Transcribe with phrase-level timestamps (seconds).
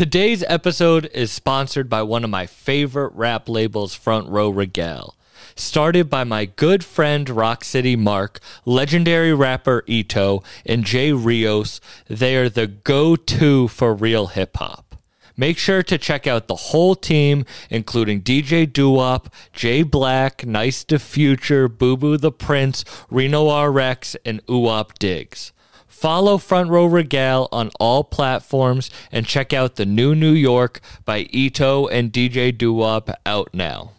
[0.00, 5.14] Today's episode is sponsored by one of my favorite rap labels, Front Row Regale.
[5.54, 12.34] Started by my good friend Rock City Mark, legendary rapper Ito, and Jay Rios, they
[12.36, 14.96] are the go to for real hip hop.
[15.36, 20.98] Make sure to check out the whole team, including DJ Duop, Jay Black, Nice to
[20.98, 25.52] Future, Boo Boo the Prince, Reno RX, and Uop Diggs.
[26.00, 31.28] Follow Front Row Regale on all platforms and check out the new New York by
[31.30, 33.92] Ito and DJ Duop out now.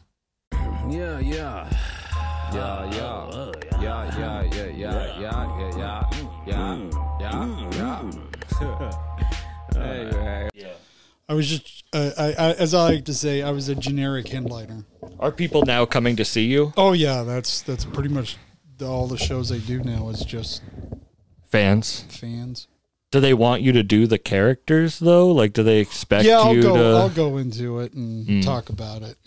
[0.90, 1.70] Yeah, yeah.
[2.52, 3.52] Yeah, yeah.
[3.80, 6.10] Yeah, yeah, yeah, yeah, yeah, yeah,
[6.48, 8.12] yeah, yeah, yeah,
[8.60, 8.92] yeah.
[9.76, 10.74] Hey, hey.
[11.30, 14.28] I was just, uh, I, I, as I like to say, I was a generic
[14.28, 14.86] headliner.
[15.20, 16.74] Are people now coming to see you?
[16.76, 18.38] Oh yeah, that's that's pretty much
[18.82, 20.64] all the shows I do now is just
[21.52, 22.06] Fans?
[22.10, 22.68] fans.
[23.12, 25.28] Do they want you to do the characters though?
[25.28, 26.76] Like, do they expect Yeah, I'll you go.
[26.78, 26.98] to?
[26.98, 29.18] I'll go into it and talk about it.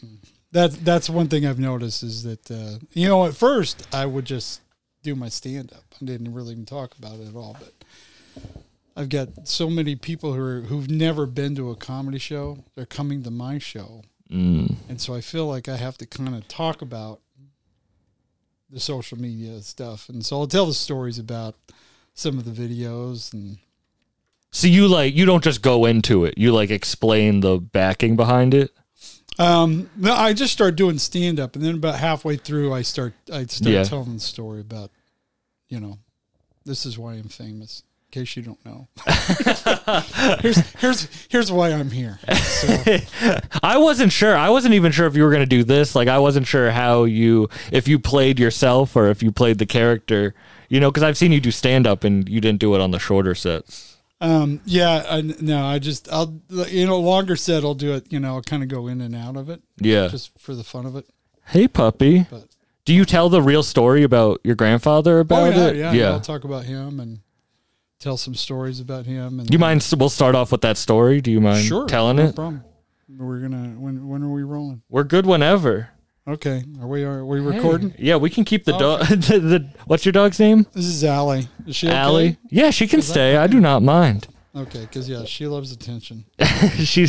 [0.53, 4.25] That's that's one thing I've noticed is that uh, you know at first I would
[4.25, 4.63] just
[5.03, 5.85] do my stand up.
[6.01, 7.73] I didn't really even talk about it at all, but.
[8.97, 12.59] I've got so many people who are, who've never been to a comedy show.
[12.77, 14.03] They're coming to my show,
[14.33, 14.77] Mm.
[14.89, 17.19] and so I feel like I have to kind of talk about
[18.71, 21.57] the social media stuff, and so I'll tell the stories about
[22.15, 23.59] some of the videos and
[24.53, 26.39] So you like you don't just go into it.
[26.39, 28.71] You like explain the backing behind it.
[29.39, 33.15] um no I just start doing stand up and then about halfway through I start
[33.33, 33.85] I start Yeah.
[33.85, 34.91] telling the story about
[35.69, 35.99] you know
[36.65, 38.87] this is why I'm famous in case you don't know
[40.41, 42.69] here's here's here's why I'm here so,
[43.63, 44.37] I wasn't sure.
[44.37, 45.95] I wasn't even sure if you were going to do this.
[45.97, 49.67] Like I wasn't sure how you if you played yourself or if you played the
[49.67, 50.35] character.
[50.75, 52.91] You know, because I've seen you do stand up and you didn't do it on
[52.91, 53.97] the shorter sets.
[54.21, 58.19] um yeah I, no I just I'll you know longer set I'll do it you
[58.21, 60.09] know I'll kind of go in and out of it Yeah.
[60.09, 61.07] just for the fun of it
[61.55, 62.27] hey, puppy.
[62.31, 62.47] but
[62.85, 65.77] Do you tell the real story about your grandfather oh about yeah it?
[65.77, 66.11] yeah, yeah.
[66.11, 67.21] I'll talk about him and
[68.01, 69.87] tell some stories about him and Do you mind?
[69.99, 71.21] We'll start off with that story.
[71.21, 72.35] Do you mind Sure, telling no it?
[72.35, 72.65] problem.
[73.09, 74.83] We're gonna when when are we rolling?
[74.89, 75.91] We're good whenever.
[76.27, 77.93] Okay, are we are we recording?
[77.99, 79.07] Yeah, we can keep the dog.
[79.09, 80.67] the, the, what's your dog's name?
[80.73, 81.49] This is Allie.
[81.67, 81.97] Is she okay?
[81.97, 82.39] Allie.
[82.49, 83.37] Yeah, she can stay.
[83.37, 84.29] I do not mind.
[84.57, 86.25] Okay, because yeah, she loves attention.
[86.77, 87.07] she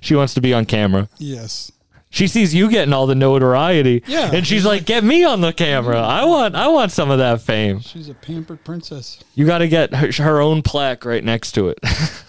[0.00, 1.08] she wants to be on camera.
[1.18, 1.72] Yes.
[2.10, 4.04] She sees you getting all the notoriety.
[4.06, 5.98] Yeah, And she's she's like, "Get me on the camera.
[5.98, 9.18] I want I want some of that fame." She's a pampered princess.
[9.34, 11.80] You got to get her, her own plaque right next to it.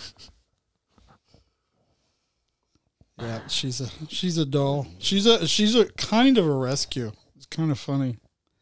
[3.18, 4.88] Yeah, she's a she's a doll.
[5.00, 7.12] She's a she's a kind of a rescue.
[7.36, 8.18] It's kind of funny.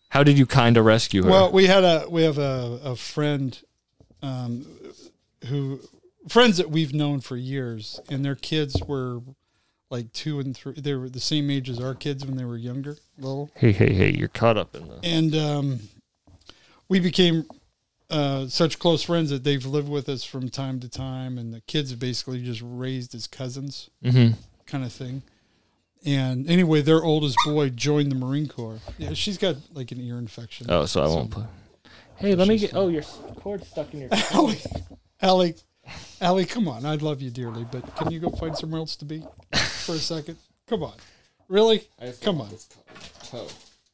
[0.09, 1.29] How did you kind of rescue her?
[1.29, 3.59] Well, we had a we have a a friend,
[4.21, 4.65] um,
[5.47, 5.79] who
[6.29, 9.21] friends that we've known for years, and their kids were
[9.89, 10.73] like two and three.
[10.73, 13.49] They were the same age as our kids when they were younger, little.
[13.55, 15.79] hey, hey, hey, you're caught up in the and um,
[16.89, 17.45] we became
[18.13, 21.61] uh, such close friends that they've lived with us from time to time, and the
[21.61, 24.35] kids have basically just raised as cousins, Mhm.
[24.65, 25.23] kind of thing.
[26.05, 28.79] And anyway, their oldest boy joined the Marine Corps.
[28.97, 30.67] Yeah, she's got like an ear infection.
[30.69, 31.45] Oh, so I won't play.
[32.17, 33.03] Hey, let me get Oh, your
[33.37, 34.59] cord's stuck in your Allie,
[35.21, 35.55] Allie,
[36.21, 36.85] Allie, come on!
[36.85, 39.99] I'd love you dearly, but can you go find somewhere else to be for a
[39.99, 40.37] second?
[40.67, 40.93] Come on,
[41.47, 41.87] really?
[42.21, 42.49] Come on.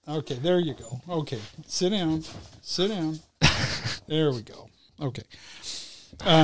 [0.08, 1.00] Okay, there you go.
[1.08, 2.24] Okay, sit down.
[2.62, 3.20] Sit down.
[4.10, 4.70] there we go.
[5.02, 5.24] Okay.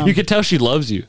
[0.06, 1.06] You can tell she loves you.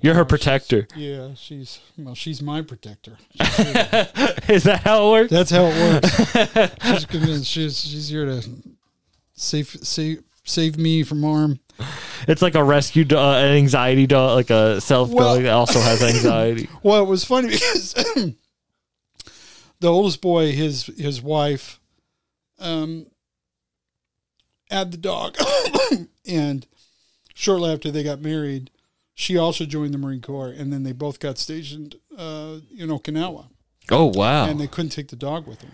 [0.00, 0.86] You're her protector.
[0.94, 3.18] Yeah, she's well, she's my protector.
[4.48, 5.30] Is that how it works?
[5.30, 6.82] That's how it works.
[6.86, 7.46] she's convinced.
[7.50, 8.48] She's she's here to
[9.34, 11.58] save save save me from harm.
[12.28, 15.80] It's like a rescue dog, an anxiety dog, like a self Well- dog that also
[15.80, 16.68] has anxiety.
[16.82, 17.94] Well, it was funny because
[19.80, 21.80] the oldest boy, his his wife,
[22.60, 23.06] um,
[24.70, 25.36] had the dog,
[26.26, 26.66] and
[27.34, 28.70] shortly after they got married,
[29.14, 33.46] she also joined the Marine Corps, and then they both got stationed uh, in Okinawa,
[33.90, 34.46] oh wow!
[34.46, 35.72] and they couldn't take the dog with them,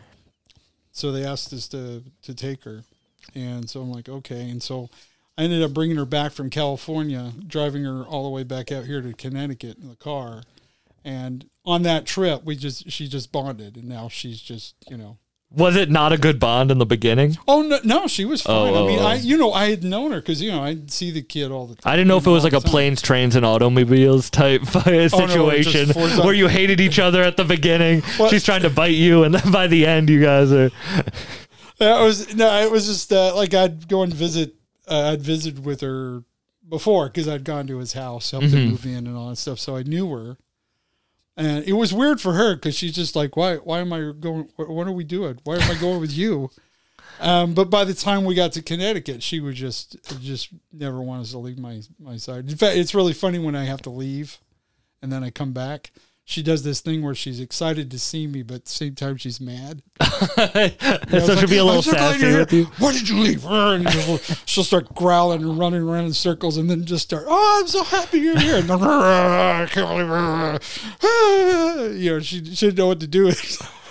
[0.93, 2.85] so they asked us to to take her,
[3.35, 4.91] and so I'm like, okay, and so.
[5.37, 8.85] I ended up bringing her back from California, driving her all the way back out
[8.85, 10.45] here to Connecticut in the car,
[11.05, 15.19] and on that trip, we just she just bonded, and now she's just you know.
[15.57, 17.37] Was it not a good bond in the beginning?
[17.47, 18.75] Oh no, no, she was fine.
[18.75, 19.19] Oh, I mean, oh, I oh.
[19.19, 21.77] you know I had known her because you know I'd see the kid all the
[21.77, 21.93] time.
[21.93, 22.71] I didn't know if it was like a time.
[22.71, 27.45] planes, trains, and automobiles type just situation on- where you hated each other at the
[27.45, 28.03] beginning.
[28.17, 28.31] What?
[28.31, 30.71] She's trying to bite you, and then by the end, you guys are.
[31.79, 34.55] That was no, it was just uh, like I'd go and visit.
[34.87, 36.23] Uh, I'd visit with her
[36.69, 39.59] before because I'd gone to his house, helped him move in and all that stuff.
[39.59, 40.37] So I knew her.
[41.37, 44.49] And it was weird for her because she's just like, why, why am I going?
[44.57, 45.41] What are we doing?
[45.45, 46.51] Why am I going with you?
[47.21, 51.23] Um, but by the time we got to Connecticut, she would just, just never want
[51.23, 52.51] us to leave my, my side.
[52.51, 54.39] In fact, it's really funny when I have to leave
[55.01, 55.93] and then I come back.
[56.27, 59.19] She does this thing where she's excited to see me, but at the same time
[59.19, 59.83] she's mad.
[60.01, 62.65] so she'll be a little "I'm so glad sassy with you.
[62.79, 63.45] Why did you leave?
[63.45, 64.17] And she'll,
[64.47, 67.25] she'll start growling and running around in circles, and then just start.
[67.29, 68.57] Oh, I'm so happy you're here.
[68.57, 70.61] And then, I can't believe.
[70.63, 73.31] it." You know, she she didn't know what to do.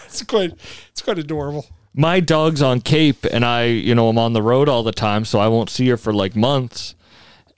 [0.06, 0.54] It's quite
[0.92, 1.66] it's quite adorable.
[1.96, 5.26] my dog's on Cape and I, you know, I'm on the road all the time,
[5.26, 6.94] so I won't see her for like months.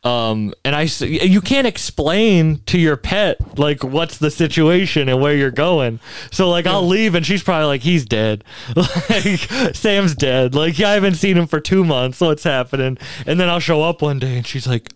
[0.05, 5.35] Um, and I, you can't explain to your pet like what's the situation and where
[5.35, 5.99] you're going.
[6.31, 8.43] So like I'll leave and she's probably like, he's dead.
[8.75, 9.39] like
[9.75, 10.53] Sam's dead.
[10.53, 12.21] Like I haven't seen him for two months.
[12.21, 12.99] What's happening?
[13.25, 14.93] And then I'll show up one day and she's like,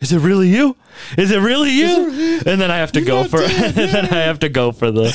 [0.00, 0.76] is it really you?
[1.16, 2.40] Is it really you?
[2.44, 4.90] And then I have to go for, dead, and then I have to go for
[4.90, 5.14] the,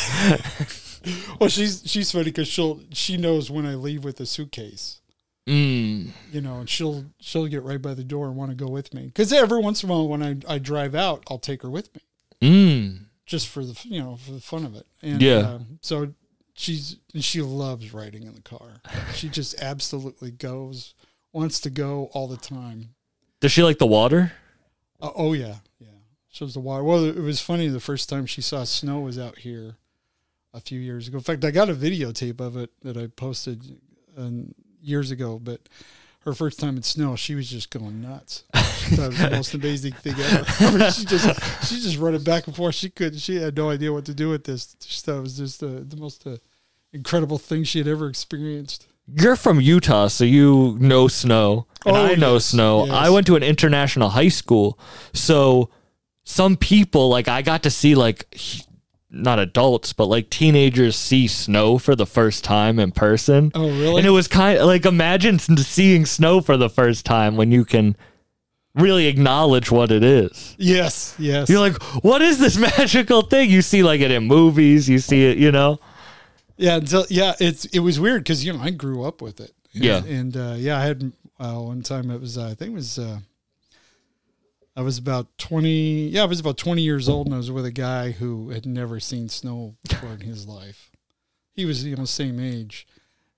[1.39, 5.01] Well, she's she's funny because she'll she knows when I leave with a suitcase.
[5.47, 8.67] Mm, You know, and she'll she'll get right by the door and want to go
[8.69, 9.05] with me.
[9.07, 11.89] Because every once in a while, when I, I drive out, I'll take her with
[11.95, 12.01] me.
[12.41, 12.99] mm.
[13.25, 14.85] just for the you know for the fun of it.
[15.01, 15.37] And Yeah.
[15.37, 16.13] uh, so
[16.53, 18.81] she's and she loves riding in the car.
[19.13, 20.93] She just absolutely goes,
[21.33, 22.93] wants to go all the time.
[23.39, 24.33] Does she like the water?
[24.99, 25.87] Uh, oh yeah, yeah.
[26.29, 26.83] Shows the water.
[26.83, 27.67] Well, it was funny.
[27.67, 29.75] The first time she saw snow was out here
[30.53, 31.17] a few years ago.
[31.17, 33.79] In fact, I got a videotape of it that I posted
[34.17, 35.39] um, years ago.
[35.41, 35.61] But
[36.21, 38.43] her first time in snow, she was just going nuts.
[38.53, 40.45] that was the most amazing thing ever.
[40.59, 42.75] I mean, she just she just running back and forth.
[42.75, 43.19] She couldn't.
[43.19, 44.75] she had no idea what to do with this.
[44.85, 46.37] She thought it was just uh, the most uh,
[46.93, 48.87] incredible thing she had ever experienced.
[49.09, 51.65] You're from Utah, so you know snow.
[51.85, 52.85] And Oh, I know yes, snow.
[52.85, 52.93] yes.
[52.93, 54.77] I went to an international high school.
[55.13, 55.69] So
[56.25, 58.25] some people, like, I got to see, like,
[59.09, 63.51] not adults, but like teenagers see snow for the first time in person.
[63.55, 63.97] Oh, really?
[63.99, 67.63] And it was kind of like, imagine seeing snow for the first time when you
[67.63, 67.95] can
[68.75, 70.55] really acknowledge what it is.
[70.59, 71.49] Yes, yes.
[71.49, 73.49] You're like, what is this magical thing?
[73.49, 75.79] You see, like, it in movies, you see it, you know?
[76.57, 79.51] Yeah, until, yeah, it's it was weird because you know I grew up with it.
[79.73, 80.03] And, Yeah.
[80.03, 82.97] and uh, yeah, I had uh, one time it was uh, I think it was
[82.97, 83.19] uh,
[84.77, 86.07] I was about twenty.
[86.09, 88.65] Yeah, I was about twenty years old, and I was with a guy who had
[88.67, 90.91] never seen snow before in his life.
[91.53, 92.85] He was you know same age,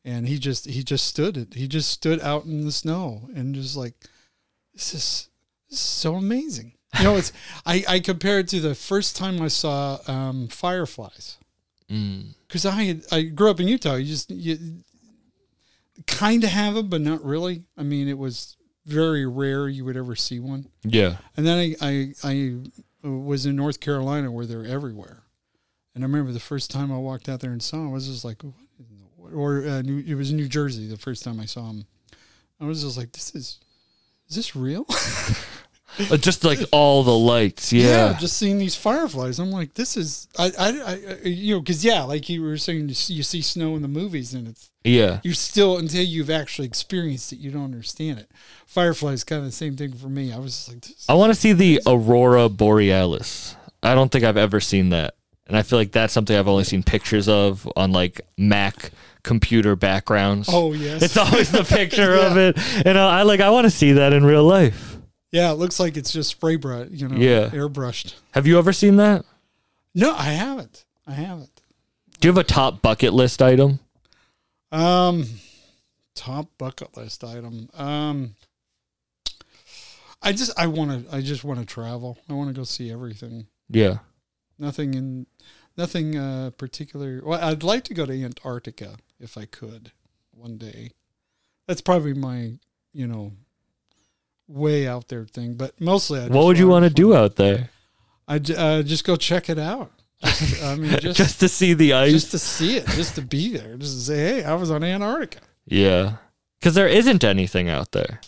[0.04, 1.54] and he just he just stood it.
[1.54, 3.94] He just stood out in the snow and just like
[4.74, 5.30] this is
[5.70, 6.74] this is so amazing.
[6.98, 7.32] You know, it's
[7.66, 11.38] I I compare it to the first time I saw um, fireflies
[11.90, 12.36] Mm.
[12.48, 13.96] because I had, I grew up in Utah.
[13.96, 14.84] You just you
[16.06, 17.64] kind of have them, but not really.
[17.78, 18.58] I mean, it was
[18.90, 20.68] very rare you would ever see one.
[20.84, 21.18] Yeah.
[21.38, 22.60] And then I I,
[23.04, 25.24] I was in North Carolina where they're everywhere.
[25.96, 28.08] And I remember the first time I walked out there and saw them, I was
[28.08, 31.40] just like, what in the- or uh, New, it was New Jersey the first time
[31.40, 31.86] I saw them.
[32.60, 33.60] I was just like, this is
[34.28, 34.86] is this real?
[36.12, 37.74] Uh, Just like all the lights.
[37.74, 38.16] Yeah.
[38.20, 39.40] just seeing these fireflies.
[39.40, 42.58] I'm like, this is I I, I I- you know because yeah, like you were
[42.58, 45.20] saying, you see, you see snow in the movies and it's Yeah.
[45.24, 48.30] you're still until you've actually experienced it, you don't understand it.
[48.66, 50.32] Fireflies kind of the same thing for me.
[50.32, 53.56] I was just like, I want to see the Aurora Borealis.
[53.84, 55.16] I don't think I've ever seen that.
[55.48, 58.92] And I feel like that's something I've only seen pictures of on like Mac
[59.24, 60.48] computer backgrounds.
[60.52, 62.58] oh yes, It's always the picture of it.
[62.86, 64.98] And uh, I like I want to see that in real life.
[65.32, 67.50] Yeah, it looks like it's just spray brush, you know, Yeah.
[67.50, 68.16] airbrushed.
[68.32, 69.26] Have you ever seen that?
[69.96, 70.86] No, I haven't.
[71.08, 71.62] I haven't.
[72.20, 73.80] Do you have a top bucket list item?
[74.72, 75.26] Um,
[76.16, 77.70] top bucket list item.
[77.74, 78.36] Um,
[80.22, 82.18] I just I want to I just want to travel.
[82.30, 83.48] I want to go see everything.
[83.70, 84.00] Yeah.
[84.58, 85.28] Nothing in
[85.78, 87.22] nothing uh particular.
[87.24, 89.92] Well, I'd like to go to Antarctica if I could
[90.32, 90.92] one day.
[91.68, 92.60] That's probably my
[92.94, 93.32] you know
[94.50, 95.54] way out there thing.
[95.54, 97.70] But mostly, I What would you want to do out there?
[98.28, 99.92] I uh, just go check it out.
[100.24, 102.12] Just, I mean, just Just to see the ice?
[102.12, 104.84] just to see it, just to be there, just to say, hey, I was on
[104.84, 105.40] Antarctica.
[105.66, 106.18] yeah.
[106.60, 108.20] Because there isn't anything out there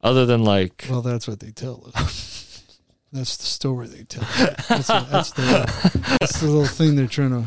[0.00, 0.86] other than like.
[0.88, 2.64] Well, that's what they tell us.
[3.12, 4.22] That's the story they tell.
[4.68, 7.38] That's, what, that's, the, that's the little thing they're trying to.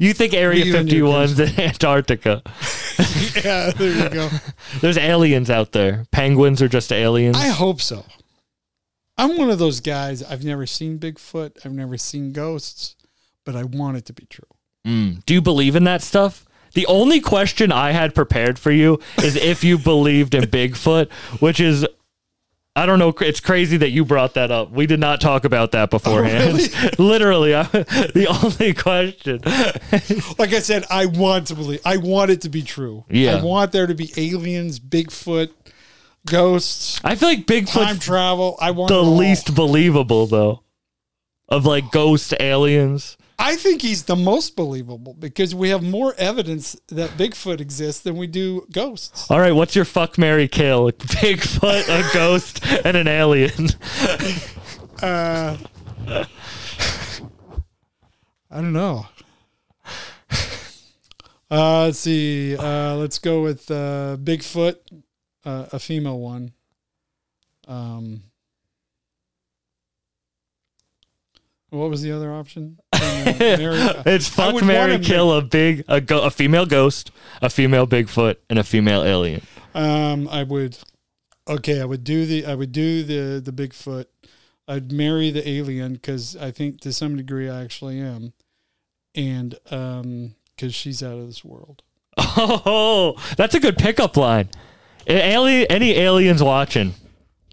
[0.00, 2.42] You think Area You and 51's in Antarctica?
[3.44, 4.28] Yeah, there you go.
[4.80, 6.04] There's aliens out there.
[6.12, 7.36] Penguins are just aliens.
[7.36, 8.04] I hope so.
[9.16, 10.22] I'm one of those guys.
[10.22, 11.64] I've never seen Bigfoot.
[11.64, 12.96] I've never seen ghosts,
[13.44, 14.46] but I want it to be true.
[14.86, 15.24] Mm.
[15.26, 16.44] Do you believe in that stuff?
[16.74, 21.60] The only question I had prepared for you is if you believed in Bigfoot, which
[21.60, 21.86] is
[22.74, 23.14] I don't know.
[23.20, 24.70] It's crazy that you brought that up.
[24.70, 26.98] We did not talk about that oh, beforehand.
[26.98, 29.40] Literally, I, the only question.
[30.38, 31.80] Like I said, I want to believe.
[31.84, 33.04] I want it to be true.
[33.10, 33.36] Yeah.
[33.36, 35.50] I want there to be aliens, Bigfoot,
[36.26, 38.56] ghosts, I feel like Bigfoot time travel.
[38.60, 40.62] I want the least believable, though,
[41.48, 43.16] of like ghost aliens.
[43.44, 48.16] I think he's the most believable because we have more evidence that Bigfoot exists than
[48.16, 49.28] we do ghosts.
[49.32, 50.92] All right, what's your fuck Mary kill?
[50.92, 53.70] Bigfoot, a ghost, and an alien.
[55.02, 55.56] Uh,
[56.08, 56.26] I
[58.52, 59.06] don't know.
[61.50, 62.56] Uh, let's see.
[62.56, 64.76] Uh, let's go with uh, Bigfoot,
[65.44, 66.52] uh, a female one.
[67.66, 68.22] Um,
[71.72, 72.78] what was the other option?
[72.92, 77.10] It's fuck Mary kill a big a, go, a female ghost,
[77.40, 79.42] a female Bigfoot, and a female alien.
[79.74, 80.78] Um, I would.
[81.48, 82.46] Okay, I would do the.
[82.46, 84.06] I would do the the Bigfoot.
[84.68, 88.32] I'd marry the alien because I think to some degree I actually am,
[89.14, 91.82] and um, because she's out of this world.
[92.34, 94.48] Oh, that's a good pickup line.
[95.06, 96.94] A- Ali- any aliens watching?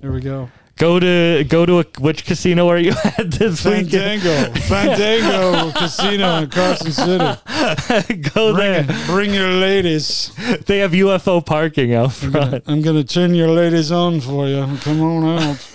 [0.01, 0.49] There we go.
[0.79, 4.21] Go to go to a, which casino are you at this weekend?
[4.21, 8.21] Fandango, Fandango Casino in Carson City.
[8.33, 9.05] go Bring, there.
[9.05, 10.31] bring your ladies.
[10.67, 12.63] They have UFO parking out front.
[12.65, 14.65] I'm gonna turn your ladies on for you.
[14.79, 15.69] Come on out.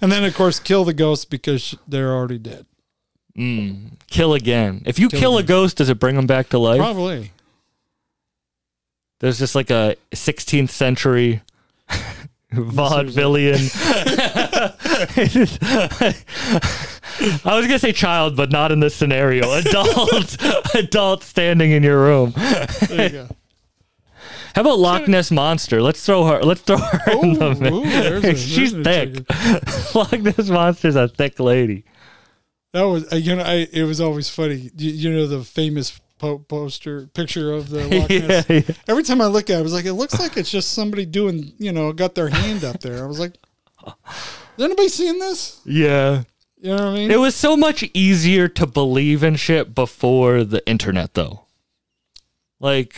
[0.00, 2.64] and then of course kill the ghosts because they're already dead.
[3.36, 4.82] Mm, kill again.
[4.86, 6.78] If you Kill kill, a ghost, does it bring them back to life?
[6.78, 7.30] Probably.
[9.18, 11.42] There's just like a 16th century
[12.52, 13.70] vaudevillian.
[17.44, 19.52] I was gonna say child, but not in this scenario.
[19.52, 20.36] Adult,
[20.74, 22.32] adult standing in your room.
[22.36, 23.28] There you go.
[24.54, 25.80] How about Loch Ness monster?
[25.80, 26.40] Let's throw her.
[26.42, 28.40] Let's throw her in the Ooh, mix.
[28.40, 29.24] She's thick.
[29.94, 31.84] Loch Ness monster's a thick lady.
[32.72, 34.70] That was uh, you know I, it was always funny.
[34.76, 38.46] You, you know the famous po- poster picture of the Loch Ness.
[38.48, 38.74] Yeah, yeah.
[38.86, 41.04] Every time I look at it, I was like, it looks like it's just somebody
[41.04, 43.02] doing you know got their hand up there.
[43.02, 43.34] I was like,
[44.04, 44.24] has
[44.58, 45.60] anybody seen this?
[45.64, 46.22] yeah.
[46.62, 47.10] You know what I mean?
[47.10, 51.46] It was so much easier to believe in shit before the internet, though.
[52.58, 52.94] Like,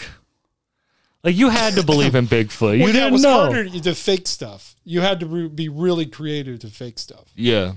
[1.23, 2.77] like you had to believe in Bigfoot.
[2.79, 3.39] You Well, yeah, it didn't was know.
[3.53, 4.75] harder to fake stuff.
[4.85, 7.31] You had to re- be really creative to fake stuff.
[7.37, 7.75] Yeah.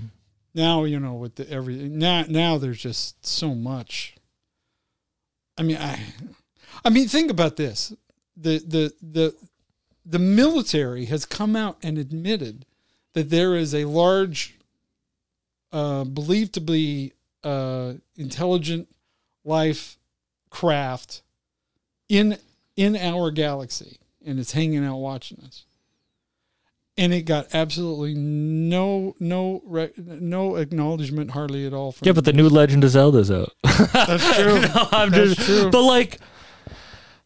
[0.54, 1.98] Now you know with the everything.
[1.98, 4.15] Now now there's just so much.
[5.58, 6.00] I mean I,
[6.84, 7.92] I mean think about this.
[8.36, 9.34] The the the
[10.04, 12.64] the military has come out and admitted
[13.14, 14.54] that there is a large,
[15.72, 18.88] uh, believed to be uh, intelligent
[19.44, 19.98] life
[20.50, 21.22] craft
[22.08, 22.38] in
[22.76, 25.65] in our galaxy, and it's hanging out watching us
[26.98, 32.32] and it got absolutely no no no acknowledgement hardly at all from Yeah, but the
[32.32, 33.52] new Legend of Zelda's out.
[33.62, 35.40] that's true no, I'm That's just.
[35.46, 35.70] true.
[35.70, 36.18] But like,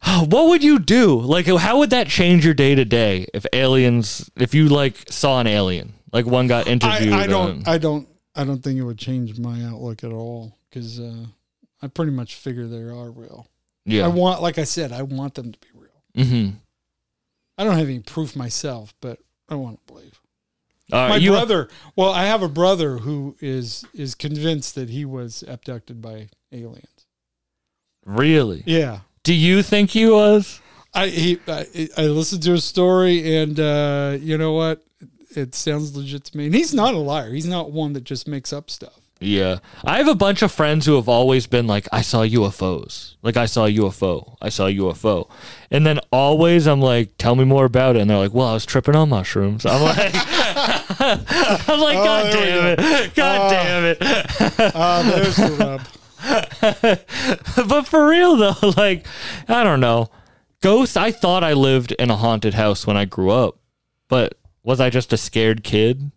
[0.04, 1.20] what would you do?
[1.20, 4.30] Like, how would that change your day to day if aliens?
[4.36, 7.12] If you like saw an alien, like one got interviewed.
[7.12, 10.12] I, I don't on- I don't I don't think it would change my outlook at
[10.12, 11.26] all because uh,
[11.82, 13.48] I pretty much figure they are real.
[13.84, 14.04] yeah.
[14.04, 16.24] I want like I said I want them to be real.
[16.26, 16.56] mm-hmm.
[17.58, 19.18] I don't have any proof myself, but
[19.50, 20.20] I want to believe.
[20.92, 25.44] Right, my brother, well, I have a brother who is is convinced that he was
[25.46, 27.06] abducted by aliens.
[28.04, 28.62] really?
[28.66, 29.00] Yeah.
[29.22, 30.60] Do you think he was?
[30.94, 31.66] I he I,
[31.96, 34.82] I listened to his story, and uh, you know what?
[35.36, 36.46] It sounds legit to me.
[36.46, 37.32] And he's not a liar.
[37.32, 38.99] He's not one that just makes up stuff.
[39.22, 39.58] Yeah.
[39.84, 43.16] I have a bunch of friends who have always been like, I saw UFOs.
[43.22, 44.36] Like, I saw a UFO.
[44.40, 45.30] I saw a UFO.
[45.70, 48.00] And then always I'm like, tell me more about it.
[48.00, 49.66] And they're like, well, I was tripping on mushrooms.
[49.66, 53.14] I'm like, I'm like, God Oh, damn it.
[53.14, 53.50] God Oh.
[53.50, 53.98] damn it.
[54.74, 55.82] Ah, there's the rub.
[57.68, 59.06] but for real though, like,
[59.48, 60.08] I don't know.
[60.62, 63.58] Ghost, I thought I lived in a haunted house when I grew up.
[64.08, 66.10] But was I just a scared kid?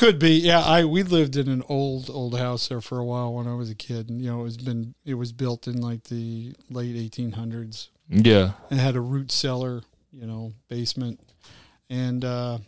[0.00, 0.30] Could be.
[0.30, 3.52] Yeah, I we lived in an old old house there for a while when I
[3.52, 6.54] was a kid, and you know it was been it was built in like the
[6.70, 7.88] late 1800s.
[8.08, 8.52] Yeah.
[8.70, 11.20] It had a root cellar, you know, basement,
[11.90, 12.60] and uh,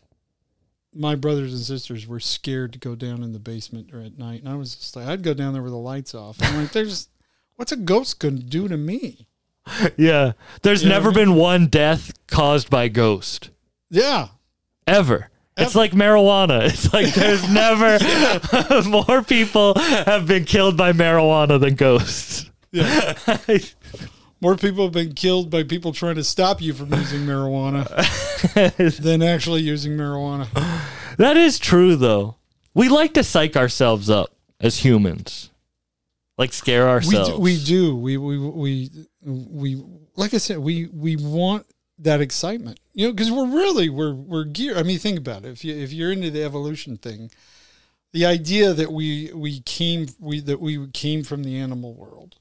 [0.93, 4.41] my brothers and sisters were scared to go down in the basement or at night,
[4.41, 6.37] and I was just like, I'd go down there with the lights off.
[6.43, 7.09] I'm like, there's
[7.57, 9.27] what's a ghost gonna do to me?
[9.97, 10.33] Yeah.
[10.61, 13.49] There's You never I been one death caused by ghost.
[13.89, 14.29] Yeah,
[14.87, 15.31] ever.
[15.57, 16.63] It's like marijuana.
[16.73, 17.99] It's like there's never
[18.89, 22.51] more people have been killed by marijuana than ghosts.
[22.71, 23.15] yeah.
[24.41, 27.85] more people have been killed by people trying to stop you from using marijuana
[29.03, 30.47] than actually using marijuana.
[31.19, 32.37] That is true, though.
[32.75, 35.51] We like to psych ourselves up as humans,
[36.39, 37.29] like scare We ourselves.
[37.31, 37.95] do, we do.
[37.97, 38.91] We we we
[39.23, 39.85] we
[40.17, 40.59] like I said.
[40.59, 41.67] We we want
[42.03, 44.77] that excitement, you know, because we're really we're we're gear.
[44.77, 45.51] I mean, think about it.
[45.51, 47.31] If you if you're into the evolution thing,
[48.13, 52.37] the idea that we we came we that we came from the animal world,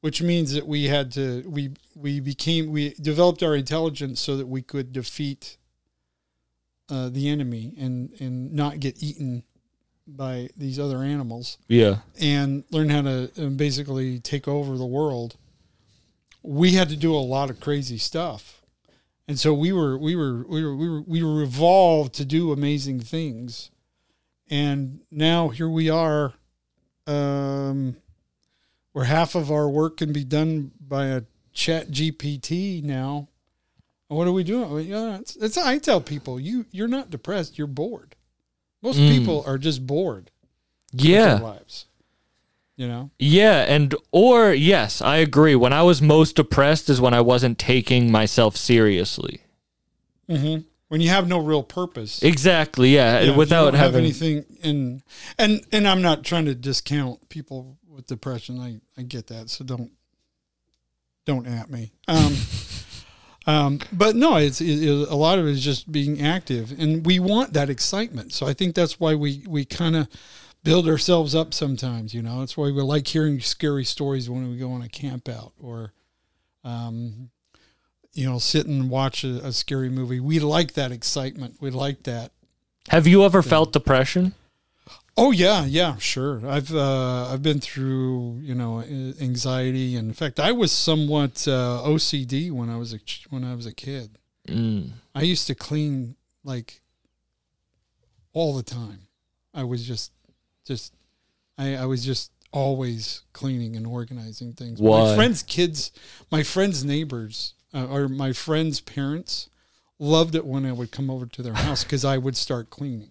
[0.00, 4.46] which means that we had to we we became we developed our intelligence so that
[4.46, 5.56] we could defeat
[6.88, 9.42] uh, the enemy and and not get eaten
[10.08, 11.98] by these other animals yeah.
[12.18, 15.36] and learn how to um, basically take over the world,
[16.42, 18.57] we had to do a lot of crazy stuff.
[19.28, 22.50] And so we were we were we were we were we were evolved to do
[22.50, 23.70] amazing things.
[24.48, 26.32] And now here we are
[27.06, 27.96] um
[28.92, 33.28] where half of our work can be done by a chat GPT now.
[34.08, 34.70] What are we doing?
[34.70, 38.16] Well, Yeah, it's, it's I tell people you you're not depressed, you're bored.
[38.80, 39.08] Most Mm.
[39.10, 40.30] people are just bored
[40.92, 41.34] with their Yeah.
[41.42, 41.84] lives.
[42.78, 43.10] You know?
[43.18, 45.56] Yeah, and or yes, I agree.
[45.56, 49.42] When I was most depressed is when I wasn't taking myself seriously.
[50.30, 50.62] Mm-hmm.
[50.86, 52.22] When you have no real purpose.
[52.22, 52.94] Exactly.
[52.94, 55.02] Yeah, Yeah, without don't have having anything in
[55.36, 58.60] and and I'm not trying to discount people with depression.
[58.60, 59.50] I, I get that.
[59.50, 59.90] So don't
[61.26, 61.90] don't at me.
[62.06, 62.36] Um
[63.48, 67.04] um but no, it's it, it- a lot of it is just being active and
[67.04, 68.32] we want that excitement.
[68.32, 70.08] So I think that's why we we kind of
[70.64, 72.40] build ourselves up sometimes, you know.
[72.40, 75.92] That's why we like hearing scary stories when we go on a camp out or
[76.64, 77.30] um
[78.18, 80.18] you know, sit and watch a, a scary movie.
[80.18, 81.56] We like that excitement.
[81.60, 82.32] We like that.
[82.88, 84.34] Have you ever felt depression?
[85.16, 86.40] Oh yeah, yeah, sure.
[86.44, 91.82] I've uh, I've been through you know anxiety, and in fact, I was somewhat uh,
[91.84, 92.98] OCD when I was a
[93.30, 94.18] when I was a kid.
[94.48, 94.92] Mm.
[95.14, 96.80] I used to clean like
[98.32, 99.08] all the time.
[99.52, 100.12] I was just
[100.68, 100.94] just
[101.58, 104.80] I, I was just always cleaning and organizing things.
[104.80, 105.90] My friends' kids,
[106.30, 109.48] my friends' neighbors, uh, or my friends' parents
[109.98, 113.10] loved it when I would come over to their house because I would start cleaning.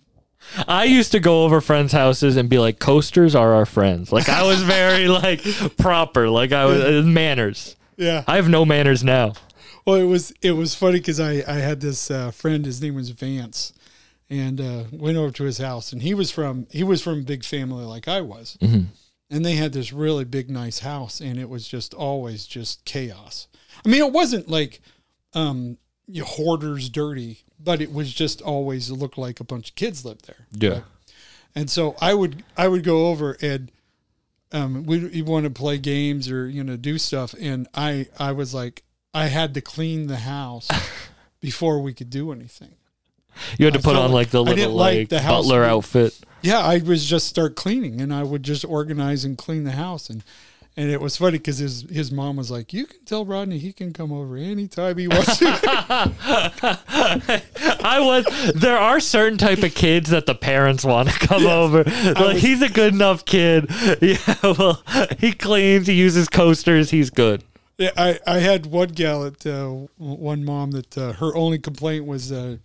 [0.68, 4.30] I used to go over friends' houses and be like, "Coasters are our friends." Like
[4.30, 5.42] I was very like
[5.78, 6.30] proper.
[6.30, 7.76] Like I was uh, manners.
[7.98, 8.24] Yeah.
[8.28, 9.34] I have no manners now.
[9.86, 12.66] Well, it was it was funny because I I had this uh, friend.
[12.66, 13.74] His name was Vance,
[14.30, 15.92] and uh, went over to his house.
[15.92, 18.58] And he was from he was from a big family like I was,
[19.30, 23.48] and they had this really big nice house, and it was just always just chaos.
[23.86, 24.82] I mean, it wasn't like
[25.34, 30.06] um, you hoarders dirty, but it was just always looked like a bunch of kids
[30.06, 30.48] lived there.
[30.52, 30.82] Yeah.
[31.56, 33.72] And so I would I would go over and
[34.52, 38.54] um we want to play games or you know do stuff and I I was
[38.54, 40.70] like I had to clean the house
[41.42, 42.76] before we could do anything.
[43.58, 46.20] You had to I put on like the little like like, the butler being- outfit.
[46.42, 50.10] Yeah, I was just start cleaning and I would just organize and clean the house
[50.10, 50.24] and
[50.80, 53.74] and it was funny because his his mom was like, "You can tell Rodney he
[53.74, 55.46] can come over anytime he wants to."
[57.84, 58.54] I was.
[58.54, 61.84] There are certain type of kids that the parents want to come over.
[61.84, 63.70] Like was- he's a good enough kid.
[64.02, 64.18] Yeah.
[64.44, 64.82] Well,
[65.20, 65.88] he cleans.
[65.88, 66.92] He uses coasters.
[66.92, 67.44] He's good.
[67.80, 72.06] Yeah, I, I had one gal at uh, one mom that uh, her only complaint
[72.06, 72.58] was uh,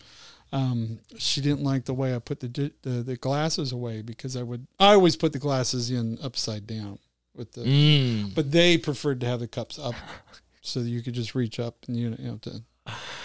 [0.52, 4.36] um, she didn't like the way I put the, di- the the glasses away because
[4.36, 6.98] I would I always put the glasses in upside down
[7.34, 8.34] with the Mm.
[8.34, 9.94] but they preferred to have the cups up
[10.60, 12.62] so that you could just reach up and you know, you know to,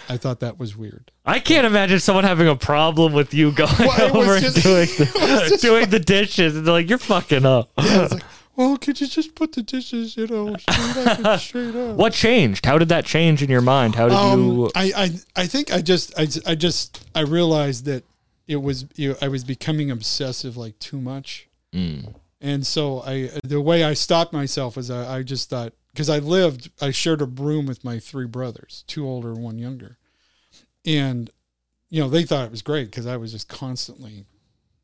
[0.07, 1.11] I thought that was weird.
[1.25, 5.45] I can't imagine someone having a problem with you going Well, over and doing the,
[5.49, 8.07] just doing the dishes, and they're like, "You're fucking up." Yeah,
[8.57, 11.95] well, could you just put the dishes, you know, straight up and straight up?
[11.95, 12.65] What changed?
[12.65, 13.95] How did that change in your mind?
[13.95, 14.71] How did Um, you?
[14.75, 15.09] I, I
[15.43, 18.03] I think I just I, I just I realized that
[18.47, 22.15] it was you know, I was becoming obsessive like too much, Mm.
[22.41, 26.19] and so I the way I stopped myself is I, I just thought because I
[26.19, 29.97] lived I shared a room with my three brothers, two older and one younger,
[30.85, 31.29] and
[31.89, 34.25] you know they thought it was great because I was just constantly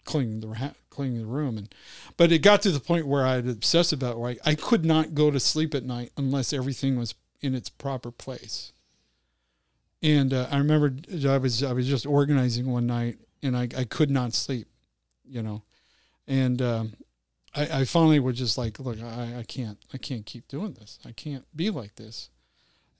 [0.06, 0.48] cleaning the
[0.94, 1.74] cleaning the room and
[2.16, 4.86] but it got to the point where I'd obsess about it, where I, I could
[4.86, 8.72] not go to sleep at night unless everything was in its proper place.
[10.02, 10.94] And uh, I remember
[11.28, 14.68] I was I was just organizing one night and I, I could not sleep,
[15.26, 15.64] you know,
[16.28, 16.94] and um,
[17.56, 21.00] I, I finally was just like, look, I, I can't I can't keep doing this.
[21.06, 22.30] I can't be like this.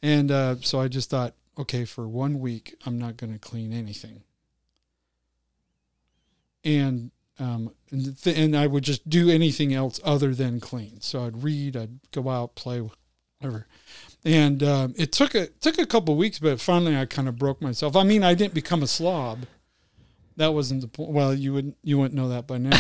[0.02, 3.72] And uh, so I just thought, okay, for one week I'm not going to clean
[3.72, 4.24] anything.
[6.66, 11.02] And um, and, th- and I would just do anything else other than clean.
[11.02, 12.82] So I'd read, I'd go out, play,
[13.40, 13.68] whatever.
[14.24, 17.62] and um, it took a took a couple weeks, but finally I kind of broke
[17.62, 17.96] myself.
[17.96, 19.46] I mean, I didn't become a slob.
[20.36, 21.12] That wasn't the point.
[21.12, 22.72] Well, you wouldn't you wouldn't know that by now.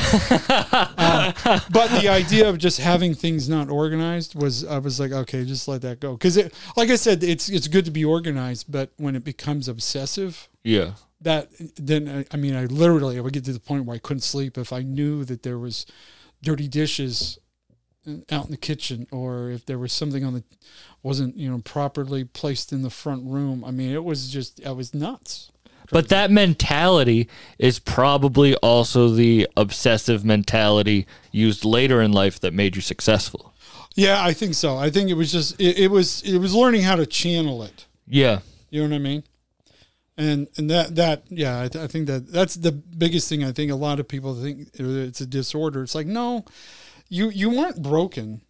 [0.97, 1.33] um,
[1.71, 5.67] but the idea of just having things not organized was I was like, okay, just
[5.67, 6.13] let that go.
[6.13, 6.37] Because
[6.75, 10.91] like I said, it's it's good to be organized, but when it becomes obsessive, Yeah.
[11.23, 13.99] That then I, I mean I literally I would get to the point where I
[13.99, 15.85] couldn't sleep if I knew that there was
[16.41, 17.39] dirty dishes
[18.07, 20.43] uh, out in the kitchen or if there was something on the
[21.01, 23.63] wasn't you know properly placed in the front room.
[23.63, 25.49] I mean it was just I was nuts.
[25.91, 32.75] But that mentality is probably also the obsessive mentality used later in life that made
[32.75, 33.53] you successful.
[33.95, 34.77] Yeah, I think so.
[34.77, 37.85] I think it was just it, it was it was learning how to channel it.
[38.07, 38.39] Yeah.
[38.69, 39.23] You know what I mean?
[40.17, 43.43] And and that that yeah, I, th- I think that that's the biggest thing.
[43.43, 45.81] I think a lot of people think it's a disorder.
[45.81, 46.45] It's like no,
[47.09, 48.41] you you aren't broken.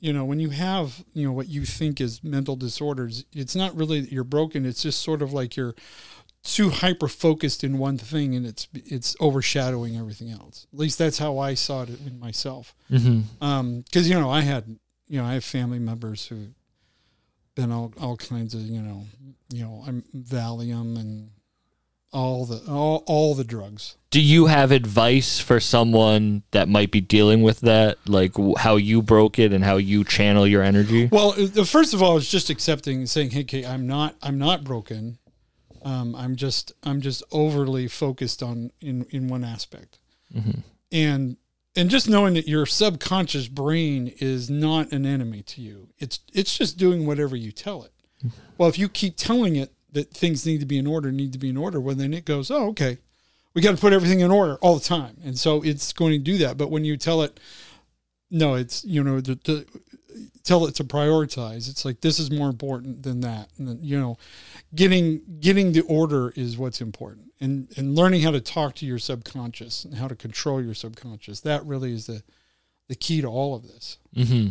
[0.00, 3.76] You know, when you have you know what you think is mental disorders, it's not
[3.76, 4.66] really that you're broken.
[4.66, 5.76] It's just sort of like you're
[6.42, 10.66] too hyper focused in one thing, and it's it's overshadowing everything else.
[10.72, 12.74] At least that's how I saw it with myself.
[12.90, 13.78] Mm-hmm.
[13.78, 16.48] Because you know, I had you know I have family members who
[17.54, 19.04] been all all kinds of you know
[19.52, 21.30] you know I'm Valium and
[22.12, 23.96] all the all all the drugs.
[24.10, 28.76] Do you have advice for someone that might be dealing with that, like w- how
[28.76, 31.08] you broke it and how you channel your energy?
[31.10, 34.38] Well, uh, first of all it's just accepting and saying, "Hey, Kate, I'm not I'm
[34.38, 35.18] not broken.
[35.82, 39.98] Um, I'm just I'm just overly focused on in in one aspect."
[40.90, 41.36] And
[41.74, 45.88] and just knowing that your subconscious brain is not an enemy to you.
[45.98, 47.92] It's it's just doing whatever you tell it.
[48.18, 48.36] Mm-hmm.
[48.58, 51.38] Well, if you keep telling it that things need to be in order, need to
[51.38, 52.98] be in order, well then it goes, "Oh, okay.
[53.54, 56.18] We got to put everything in order all the time." And so it's going to
[56.18, 56.56] do that.
[56.56, 57.38] But when you tell it
[58.32, 59.66] no, it's you know to, to
[60.42, 61.68] tell it to prioritize.
[61.68, 64.18] It's like this is more important than that, and then, you know,
[64.74, 68.98] getting getting the order is what's important, and and learning how to talk to your
[68.98, 71.40] subconscious and how to control your subconscious.
[71.40, 72.22] That really is the
[72.88, 73.98] the key to all of this.
[74.16, 74.48] Mm-hmm.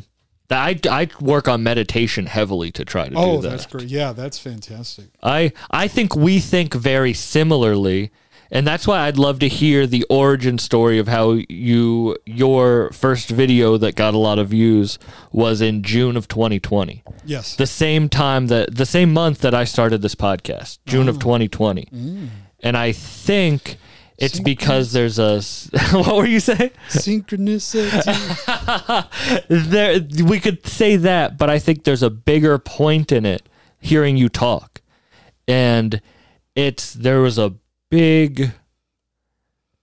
[0.54, 3.50] I, I work on meditation heavily to try to Oh, do that.
[3.52, 3.88] that's great.
[3.88, 5.06] Yeah, that's fantastic.
[5.24, 8.12] I I think we think very similarly,
[8.52, 13.30] and that's why I'd love to hear the origin story of how you your first
[13.30, 15.00] video that got a lot of views
[15.32, 17.02] was in June of 2020.
[17.24, 17.56] Yes.
[17.56, 21.88] The same time that the same month that I started this podcast, June of 2020.
[22.64, 23.78] And I think
[24.18, 25.42] it's because there's a
[25.92, 26.72] what were you saying?
[26.90, 28.06] Synchronicity.
[29.48, 33.48] there we could say that, but I think there's a bigger point in it
[33.80, 34.82] hearing you talk.
[35.48, 36.02] And
[36.56, 37.56] it's there was a
[37.90, 38.52] big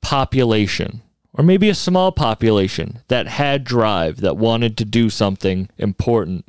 [0.00, 1.02] population
[1.34, 6.48] or maybe a small population that had drive that wanted to do something important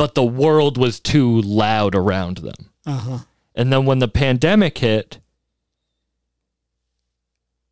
[0.00, 2.70] but the world was too loud around them.
[2.86, 3.18] uh huh.
[3.54, 5.18] And then when the pandemic hit,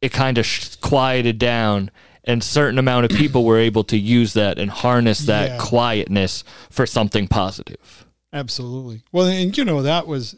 [0.01, 1.91] it kind of sh- quieted down,
[2.25, 5.59] and certain amount of people were able to use that and harness that Yeah.
[5.59, 8.05] quietness for something positive.
[8.33, 9.03] Absolutely.
[9.13, 10.37] Well, and you know that was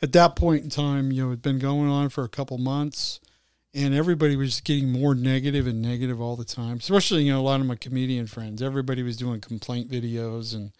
[0.00, 1.10] at that point in time.
[1.12, 3.20] You know, it'd been going on for a couple months,
[3.74, 6.76] and everybody was just getting more negative and negative all the time.
[6.78, 8.62] Especially, you know, a lot of my comedian friends.
[8.62, 10.70] Everybody was doing complaint videos and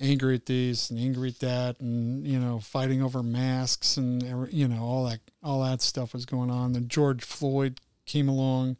[0.00, 4.68] angry at this and angry at that, and you know, fighting over masks and you
[4.68, 6.72] know all that all that stuff was going on.
[6.72, 8.76] Then George Floyd came along,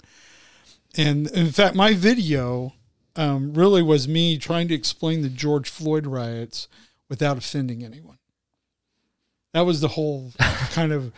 [0.97, 2.75] and in fact, my video
[3.17, 6.69] um, really was me trying to explain the George Floyd riots
[7.09, 8.19] without offending anyone.
[9.53, 10.33] That was the whole
[10.73, 11.13] kind of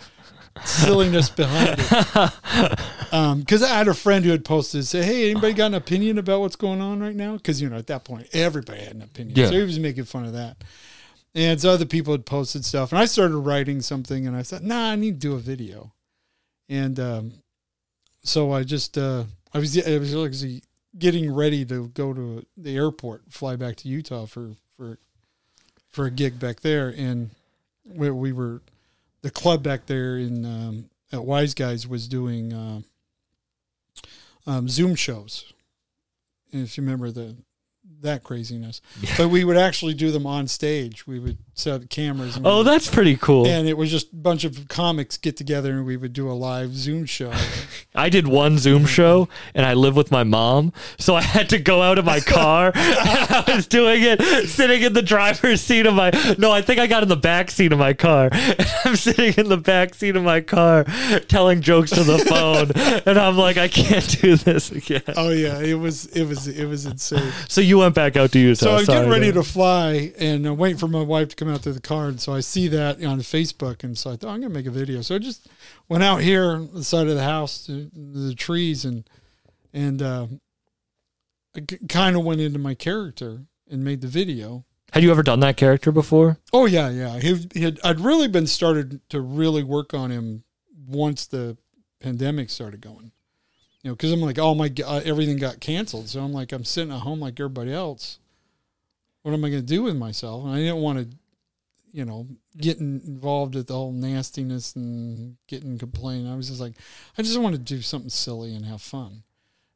[0.64, 2.78] silliness behind it.
[3.10, 6.40] Because I had a friend who had posted, say, "Hey, anybody got an opinion about
[6.40, 9.34] what's going on right now?" Because you know, at that point, everybody had an opinion,
[9.36, 9.46] Yeah.
[9.46, 10.58] so he was making fun of that.
[11.34, 14.62] And so other people had posted stuff, and I started writing something, and I said,
[14.62, 15.94] "Nah, I need to do a video."
[16.68, 17.32] And um,
[18.22, 20.62] so I just uh, I was I was actually
[20.98, 24.98] getting ready to go to the airport, fly back to Utah for for
[25.88, 27.30] for a gig back there, and
[27.84, 28.60] where we were,
[29.28, 32.80] the club back there in um, at Wise Guys was doing uh,
[34.46, 35.52] um, Zoom shows.
[36.50, 37.36] If you remember the
[38.00, 38.80] that craziness,
[39.18, 41.06] but we would actually do them on stage.
[41.06, 42.36] We would set up cameras.
[42.36, 43.46] And Oh, would- that's pretty cool.
[43.46, 46.32] and it was just a bunch of comics get together and we would do a
[46.32, 47.32] live Zoom show.
[47.94, 51.58] I did one Zoom show and I live with my mom, so I had to
[51.58, 52.72] go out of my car.
[52.76, 56.86] I was doing it sitting in the driver's seat of my No, I think I
[56.86, 58.28] got in the back seat of my car.
[58.84, 60.84] I'm sitting in the back seat of my car
[61.28, 62.70] telling jokes to the phone
[63.06, 65.02] and I'm like I can't do this again.
[65.16, 67.32] oh yeah, it was it was it was insane.
[67.48, 68.64] So you you went back out to Utah.
[68.64, 71.62] So I'm getting ready to fly and I'm waiting for my wife to come out
[71.62, 72.08] to the car.
[72.08, 73.84] And so I see that on Facebook.
[73.84, 75.00] And so I thought, I'm going to make a video.
[75.02, 75.48] So I just
[75.88, 79.08] went out here on the side of the house to the trees and,
[79.72, 80.26] and, uh,
[81.56, 84.64] I kind of went into my character and made the video.
[84.92, 86.38] Had you ever done that character before?
[86.52, 87.18] Oh yeah, yeah.
[87.18, 90.44] He, he had, I'd really been started to really work on him
[90.86, 91.56] once the
[92.00, 93.12] pandemic started going.
[93.82, 96.08] You know, because I'm like, oh my, uh, everything got canceled.
[96.08, 98.18] So I'm like, I'm sitting at home like everybody else.
[99.22, 100.44] What am I going to do with myself?
[100.44, 101.16] And I didn't want to,
[101.92, 106.30] you know, getting involved with the whole nastiness and getting complaining.
[106.30, 106.74] I was just like,
[107.16, 109.22] I just want to do something silly and have fun.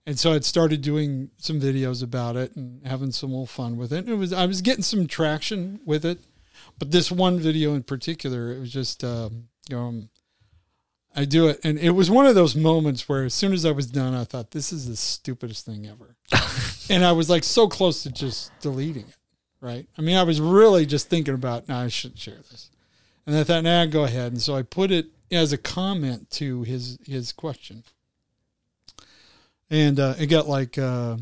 [0.07, 3.93] And so I'd started doing some videos about it and having some little fun with
[3.93, 3.99] it.
[3.99, 6.19] And it was I was getting some traction with it,
[6.79, 10.09] but this one video in particular, it was just um, you know um,
[11.15, 13.71] I do it, and it was one of those moments where as soon as I
[13.71, 16.17] was done, I thought this is the stupidest thing ever,
[16.91, 19.17] and I was like so close to just deleting it.
[19.63, 19.87] Right?
[19.97, 22.69] I mean, I was really just thinking about, no, I shouldn't share this,
[23.27, 24.33] and I thought, nah, go ahead.
[24.33, 27.85] And so I put it as a comment to his his question
[29.73, 31.17] and uh, it got like uh,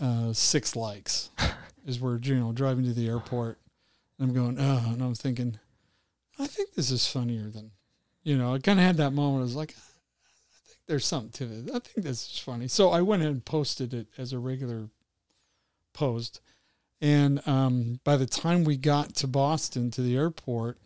[0.00, 1.30] uh, six likes
[1.86, 3.58] as we're you know driving to the airport.
[4.18, 5.58] And I'm going, oh, and I'm thinking,
[6.38, 7.72] I think this is funnier than,
[8.22, 9.40] you know, I kind of had that moment.
[9.40, 11.74] I was like, I think there's something to this.
[11.74, 12.66] I think this is funny.
[12.66, 14.88] So I went ahead and posted it as a regular
[15.92, 16.40] post.
[17.00, 20.78] And um, by the time we got to Boston to the airport,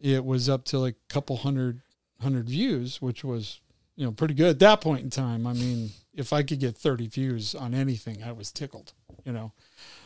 [0.00, 1.80] it was up to like a couple hundred
[2.20, 3.60] hundred views, which was
[3.96, 5.46] you know, pretty good at that point in time.
[5.46, 8.92] I mean, if I could get 30 views on anything, I was tickled,
[9.24, 9.52] you know.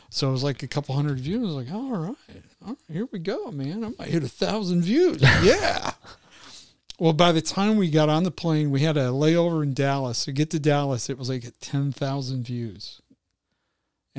[0.09, 1.43] So it was like a couple hundred views.
[1.43, 2.15] I was like, all right,
[2.65, 3.83] all right, here we go, man.
[3.83, 5.21] I might hit a thousand views.
[5.43, 5.93] Yeah.
[6.99, 10.25] well, by the time we got on the plane, we had a layover in Dallas.
[10.25, 13.01] To get to Dallas, it was like 10,000 views.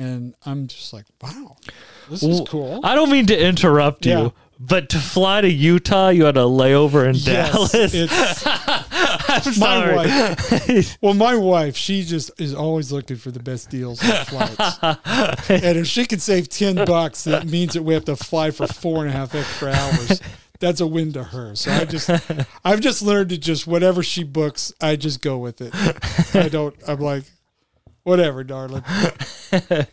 [0.01, 1.55] And I'm just like, wow,
[2.09, 2.79] this is cool.
[2.83, 4.29] I don't mean to interrupt you, Yeah.
[4.59, 7.73] but to fly to Utah, you had a layover in Yes, Dallas.
[7.93, 9.95] it's I'm my sorry.
[9.95, 10.97] wife.
[11.01, 14.79] Well, my wife, she just is always looking for the best deals on flights.
[15.49, 18.67] and if she could save 10 bucks, that means that we have to fly for
[18.67, 20.21] four and a half extra hours.
[20.59, 21.55] That's a win to her.
[21.55, 22.09] So I just,
[22.63, 25.73] I've just learned to just, whatever she books, I just go with it.
[26.35, 27.23] I don't, I'm like,
[28.03, 28.83] whatever, darling.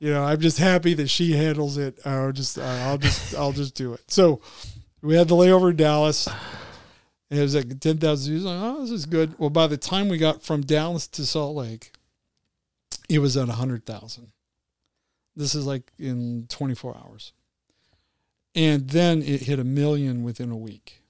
[0.00, 1.98] You know, I'm just happy that she handles it.
[2.04, 4.10] I'll just, uh, I'll just, I'll just do it.
[4.10, 4.40] So
[5.02, 6.28] we had the layover in Dallas.
[7.30, 8.44] And it was like 10,000 views.
[8.44, 9.34] Like, oh, this is good.
[9.38, 11.92] Well, by the time we got from Dallas to Salt Lake,
[13.08, 14.32] it was at 100,000.
[15.34, 17.32] This is like in 24 hours.
[18.54, 21.02] And then it hit a million within a week.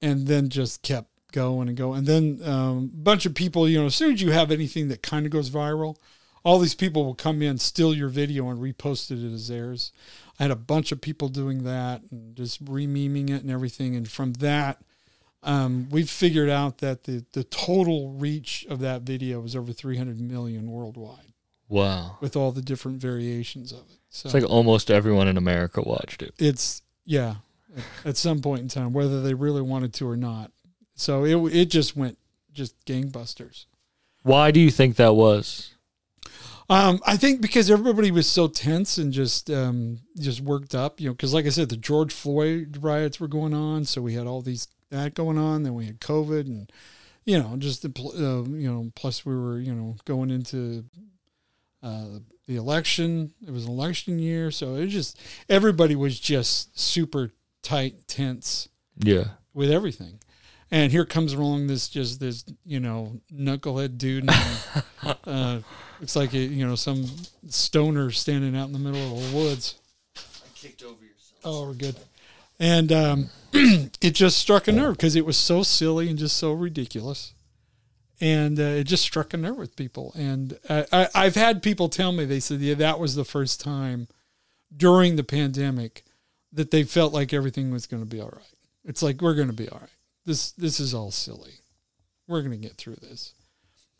[0.00, 1.98] And then just kept going and going.
[1.98, 4.88] And then um, a bunch of people, you know, as soon as you have anything
[4.88, 5.96] that kind of goes viral,
[6.44, 9.92] all these people will come in, steal your video, and repost it as theirs.
[10.38, 13.94] I had a bunch of people doing that and just re-meming it and everything.
[13.94, 14.82] And from that,
[15.44, 20.20] um, we've figured out that the, the total reach of that video was over 300
[20.20, 21.32] million worldwide
[21.68, 22.18] Wow.
[22.20, 23.98] with all the different variations of it.
[24.10, 26.34] So It's like almost everyone in America watched it.
[26.38, 27.36] it's yeah,
[28.04, 30.50] at some point in time, whether they really wanted to or not.
[31.02, 32.16] So it it just went
[32.52, 33.66] just gangbusters.
[34.22, 35.74] Why do you think that was?
[36.70, 41.08] Um, I think because everybody was so tense and just um, just worked up, you
[41.08, 44.28] know, because like I said, the George Floyd riots were going on, so we had
[44.28, 45.64] all these that going on.
[45.64, 46.70] Then we had COVID, and
[47.24, 50.84] you know, just the uh, you know, plus we were you know going into
[51.82, 53.32] uh, the election.
[53.44, 59.24] It was an election year, so it just everybody was just super tight, tense Yeah.
[59.52, 60.20] with everything.
[60.72, 64.28] And here comes along this just this you know knucklehead dude.
[64.28, 65.60] And, uh,
[66.00, 67.04] looks like a, you know some
[67.48, 69.74] stoner standing out in the middle of the woods.
[70.16, 70.20] I
[70.54, 71.40] kicked over yourself.
[71.44, 71.96] Oh, we're good.
[72.58, 76.52] And um, it just struck a nerve because it was so silly and just so
[76.52, 77.34] ridiculous.
[78.20, 80.12] And uh, it just struck a nerve with people.
[80.16, 83.60] And I, I, I've had people tell me, they said, yeah, that was the first
[83.60, 84.06] time
[84.74, 86.04] during the pandemic
[86.52, 88.54] that they felt like everything was going to be all right.
[88.84, 89.90] It's like, we're going to be all right.
[90.24, 91.60] This, this is all silly.
[92.28, 93.34] We're to get through this.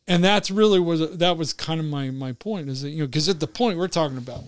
[0.09, 3.07] And that's really was that was kind of my my point is that you know
[3.07, 4.43] because at the point we're talking about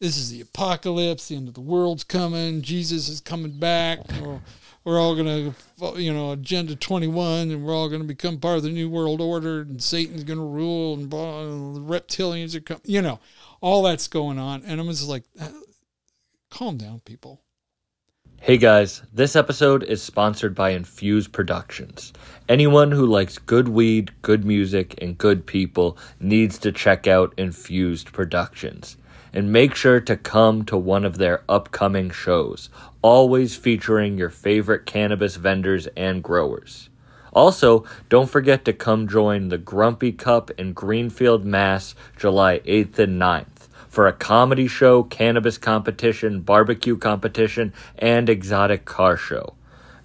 [0.00, 4.40] this is the apocalypse, the end of the world's coming, Jesus is coming back, or
[4.84, 5.54] we're all gonna
[5.96, 9.60] you know agenda 21 and we're all gonna become part of the new world order
[9.60, 13.18] and Satan's gonna rule and blah, and the reptilians are coming, you know,
[13.60, 15.48] all that's going on, and I'm just like, "Uh,
[16.50, 17.42] calm down, people.
[18.42, 22.14] Hey guys, this episode is sponsored by Infuse Productions.
[22.48, 28.14] Anyone who likes good weed, good music, and good people needs to check out Infused
[28.14, 28.96] Productions.
[29.34, 32.70] And make sure to come to one of their upcoming shows,
[33.02, 36.88] always featuring your favorite cannabis vendors and growers.
[37.34, 43.20] Also, don't forget to come join the Grumpy Cup in Greenfield, Mass, July 8th and
[43.20, 43.59] 9th
[43.90, 49.54] for a comedy show, cannabis competition, barbecue competition, and exotic car show.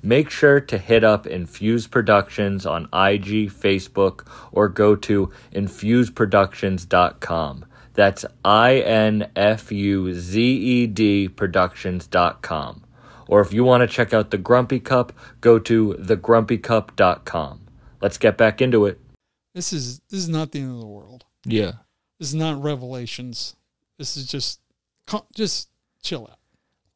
[0.01, 7.65] Make sure to hit up Infuzed Productions on IG, Facebook, or go to infuzedproductions.com.
[7.93, 12.81] That's I N F U Z E D Productions.com.
[13.27, 17.61] Or if you want to check out the Grumpy Cup, go to thegrumpycup.com.
[18.01, 18.99] Let's get back into it.
[19.55, 21.25] This is this is not the end of the world.
[21.45, 21.71] Yeah.
[22.19, 23.55] This is not revelations.
[23.97, 24.59] This is just
[25.33, 25.69] just
[26.01, 26.37] chill out.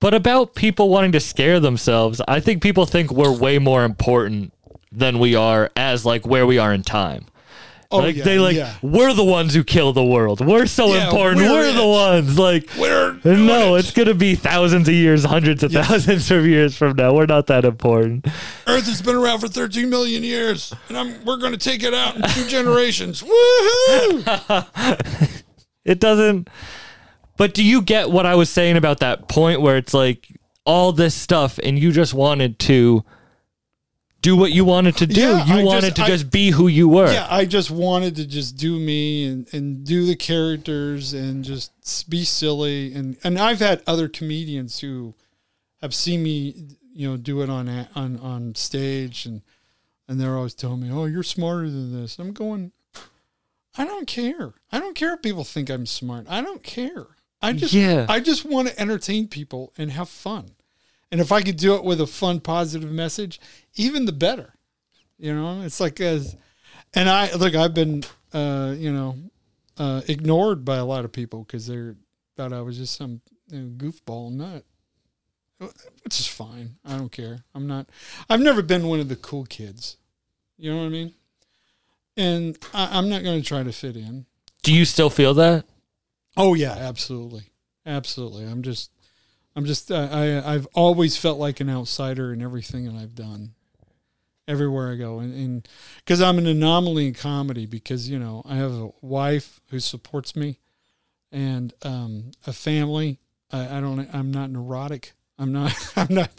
[0.01, 4.53] But about people wanting to scare themselves, I think people think we're way more important
[4.91, 7.25] than we are as like where we are in time.
[7.91, 8.75] Oh like yeah, they like yeah.
[8.83, 10.45] we're the ones who kill the world.
[10.45, 11.41] We're so Yeah, important.
[11.41, 13.79] we're We're, the ones like We're no, it.
[13.79, 15.88] it's gonna be thousands of years, hundreds of Yes.
[15.88, 17.13] thousands of years from now.
[17.15, 18.27] We're not that important.
[18.67, 21.95] Earth has been around for 13 million years, and I'm, we're going to take it
[21.95, 23.23] out in two generations.
[24.23, 25.43] Woohoo!
[25.85, 26.49] It doesn't.
[27.39, 30.28] But do you get what I was saying about that point where it's like
[30.65, 33.04] all this stuff and you just wanted to
[34.21, 35.21] do what you wanted to do?
[35.21, 37.12] Yeah, you I wanted just- to I- just be who you were.
[37.12, 41.71] Yeah, I just wanted to just do me and, and do the characters and just
[42.10, 42.93] be silly.
[42.93, 45.15] And, and I've had other comedians who
[45.82, 49.41] have seen me, you know, do it on on on stage, and
[50.10, 52.73] and they're always telling me, "Oh, you're smarter than this." I'm going,
[53.78, 54.56] I don't care.
[54.73, 56.25] I don't care if people think I'm smart.
[56.30, 57.08] I don't care.
[57.41, 58.06] I just Yeah.
[58.10, 60.52] I just want to entertain people and have fun.
[61.12, 63.39] And if I could do it with a fun, positive message,
[63.75, 64.54] even the better.
[65.17, 66.36] You know, it's like as,
[66.93, 69.17] and I look, I've been, uh, you know,
[69.78, 71.93] uh, ignored by a lot of people because they
[72.36, 74.63] thought I was just some you know, goofball nut,
[76.04, 76.75] which is fine.
[76.86, 77.43] I don't care.
[77.56, 77.89] I'm not.
[78.30, 79.97] I've never been one of the cool kids.
[80.58, 81.13] You know what I mean?
[82.15, 84.25] And I, I'm not going to try to fit in.
[84.62, 85.65] Do you still feel that?
[86.39, 87.43] Oh yeah, absolutely,
[87.86, 88.45] absolutely.
[88.45, 88.91] I'm just,
[89.56, 89.91] I'm just.
[89.91, 93.56] Uh, I I've always felt like an outsider in everything that I've done,
[94.47, 97.65] everywhere I go, and because I'm an anomaly in comedy.
[97.65, 100.60] Because you know I have a wife who supports me,
[101.32, 103.19] and um, a family.
[103.52, 104.08] I, I don't.
[104.13, 105.12] I'm not neurotic.
[105.38, 105.73] I'm not.
[105.97, 106.32] I'm not.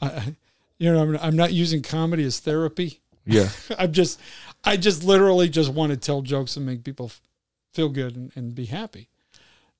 [0.00, 0.36] I, I-
[0.78, 2.98] you know, I'm, I'm not using comedy as therapy.
[3.24, 3.50] Yeah.
[3.78, 4.18] I'm just,
[4.64, 7.12] I just literally just want to tell jokes and make people
[7.72, 9.08] feel good and, and be happy,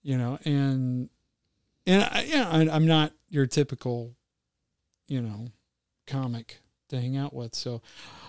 [0.03, 0.39] you know.
[0.45, 1.09] And
[1.87, 4.15] and I, yeah, I, I'm not your typical,
[5.09, 5.49] you know,
[6.07, 7.55] comic to hang out with.
[7.55, 7.83] So,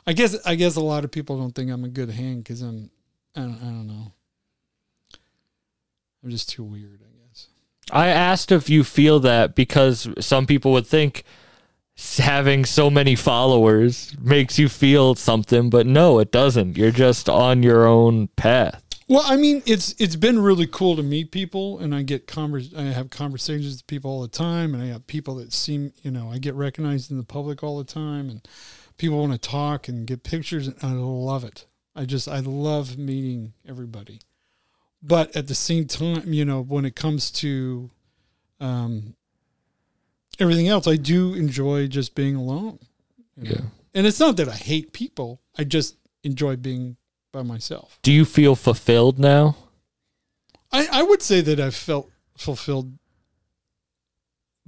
[0.08, 2.62] I guess I guess a lot of people don't think I'm a good hang because
[2.62, 2.90] I'm,
[3.36, 4.12] I don't, I don't know.
[6.24, 7.48] I'm just too weird, I guess.
[7.92, 11.24] I asked if you feel that because some people would think
[11.98, 16.78] having so many followers makes you feel something, but no, it doesn't.
[16.78, 18.83] You're just on your own path.
[19.08, 22.74] Well, I mean, it's it's been really cool to meet people, and I get convers
[22.74, 26.12] I have conversations with people all the time, and I have people that seem, you
[26.12, 28.48] know, I get recognized in the public all the time, and
[28.98, 31.66] people want to talk and get pictures, and I love it.
[31.96, 34.20] I just I love meeting everybody,
[35.02, 37.92] but at the same time, you know, when it comes to
[38.60, 39.16] um,
[40.40, 42.80] everything else, I do enjoy just being alone.
[43.36, 43.56] you know?
[43.56, 43.62] Yeah.
[43.94, 46.96] and it's not that I hate people; I just enjoy being
[47.34, 48.00] by myself.
[48.04, 49.58] Do you feel fulfilled now?
[50.72, 52.94] I, I would say that I've felt fulfilled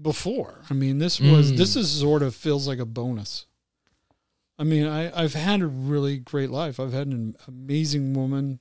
[0.02, 0.62] before.
[0.70, 1.58] I mean, this was Mm.
[1.58, 3.46] this is sort of feels like a bonus.
[4.60, 6.80] I mean, I, I've had a really great life.
[6.80, 8.60] I've had an amazing woman.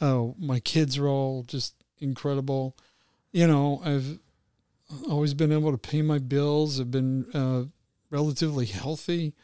[0.00, 2.76] Oh, my kids are all just incredible.
[3.32, 4.18] You know, I've
[5.08, 6.80] always been able to pay my bills.
[6.80, 7.64] I've been uh,
[8.10, 9.34] relatively healthy.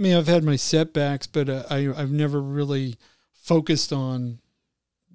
[0.00, 2.96] I mean, I've had my setbacks, but uh, I I've never really
[3.34, 4.38] focused on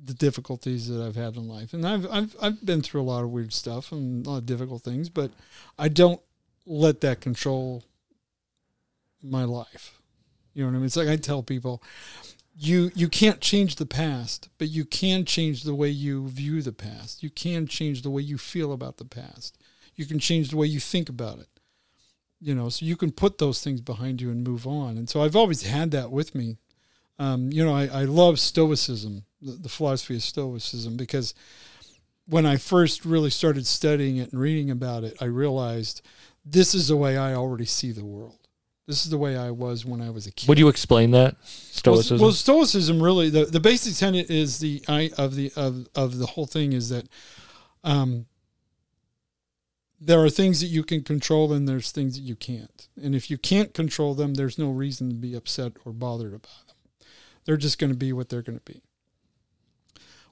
[0.01, 1.73] the difficulties that I've had in life.
[1.73, 4.45] And I've I've I've been through a lot of weird stuff and a lot of
[4.45, 5.31] difficult things, but
[5.79, 6.21] I don't
[6.67, 7.83] let that control
[9.23, 9.99] my life.
[10.53, 10.85] You know what I mean?
[10.85, 11.81] It's like I tell people,
[12.55, 16.71] you you can't change the past, but you can change the way you view the
[16.71, 17.23] past.
[17.23, 19.57] You can change the way you feel about the past.
[19.95, 21.47] You can change the way you think about it.
[22.45, 24.97] You know, so you can put those things behind you and move on.
[24.97, 26.57] And so I've always had that with me.
[27.17, 31.33] Um, you know, I, I love Stoicism, the, the philosophy of Stoicism, because
[32.27, 36.03] when I first really started studying it and reading about it, I realized
[36.45, 38.37] this is the way I already see the world.
[38.85, 40.47] This is the way I was when I was a kid.
[40.47, 42.17] Would you explain that stoicism?
[42.17, 46.19] Well, well, stoicism really the, the basic tenet is the I of the of of
[46.19, 47.07] the whole thing is that
[47.83, 48.27] um
[49.99, 52.87] there are things that you can control and there's things that you can't.
[53.01, 56.67] And if you can't control them, there's no reason to be upset or bothered about
[56.67, 57.07] them.
[57.45, 58.81] They're just going to be what they're going to be.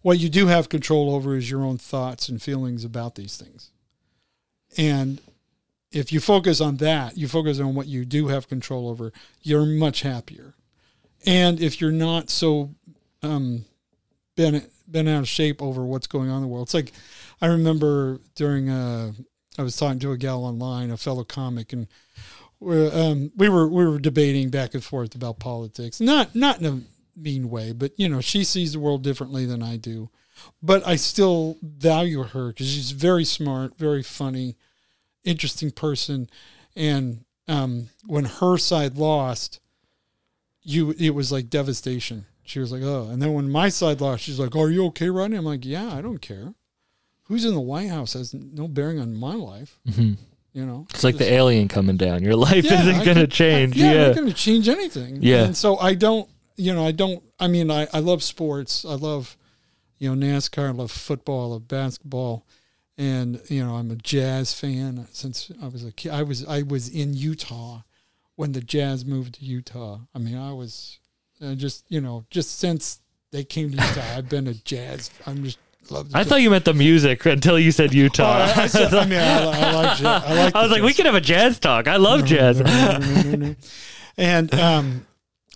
[0.01, 3.71] What you do have control over is your own thoughts and feelings about these things.
[4.77, 5.21] And
[5.91, 9.65] if you focus on that, you focus on what you do have control over, you're
[9.65, 10.55] much happier.
[11.25, 12.71] And if you're not so
[13.21, 13.65] um,
[14.35, 16.91] been been out of shape over what's going on in the world, it's like
[17.41, 19.13] I remember during uh,
[19.57, 21.87] I was talking to a gal online, a fellow comic, and
[22.59, 25.99] we're, um, we were we were debating back and forth about politics.
[25.99, 26.81] Not not in a
[27.15, 30.09] mean way, but you know she sees the world differently than I do.
[30.61, 34.57] But I still value her because she's very smart, very funny,
[35.23, 36.29] interesting person,
[36.75, 39.59] and um, when her side lost,
[40.63, 42.25] you it was like devastation.
[42.43, 45.09] She was like, "Oh," and then when my side lost, she's like, "Are you okay,
[45.09, 46.55] Rodney?" I'm like, "Yeah, I don't care."
[47.23, 49.79] Who's in the White House has no bearing on my life.
[49.87, 50.17] Mhm.
[50.53, 52.21] You know, It's like the alien coming down.
[52.23, 53.75] Your life Yeah, isn't going to change.
[53.75, 54.07] I, yeah, yeah.
[54.07, 55.17] not going to change anything.
[55.21, 55.45] Yeah.
[55.45, 56.29] and so I don't.
[56.57, 57.23] You know, I don't.
[57.39, 58.85] I mean, I I love sports.
[58.85, 59.35] I love,
[59.97, 60.67] you know, NASCAR.
[60.67, 61.49] I love football.
[61.49, 62.45] I love basketball.
[62.95, 66.11] And you know, I'm a jazz fan since I was a kid.
[66.11, 67.81] I was I was in Utah
[68.35, 70.01] when the Jazz moved to Utah.
[70.13, 70.99] I mean, I was
[71.41, 72.99] uh, just you know just since
[73.31, 75.09] they came to Utah, I've been a jazz.
[75.25, 75.57] I'm just
[75.91, 76.11] love.
[76.11, 78.23] The I thought you meant the music until you said Oh, Utah.
[78.55, 80.05] I, I, said- I mean, I, I like jazz.
[80.05, 80.55] I like.
[80.55, 81.87] I was the like, we could have a jazz talk.
[81.87, 82.61] I love jazz.
[84.17, 85.05] and um,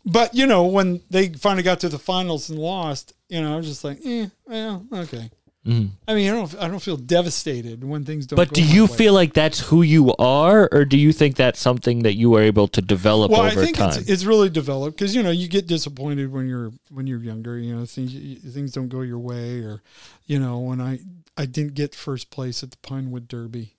[0.05, 3.57] but you know when they finally got to the finals and lost, you know, I
[3.57, 5.29] was just like, eh, well, okay.
[5.67, 5.89] Mhm.
[6.07, 8.37] I mean, I don't, I don't feel devastated when things don't.
[8.37, 8.95] But do you way.
[8.95, 12.41] feel like that's who you are, or do you think that's something that you were
[12.41, 13.89] able to develop Well, I think time?
[13.89, 17.59] it's, it's really developed because you know you get disappointed when you're when you're younger.
[17.59, 18.13] You know things
[18.53, 19.81] things don't go your way, or
[20.25, 20.99] you know when I
[21.35, 23.75] I didn't get first place at the Pinewood Derby.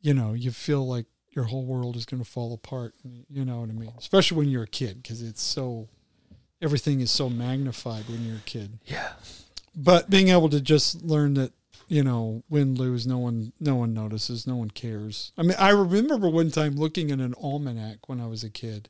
[0.00, 2.94] You know you feel like your whole world is going to fall apart.
[3.28, 3.92] You know what I mean?
[3.98, 5.88] Especially when you're a kid because it's so
[6.62, 8.78] everything is so magnified when you're a kid.
[8.86, 9.12] yeah.
[9.80, 11.52] But being able to just learn that
[11.86, 15.32] you know win lose no one no one notices no one cares.
[15.38, 18.88] I mean i remember one time looking at an almanac when i was a kid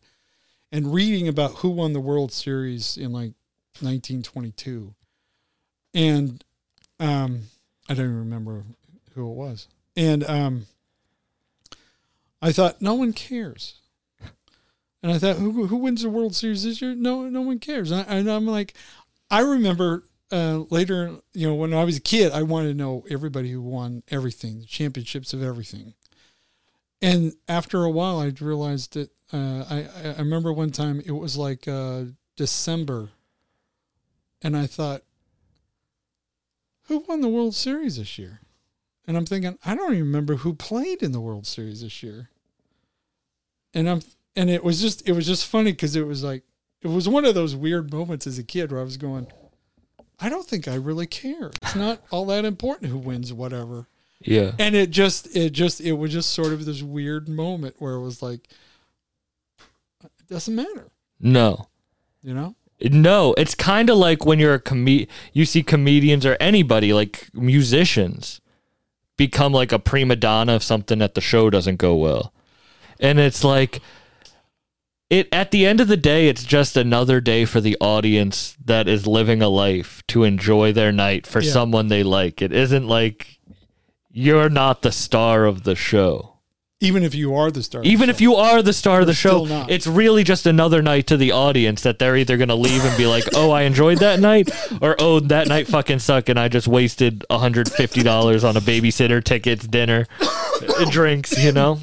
[0.72, 3.34] and reading about who won the world series in like
[3.80, 4.94] 1922
[5.94, 6.44] and
[6.98, 7.42] um
[7.88, 8.64] i don't even remember
[9.14, 9.68] who it was.
[9.96, 10.66] And um
[12.42, 13.74] i thought no one cares.
[15.02, 16.94] And i thought who, who wins the world series this year?
[16.94, 17.92] No no one cares.
[17.92, 18.74] And, I, and i'm like
[19.30, 23.04] i remember uh, later, you know, when I was a kid, I wanted to know
[23.10, 25.94] everybody who won everything, the championships of everything.
[27.00, 31.36] And after a while, I realized that uh, I, I remember one time it was
[31.36, 32.04] like uh,
[32.36, 33.10] December,
[34.42, 35.02] and I thought,
[36.84, 38.40] who won the World Series this year?
[39.06, 42.30] And I'm thinking, I don't even remember who played in the World Series this year.
[43.74, 44.02] And I'm
[44.34, 46.42] and it was just it was just funny because it was like
[46.80, 49.26] it was one of those weird moments as a kid where I was going,
[50.20, 51.50] I don't think I really care.
[51.62, 53.86] It's not all that important who wins whatever.
[54.20, 54.52] Yeah.
[54.58, 58.02] And it just it just it was just sort of this weird moment where it
[58.02, 58.48] was like
[60.02, 60.90] it doesn't matter,
[61.20, 61.68] No.
[62.22, 62.54] you know?
[62.80, 64.86] No, it's kind of like when you're a com-
[65.32, 68.40] you see comedians or anybody like musicians
[69.16, 72.32] become like a prima donna if something at the show doesn't go well.
[73.00, 73.80] And it's like
[75.10, 78.86] it at the end of the day it's just another day for the audience that
[78.88, 81.50] is living a life to enjoy their night for Yeah.
[81.52, 82.42] someone they like.
[82.42, 83.38] It isn't like
[84.10, 86.34] you're not the star of the show.
[86.80, 87.80] Even if you are the star.
[87.80, 88.22] of the Even if show.
[88.22, 91.82] you are the star of the show, it's really just another night to the audience
[91.82, 94.48] that they're either going to leave and be like, "Oh, I enjoyed that night,"
[94.80, 99.66] or "Oh, that night fucking sucked and I just wasted $150 on a babysitter, tickets,
[99.66, 100.06] dinner,
[100.90, 101.80] drinks, you know?"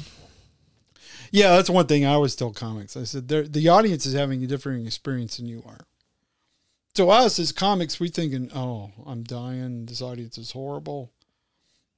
[1.36, 2.96] Yeah, that's one thing I always tell comics.
[2.96, 5.80] I said the audience is having a different experience than you are.
[6.94, 9.84] To us as comics, we thinking, "Oh, I'm dying.
[9.84, 11.12] This audience is horrible."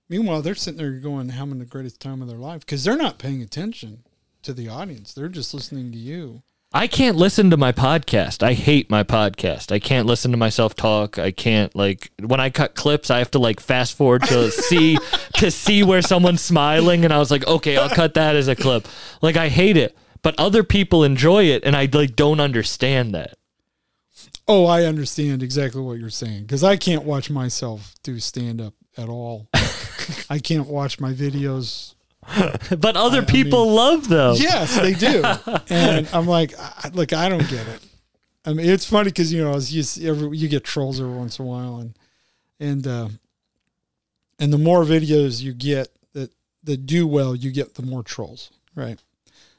[0.09, 3.20] Meanwhile, they're sitting there going, "Having the greatest time of their life," because they're not
[3.20, 4.03] paying attention
[4.43, 5.12] to the audience.
[5.12, 6.43] They're just listening to you.
[6.73, 8.43] I can't listen to my podcast.
[8.43, 9.73] I hate my podcast.
[9.73, 11.19] I can't listen to myself talk.
[11.19, 14.99] I can't like when I cut clips, I have to like fast forward to see
[15.35, 18.57] to see where someone's smiling and I was like, "Okay, I'll cut that as a
[18.57, 18.87] clip."
[19.23, 23.39] Like I hate it, but other people enjoy it and I like don't understand that.
[24.47, 28.75] Oh, I understand exactly what you're saying because I can't watch myself do stand up
[28.99, 29.49] at all.
[30.29, 31.95] I can't watch my videos
[32.79, 34.35] but other people love them.
[34.37, 35.22] Yes, they do.
[35.68, 37.81] and I'm like, I, look, I don't get it.
[38.45, 41.12] I mean, it's funny because you know, as you see every, you get trolls every
[41.12, 41.95] once in a while, and
[42.61, 43.09] and uh,
[44.39, 46.31] and the more videos you get that
[46.64, 48.99] that do well, you get the more trolls, right?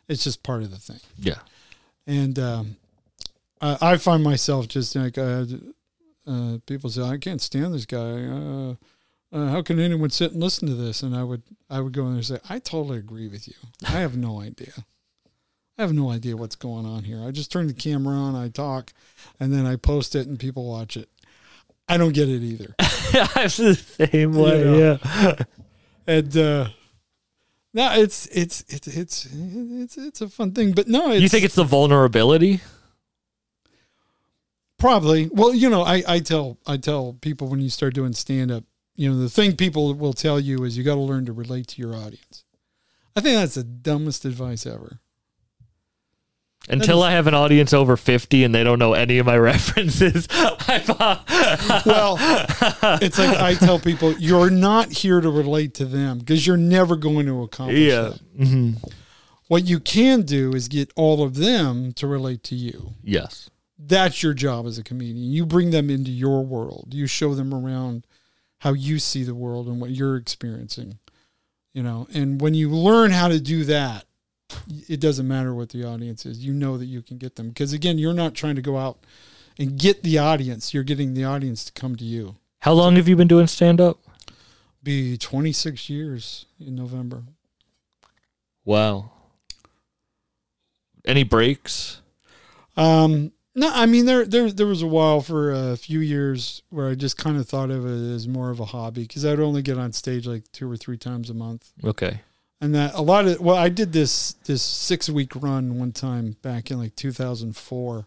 [0.07, 0.99] It's just part of the thing.
[1.19, 1.39] Yeah.
[2.07, 2.75] And um,
[3.61, 5.45] I, I find myself just like uh,
[6.25, 8.23] uh, people say, I can't stand this guy.
[8.25, 8.75] Uh,
[9.31, 11.03] uh, how can anyone sit and listen to this?
[11.03, 13.55] And I would I would go in there and say, I totally agree with you.
[13.87, 14.73] I have no idea.
[15.77, 17.23] I have no idea what's going on here.
[17.25, 18.91] I just turn the camera on, I talk,
[19.39, 21.07] and then I post it, and people watch it.
[21.87, 22.75] I don't get it either.
[22.79, 24.63] I'm the same way.
[24.63, 24.99] know.
[25.01, 25.35] Yeah.
[26.07, 26.69] And uh,
[27.71, 31.45] no, it's it's it's it's it's it's a fun thing, but no, it's, You think
[31.45, 32.61] it's the vulnerability?
[34.79, 35.29] Probably.
[35.31, 38.63] Well, you know, I, I tell I tell people when you start doing stand up,
[38.99, 41.67] you know, the thing people will tell you is you got to learn to relate
[41.67, 42.43] to your audience.
[43.15, 44.99] I think that's the dumbest advice ever.
[46.67, 49.37] Until is- I have an audience over 50 and they don't know any of my
[49.37, 50.27] references.
[50.29, 52.17] I Well,
[53.01, 56.97] it's like I tell people you're not here to relate to them because you're never
[56.97, 58.01] going to accomplish yeah.
[58.01, 58.37] that.
[58.37, 58.85] Mm-hmm.
[59.47, 62.95] What you can do is get all of them to relate to you.
[63.01, 63.49] Yes.
[63.77, 65.31] That's your job as a comedian.
[65.31, 66.89] You bring them into your world.
[66.91, 68.05] You show them around
[68.59, 70.99] how you see the world and what you're experiencing.
[71.73, 74.05] You know, and when you learn how to do that,
[74.87, 76.43] it doesn't matter what the audience is.
[76.43, 78.99] You know that you can get them because again, you're not trying to go out
[79.57, 80.73] and get the audience.
[80.73, 82.35] You're getting the audience to come to you.
[82.59, 83.99] How long have you been doing stand up?
[84.81, 87.23] Be 26 years in November.
[88.65, 89.11] Wow.
[91.05, 92.01] Any breaks?
[92.75, 96.89] Um, no, I mean there there there was a while for a few years where
[96.89, 99.61] I just kind of thought of it as more of a hobby because I'd only
[99.61, 102.21] get on stage like two or three times a month, Okay.
[102.61, 106.37] and that a lot of well I did this this six week run one time
[106.41, 108.05] back in like 2004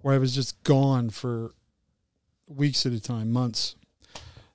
[0.00, 1.54] where I was just gone for
[2.48, 3.76] weeks at a time, months,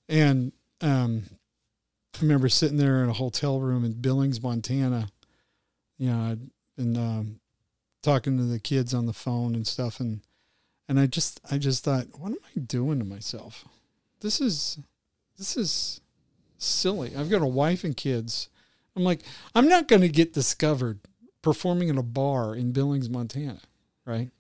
[0.09, 0.51] and
[0.82, 1.24] um,
[2.15, 5.07] I remember sitting there in a hotel room in Billings, Montana.
[5.97, 6.39] You know, I'd
[6.76, 7.39] been um,
[8.01, 10.21] talking to the kids on the phone and stuff, and
[10.87, 13.65] and I just I just thought, what am I doing to myself?
[14.21, 14.79] This is
[15.37, 16.01] this is
[16.57, 17.15] silly.
[17.15, 18.49] I've got a wife and kids.
[18.95, 19.21] I'm like,
[19.53, 20.99] I'm not going to get discovered
[21.43, 23.59] performing in a bar in Billings, Montana,
[24.05, 24.31] right?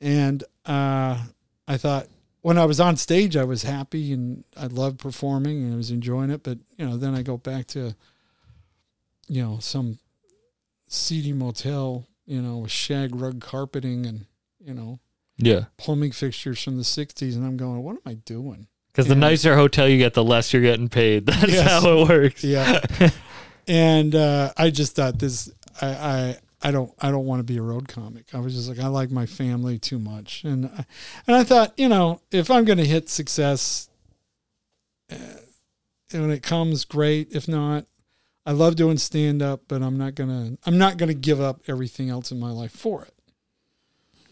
[0.00, 1.22] And uh,
[1.66, 2.08] I thought
[2.42, 5.90] when I was on stage, I was happy and I loved performing and I was
[5.90, 6.42] enjoying it.
[6.42, 7.94] But you know, then I go back to
[9.28, 9.98] you know some
[10.86, 14.26] seedy motel, you know, with shag rug carpeting and
[14.60, 15.00] you know
[15.38, 15.64] Yeah.
[15.78, 18.68] plumbing fixtures from the '60s, and I'm going, what am I doing?
[18.92, 21.26] Because the nicer hotel you get, the less you're getting paid.
[21.26, 21.70] That's Yes.
[21.70, 22.44] how it works.
[22.44, 22.80] Yeah.
[23.68, 25.50] and uh, I just thought this,
[25.80, 28.34] I, I, I don't, I don't want to be a road comic.
[28.34, 30.84] I was just like, I like my family too much, and I,
[31.28, 33.88] and I thought, you know, if I'm going to hit success,
[35.12, 35.16] uh,
[36.12, 37.28] and when it comes, great.
[37.32, 37.84] If not,
[38.48, 42.08] I love doing stand up, but I'm not gonna, I'm not gonna give up everything
[42.08, 43.12] else in my life for it.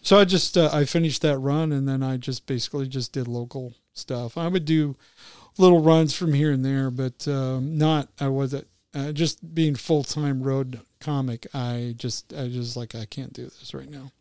[0.00, 3.28] So I just, uh, I finished that run, and then I just basically just did
[3.28, 4.38] local stuff.
[4.38, 4.96] I would do
[5.58, 8.08] little runs from here and there, but um, not.
[8.18, 11.46] I wasn't uh, just being full time road comic.
[11.52, 14.12] I just I just like I can't do this right now,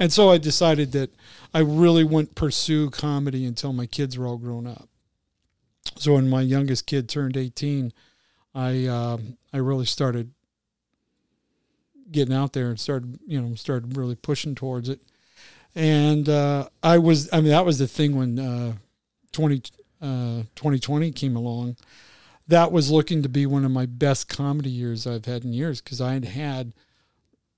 [0.00, 1.14] and so I decided that
[1.54, 4.88] I really wouldn't pursue comedy until my kids were all grown up.
[5.96, 7.92] So when my youngest kid turned eighteen,
[8.56, 10.32] I um, I really started
[12.10, 15.00] getting out there and started you know started really pushing towards it.
[15.74, 18.72] And uh, I was I mean that was the thing when uh,
[19.36, 19.62] 20,
[20.00, 21.76] uh, 2020 came along,
[22.48, 25.82] that was looking to be one of my best comedy years I've had in years
[25.82, 26.72] because I had had,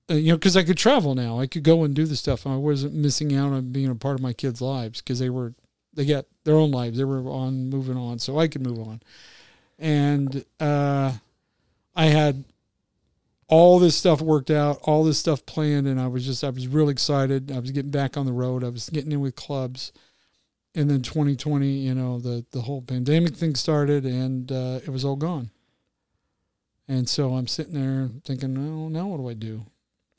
[0.09, 1.39] uh, you know, because I could travel now.
[1.39, 2.45] I could go and do the stuff.
[2.45, 5.53] I wasn't missing out on being a part of my kids' lives because they were,
[5.93, 6.97] they got their own lives.
[6.97, 9.01] They were on, moving on, so I could move on.
[9.79, 11.13] And uh,
[11.95, 12.43] I had
[13.47, 16.67] all this stuff worked out, all this stuff planned, and I was just, I was
[16.67, 17.51] really excited.
[17.51, 18.63] I was getting back on the road.
[18.63, 19.91] I was getting in with clubs
[20.75, 25.03] and then 2020 you know the the whole pandemic thing started and uh, it was
[25.03, 25.49] all gone
[26.87, 29.65] and so i'm sitting there thinking oh now what do i do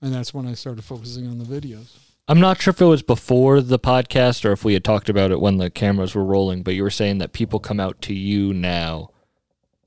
[0.02, 1.96] and that's when i started focusing on the videos
[2.28, 5.32] I'm not sure if it was before the podcast or if we had talked about
[5.32, 8.14] it when the cameras were rolling, but you were saying that people come out to
[8.14, 9.10] you now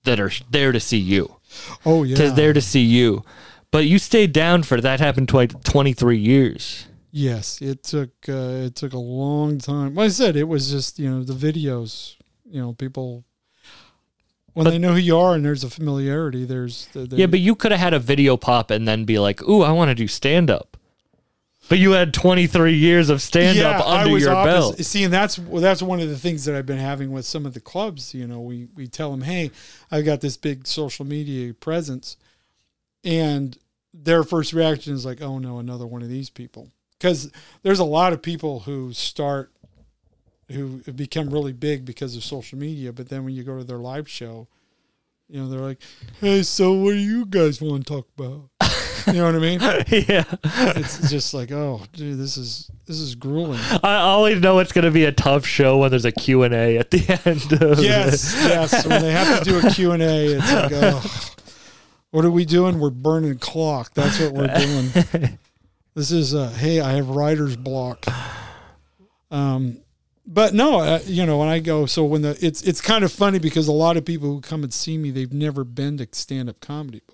[0.04, 1.36] that are there to see you.
[1.86, 3.24] oh yeah To there to see you.
[3.72, 6.86] But you stayed down for that happened twi- 23 years.
[7.12, 10.98] yes it took uh, it took a long time like i said it was just
[11.00, 12.16] you know the videos
[12.50, 13.24] you know people
[14.54, 17.56] when they know who you are and there's a familiarity, there's the, Yeah, but you
[17.56, 20.08] could have had a video pop and then be like, "Ooh, I want to do
[20.08, 20.73] stand up."
[21.74, 24.78] But you had 23 years of stand up under your opposite.
[24.78, 24.86] belt.
[24.86, 27.48] See, and that's well, that's one of the things that I've been having with some
[27.48, 28.14] of the clubs.
[28.14, 29.50] You know, we we tell them, hey,
[29.90, 32.16] I've got this big social media presence,
[33.04, 33.58] and
[33.92, 36.70] their first reaction is like, oh no, another one of these people.
[37.00, 37.32] Because
[37.64, 39.52] there's a lot of people who start
[40.52, 43.80] who become really big because of social media, but then when you go to their
[43.80, 44.48] live show,
[45.28, 45.82] you know, they're like,
[46.22, 48.52] hey, so what do you guys want to talk about?
[49.08, 49.60] You know what I mean?
[50.08, 50.24] yeah,
[50.76, 53.60] It's just like, oh, dude, this is this is grueling.
[53.84, 56.54] I always know it's going to be a tough show when there's a Q and
[56.54, 57.62] A at the end.
[57.62, 58.86] Of yes, yes.
[58.86, 61.34] When they have to do a Q&A, it's like, oh,
[62.12, 62.80] what are we doing?
[62.80, 63.94] We're burning clock.
[63.94, 65.38] That's what we're doing.
[65.96, 68.06] this is, uh, hey, I have writer's block.
[69.32, 69.80] Um,
[70.26, 73.12] but no, uh, you know, when I go, so when the, it's, it's kind of
[73.12, 76.08] funny because a lot of people who come and see me, they've never been to
[76.12, 77.13] stand-up comedy before.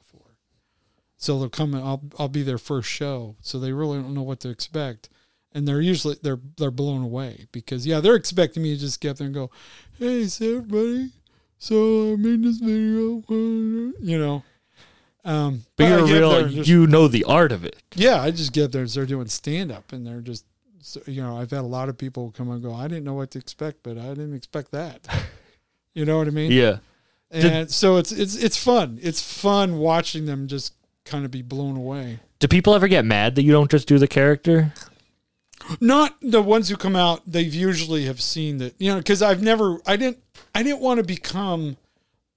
[1.22, 3.36] So they'll come and I'll, I'll be their first show.
[3.41, 5.09] So they really don't know what to expect.
[5.51, 9.11] And they're usually, they're, they're blown away because yeah, they're expecting me to just get
[9.11, 9.51] up there and go,
[9.97, 11.09] hey, so everybody,
[11.57, 13.22] so I made this video,
[13.99, 14.43] you know.
[15.26, 16.47] Um, but I you're real.
[16.47, 17.76] just- you know the art of it.
[17.95, 20.45] yeah, I just get there and start doing stand up, and they're just,
[20.82, 22.74] so, you know, I've had a lot of people come and go.
[22.74, 25.05] I didn't know what to expect, but I didn't expect that.
[25.95, 26.51] You know what I mean?
[26.51, 26.78] Yeah.
[27.32, 28.99] And so it's it's it's fun.
[29.01, 30.74] It's fun watching them just
[31.05, 32.19] kind of be blown away.
[32.39, 34.73] Do people ever get mad that you don't just do the character?
[35.79, 37.21] Not the ones who come out.
[37.27, 40.19] They've usually have seen that, you know, because I've never, I didn't,
[40.55, 41.77] I didn't want to become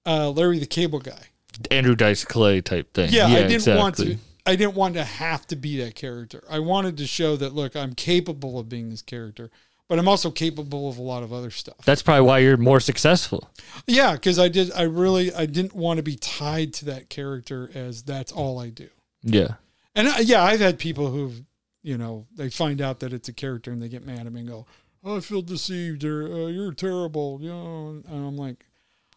[0.05, 1.29] uh, Larry the Cable Guy.
[1.71, 3.11] Andrew Dice Clay type thing.
[3.11, 4.15] Yeah, I didn't want exactly.
[4.15, 4.21] to.
[4.45, 6.43] I didn't want to have to be that character.
[6.49, 9.49] I wanted to show that look, I'm capable of being this character,
[9.89, 11.77] but I'm also capable of a lot of other stuff.
[11.85, 13.49] That's probably why you're more successful.
[13.85, 14.71] Yeah, because I did.
[14.73, 18.69] I really, I didn't want to be tied to that character as that's all I
[18.69, 18.89] do.
[19.21, 19.55] Yeah.
[19.95, 21.43] And uh, yeah, I've had people who've,
[21.81, 24.41] you know, they find out that it's a character and they get mad at me
[24.41, 24.65] and go,
[25.03, 28.01] "Oh, I feel deceived," or uh, "You're terrible," you know.
[28.07, 28.65] And I'm like,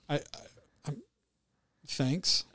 [0.08, 0.20] I, I
[0.86, 1.02] I'm,
[1.86, 2.44] thanks.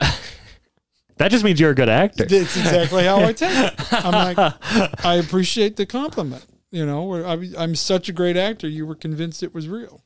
[1.16, 2.24] That just means you're a good actor.
[2.24, 3.92] That's exactly how I take it.
[3.92, 6.44] I'm like, I appreciate the compliment.
[6.72, 8.66] You know, I'm, I'm such a great actor.
[8.66, 10.02] You were convinced it was real.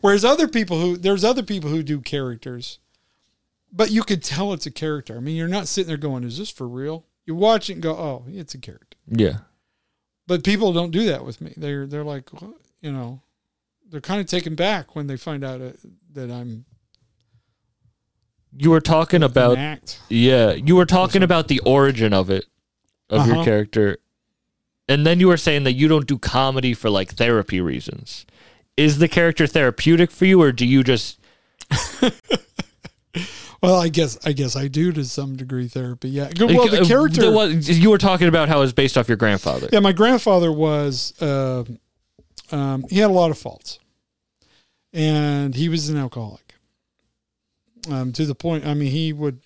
[0.00, 2.78] Whereas other people who there's other people who do characters,
[3.72, 5.16] but you could tell it's a character.
[5.16, 7.82] I mean, you're not sitting there going, "Is this for real?" You watch it and
[7.82, 9.38] go, "Oh, it's a character." Yeah.
[10.28, 11.54] But people don't do that with me.
[11.56, 13.20] They're they're like, "What?" you know,
[13.88, 15.72] they're kind of taken back when they find out uh,
[16.12, 16.66] that I'm
[18.56, 20.00] You were talking about act.
[20.08, 22.46] yeah, you were talking about the origin of it
[23.10, 23.44] of your Uh-huh.
[23.44, 23.98] character.
[24.88, 28.24] And then you were saying that you don't do comedy for like therapy reasons.
[28.76, 31.18] Is the character therapeutic for you or do you just
[33.62, 36.10] Well, I guess I guess I do to some degree therapy.
[36.10, 36.30] Yeah.
[36.38, 37.22] Well, the Uh, character.
[37.22, 39.68] the one- you were talking about how it was based off your grandfather.
[39.72, 41.14] Yeah, my grandfather was.
[41.20, 41.64] Uh,
[42.52, 43.78] um, he had a lot of faults,
[44.92, 46.54] and he was an alcoholic.
[47.90, 49.40] Um, to the point, I mean, he would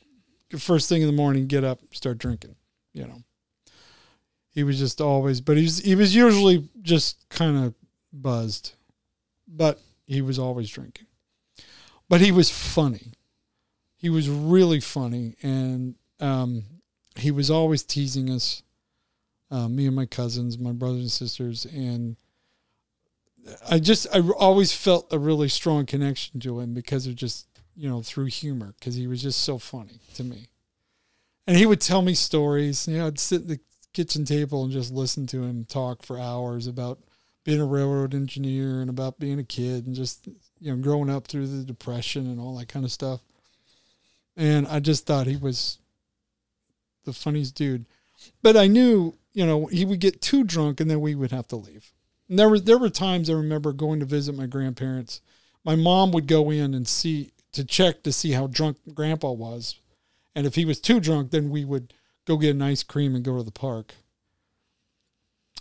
[0.59, 2.57] first thing in the morning get up, start drinking.
[2.93, 3.22] You know,
[4.53, 7.74] he was just always, but he was he was usually just kind of
[8.12, 8.72] buzzed,
[9.46, 11.07] but he was always drinking.
[12.09, 13.12] But he was funny.
[13.96, 16.64] He was really funny, and um,
[17.16, 18.62] he was always teasing us
[19.51, 22.16] uh, me and my cousins, my brothers and sisters, and
[23.68, 27.46] I just I always felt a really strong connection to him because of just
[27.76, 30.48] you know through humor because he was just so funny to me,
[31.46, 32.86] and he would tell me stories.
[32.86, 33.61] You know, I'd sit at the
[33.93, 37.01] kitchen table and just listen to him talk for hours about
[37.45, 40.28] being a railroad engineer and about being a kid and just
[40.61, 43.20] you know growing up through the depression and all that kind of stuff.
[44.36, 45.78] And I just thought he was
[47.05, 47.86] the funniest dude
[48.43, 51.49] but I knew, you know, he would get too drunk and then we would have
[51.49, 51.93] to leave.
[52.28, 55.20] And there were there were times I remember going to visit my grandparents.
[55.64, 59.76] My mom would go in and see to check to see how drunk grandpa was.
[60.34, 61.93] And if he was too drunk, then we would
[62.30, 63.94] go get an ice cream and go to the park.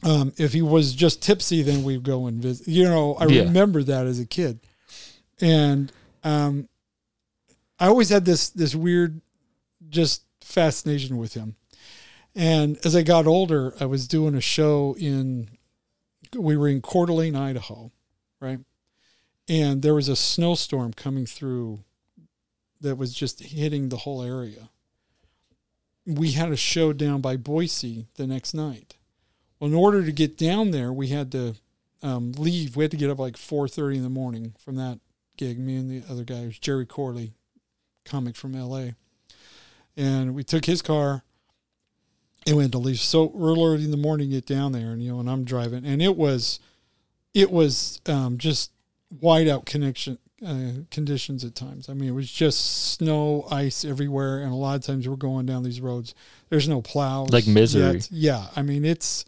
[0.03, 2.67] Um, if he was just tipsy, then we'd go and visit.
[2.67, 3.43] You know, I Yeah.
[3.43, 4.59] remember that as a kid.
[5.41, 5.91] And
[6.24, 6.70] um,
[7.80, 9.22] I always had this this weird
[9.89, 11.55] just fascination with him.
[12.36, 15.49] And as I got older, I was doing a show in,
[16.38, 17.91] we were in Coeur d'Alene, Idaho,
[18.39, 18.59] right?
[19.47, 21.84] And there was a snowstorm coming through
[22.80, 24.70] that was just hitting the whole area.
[26.10, 28.95] We had a show down by Boise the next night.
[29.60, 31.55] Well, in order to get down there, we had to
[32.01, 32.76] um, leave.
[32.76, 34.99] We had to get up like 4.30 in the morning from that
[35.38, 35.60] gig.
[35.60, 37.34] Me and the other guy, was Jerry Corley,
[38.05, 38.95] comic from L.A.
[39.95, 41.24] And we took his car
[42.47, 45.20] and went to leave so early in the morning, get down there, and you know,
[45.20, 46.60] and I'm driving, and it was,
[47.34, 48.72] it was um, just
[49.22, 51.90] whiteout connection uh, conditions at times.
[51.90, 55.46] I mean, it was just snow, ice everywhere, and a lot of times we're going
[55.46, 56.14] down these roads.
[56.50, 57.94] There's no plows, Like misery.
[57.96, 58.08] yet.
[58.12, 59.26] Yeah, I mean it's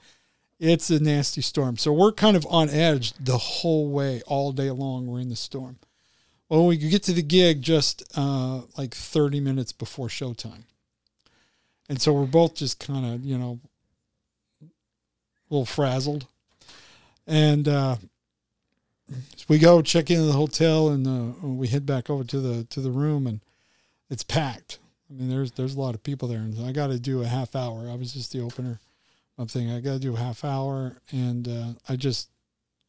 [0.60, 1.78] it's a nasty storm.
[1.78, 5.08] So we're kind of on edge the whole way, all day long.
[5.08, 5.78] We're in the storm.
[6.50, 10.64] Well, we get to the gig just uh, like 30 minutes before showtime,
[11.90, 13.60] and so we're both just kind of you know
[14.62, 14.66] a
[15.50, 16.28] little frazzled,
[17.28, 17.68] and.
[17.68, 17.96] uh
[19.36, 22.64] so we go check into the hotel and uh, we head back over to the
[22.66, 23.42] to the room and
[24.10, 24.80] it's packed.
[25.10, 27.28] I mean, there's there's a lot of people there, and I got to do a
[27.28, 27.90] half hour.
[27.90, 28.80] I was just the opener.
[29.38, 32.30] I'm thinking I got to do a half hour, and uh, I just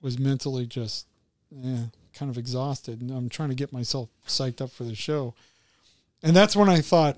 [0.01, 1.07] was mentally just
[1.51, 5.35] yeah, kind of exhausted, and I'm trying to get myself psyched up for the show.
[6.23, 7.17] And that's when I thought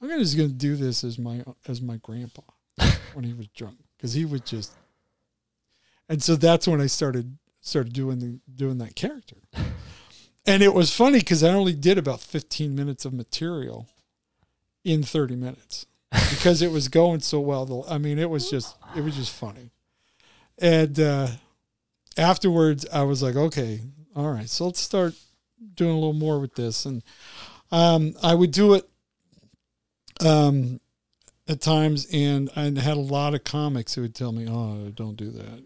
[0.00, 2.42] I'm gonna just gonna do this as my as my grandpa
[3.14, 4.72] when he was drunk because he was just.
[6.08, 7.36] And so that's when I started
[7.66, 9.36] started doing the doing that character.
[10.46, 13.88] And it was funny because I only did about 15 minutes of material
[14.84, 15.86] in 30 minutes
[16.30, 17.84] because it was going so well.
[17.88, 19.70] I mean, it was just it was just funny.
[20.58, 21.28] And uh,
[22.16, 23.80] afterwards, I was like, okay,
[24.14, 25.14] all right, so let's start
[25.74, 26.86] doing a little more with this.
[26.86, 27.02] And
[27.70, 28.88] um, I would do it
[30.24, 30.80] um,
[31.48, 35.16] at times, and I had a lot of comics who would tell me, "Oh, don't
[35.16, 35.62] do that.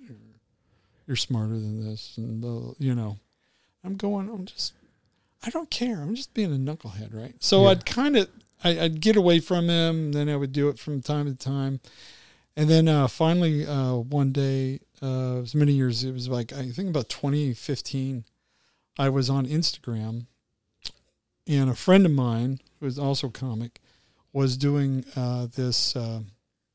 [1.10, 3.18] You're, smarter than this," and uh, you know.
[3.84, 4.28] I'm going.
[4.28, 4.74] I'm just.
[5.44, 6.00] I don't care.
[6.02, 7.34] I'm just being a knucklehead, right?
[7.40, 7.70] So Yeah.
[7.70, 8.28] I'd kind of.
[8.62, 11.80] I'd get away from him, then I would do it from time to time,
[12.56, 16.04] and then uh, finally uh, one day, uh, it was many years.
[16.04, 18.24] It was like I think about 2015.
[18.98, 20.26] I was on Instagram,
[21.48, 23.80] and a friend of mine who is also a comic
[24.32, 26.20] was doing uh, this uh,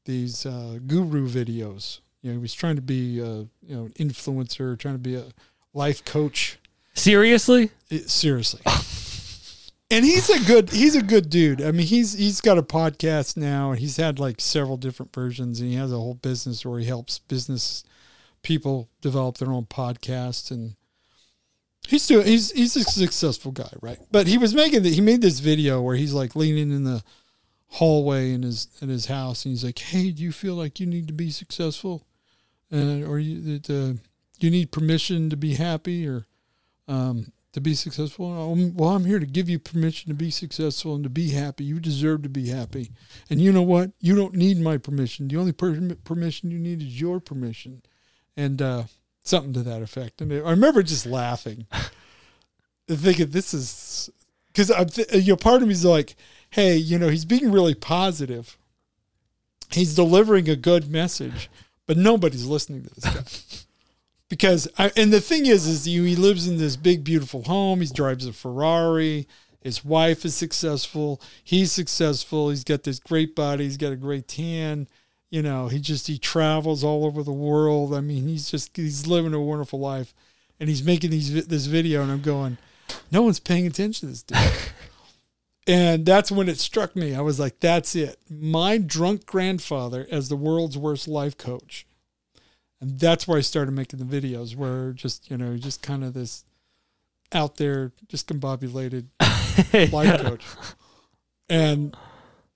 [0.05, 1.99] these uh, guru videos.
[2.26, 5.13] You know, he was trying to be uh, you know an influencer, trying to be
[5.13, 5.26] a
[5.76, 6.57] life coach.
[6.95, 7.69] Seriously?
[7.91, 8.61] It- seriously.
[9.91, 11.61] and he's a good he's a good dude.
[11.61, 15.59] I mean, he's he's got a podcast now and he's had like several different versions
[15.59, 17.84] and he has a whole business where he helps business
[18.41, 20.78] people develop their own podcast and
[21.88, 23.99] he's doing he's he's a successful guy, right?
[24.11, 27.03] But he was making the, he made this video where he's like leaning in the
[27.67, 30.88] hallway in his in his house and he's like, "Hey, do you feel like you
[30.88, 32.03] need to be successful?
[32.74, 33.93] Uh, or you that uh,
[34.39, 36.26] you need permission to be happy or
[36.88, 38.51] um, to be successful.
[38.51, 41.63] Um, Well, I'm here to give you permission to be successful and to be happy.
[41.63, 42.91] You deserve to be happy.
[43.30, 43.91] And you know what?
[44.01, 45.28] You don't need my permission.
[45.28, 47.82] The only per- permission you need is your permission.
[48.36, 48.84] And uh,
[49.24, 50.22] something to that effect.
[50.22, 51.66] And I remember just laughing,
[52.88, 54.09] thinking this is
[54.47, 56.16] because I'm th- you know part of me is like,
[56.51, 58.57] hey, you know, he's being really positive.
[59.72, 61.49] He's delivering a good message,
[61.88, 63.23] but nobody's listening to this guy.
[64.27, 67.81] Because I, and the thing is is he he lives in this big beautiful home.
[67.81, 69.27] He drives a ferrari.
[69.61, 71.21] His wife is successful.
[71.43, 72.49] He's successful.
[72.49, 73.65] He's got this great body.
[73.65, 74.88] He's got a great tan.
[75.29, 77.93] You know he just he travels all over the world.
[77.93, 80.11] I mean he's just he's living a wonderful life.
[80.59, 82.57] And he's making these this video and i'm going
[83.11, 84.38] no one's paying attention to this dude
[85.68, 90.30] and that's when it struck me i was like that's it my drunk grandfather as
[90.30, 91.86] the world's worst life coach
[92.82, 96.13] and that's where I started making the videos, where just you know, just kind of
[96.13, 96.43] this
[97.32, 99.07] out there, discombobulated
[99.91, 100.43] life coach,
[101.49, 101.95] and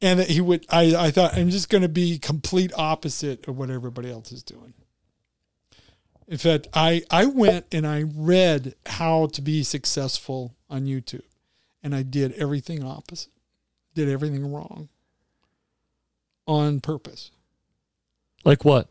[0.01, 0.65] and he would.
[0.69, 4.43] I I thought I'm just going to be complete opposite of what everybody else is
[4.43, 4.73] doing.
[6.27, 11.23] In fact, I I went and I read how to be successful on YouTube,
[11.83, 13.31] and I did everything opposite,
[13.93, 14.89] did everything wrong,
[16.47, 17.31] on purpose.
[18.45, 18.87] Like what?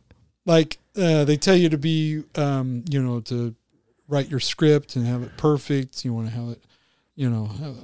[0.49, 3.55] like uh, they tell you to be um, you know to
[4.09, 6.05] write your script and have it perfect.
[6.05, 6.65] You want to have it
[7.15, 7.77] you know have,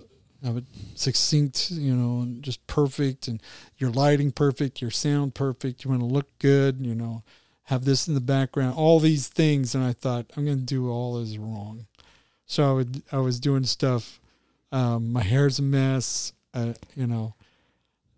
[0.42, 3.40] have it succinct you know and just perfect and
[3.76, 5.84] your lighting perfect your sound perfect.
[5.84, 7.22] You want to look good you know
[7.68, 9.74] have this in the background all these things.
[9.74, 11.86] And i thought i'm going to do all this wrong.
[12.46, 14.20] So i would i was doing stuff
[14.74, 17.34] um, my hair's a mess uh, you know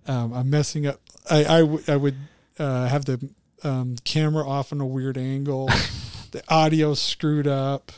[0.07, 1.01] um, i'm messing up
[1.31, 2.17] i i, w- I would
[2.59, 3.31] uh, have the
[3.63, 5.67] um, camera off in a weird angle.
[6.31, 7.93] the audio screwed up.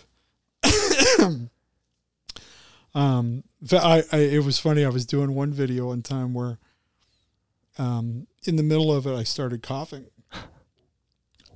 [2.95, 4.85] um, I, I it was funny.
[4.85, 6.59] I was doing one video one time where,
[7.79, 10.07] um, in the middle of it, I started coughing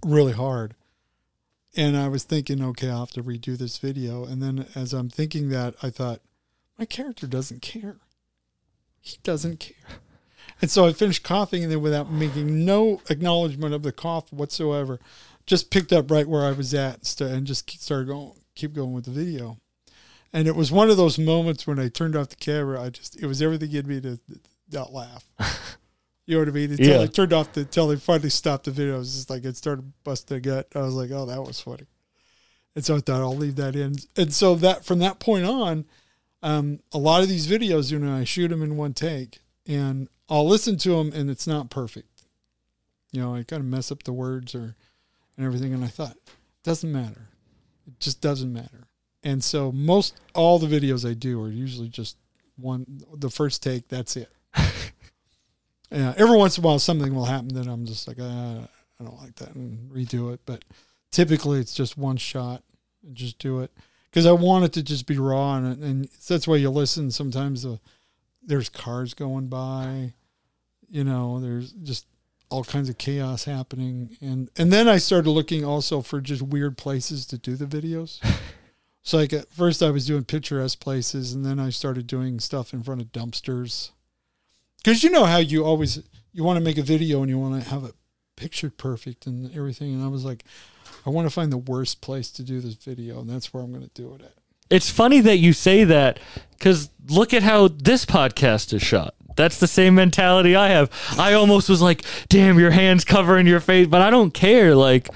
[0.05, 0.75] really hard,
[1.77, 4.25] and I was thinking, okay, I'll have to redo this video.
[4.25, 6.21] And then as I'm thinking that, I thought,
[6.83, 7.99] my character doesn't care.
[9.01, 10.01] He doesn't care.
[10.61, 14.99] And so I finished coughing, and then without making no acknowledgement of the cough whatsoever,
[15.47, 19.05] just picked up right where I was at and just started going, keep going with
[19.05, 19.59] the video.
[20.33, 22.83] And it was one of those moments when I turned off the camera.
[22.83, 24.19] I just, it was everything in me to
[24.73, 25.25] not laugh.
[26.25, 26.71] You know what I mean?
[26.71, 27.01] Until Yeah.
[27.01, 28.95] I turned off the, until they finally stopped the video.
[28.95, 30.69] It was just like, it started busting a gut.
[30.73, 31.87] I was like, oh, that was funny.
[32.77, 33.97] And so I thought I'll leave that in.
[34.17, 35.85] And so that, from that point on,
[36.43, 40.09] um, a lot of these videos, you know, I shoot them in one take and
[40.29, 42.25] I'll listen to them and it's not perfect.
[43.13, 44.75] You know, I kind of mess up the words or,
[45.37, 45.73] and everything.
[45.73, 46.17] And I thought,
[46.65, 47.29] doesn't matter.
[47.87, 48.89] It just doesn't matter.
[49.23, 52.17] And so most all the videos I do are usually just
[52.57, 53.89] one the first take.
[53.89, 54.31] That's it.
[55.91, 56.15] yeah.
[56.17, 59.21] Every once in a while, something will happen that I'm just like, uh, I don't
[59.21, 60.41] like that, and redo it.
[60.45, 60.65] But
[61.13, 62.63] typically, it's just one shot
[63.05, 63.71] and just do it
[64.13, 67.11] because I want it to just be raw, and, and that's why you listen.
[67.11, 67.81] Sometimes the,
[68.43, 70.13] there's cars going by,
[70.91, 72.07] you know, there's just
[72.51, 76.77] all kinds of chaos happening, and and then I started looking also for just weird
[76.77, 78.21] places to do the videos.
[79.03, 82.73] So like at first I was doing picturesque places, and then I started doing stuff
[82.73, 83.91] in front of dumpsters.
[84.79, 86.03] Because you know how you always
[86.33, 87.95] you want to make a video and you want to have it
[88.37, 90.45] pictured perfect and everything, and I was like,
[91.07, 93.73] I want to find the worst place to do this video, and that's where I'm
[93.73, 94.35] going to do it at.
[94.71, 96.19] It's funny that you say that
[96.59, 99.15] because look at how this podcast is shot.
[99.37, 100.91] That's the same mentality I have.
[101.19, 104.75] I almost was like, damn, your hands covering your face, but I don't care.
[104.75, 105.09] Like,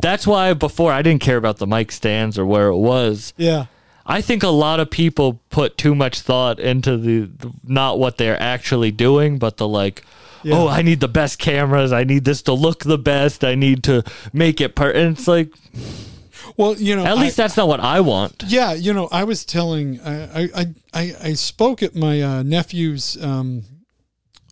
[0.00, 3.32] that's why before I didn't care about the mic stands or where it was.
[3.36, 3.66] Yeah,
[4.04, 8.18] I think a lot of people put too much thought into the, the not what
[8.18, 10.04] they're actually doing, but the like,
[10.44, 10.56] Yeah.
[10.56, 11.92] oh, I need the best cameras.
[11.92, 13.44] I need this to look the best.
[13.44, 14.90] I need to make it per.
[14.90, 15.52] And it's like,
[16.56, 18.44] well, you know, at least I, that's not what I want.
[18.46, 23.22] yeah, you know, I was telling, I I I, I spoke at my uh, nephew's
[23.22, 23.64] um,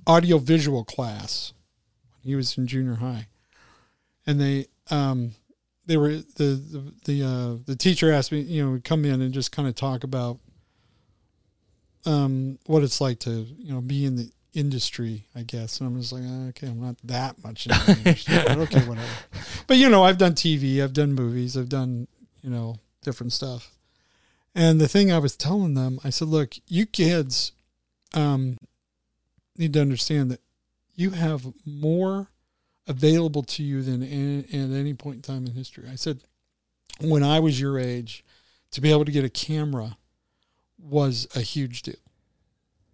[0.07, 1.53] audio visual class.
[2.23, 3.29] He was in junior high,
[4.27, 5.33] and they um,
[5.87, 9.35] they were the the the, uh, the teacher asked me, you know, come in and
[9.35, 10.39] just kind of talk about
[12.07, 15.81] um, what it's like to you know be in the industry, I guess.
[15.81, 18.81] And I'm just like, "Ah, okay, I'm not that much in the industry, but okay,
[18.87, 19.09] whatever.
[19.67, 22.09] But you know, I've done TV, I've done movies, I've done
[22.43, 23.73] you know different stuff.
[24.55, 27.53] And the thing I was telling them, I said, look, you kids
[28.15, 28.59] um,
[29.57, 30.41] need to understand that
[30.95, 32.29] you have more
[32.87, 35.85] available to you than any, at any point in time in history.
[35.91, 36.21] I said,
[37.01, 38.25] when I was your age,
[38.73, 39.97] to be able to get a camera
[40.79, 41.95] was a huge deal.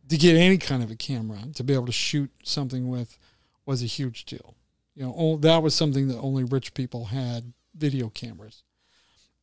[0.09, 3.19] To get any kind of a camera, to be able to shoot something with,
[3.65, 4.55] was a huge deal.
[4.95, 8.63] You know, oh, that was something that only rich people had video cameras.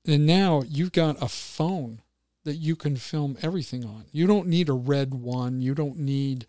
[0.05, 2.01] And now you've got a phone
[2.43, 4.05] that you can film everything on.
[4.11, 5.61] You don't need a red one.
[5.61, 6.45] You don't need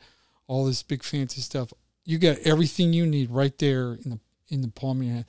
[0.47, 1.73] all this big fancy stuff.
[2.05, 5.25] You got everything you need right there in the in the palm of your hand.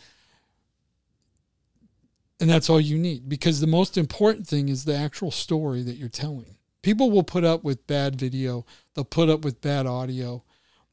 [2.39, 5.95] And that's all you need because the most important thing is the actual story that
[5.95, 6.54] you're telling.
[6.85, 8.63] People will put up with bad video,
[8.93, 10.43] they'll put up with bad audio,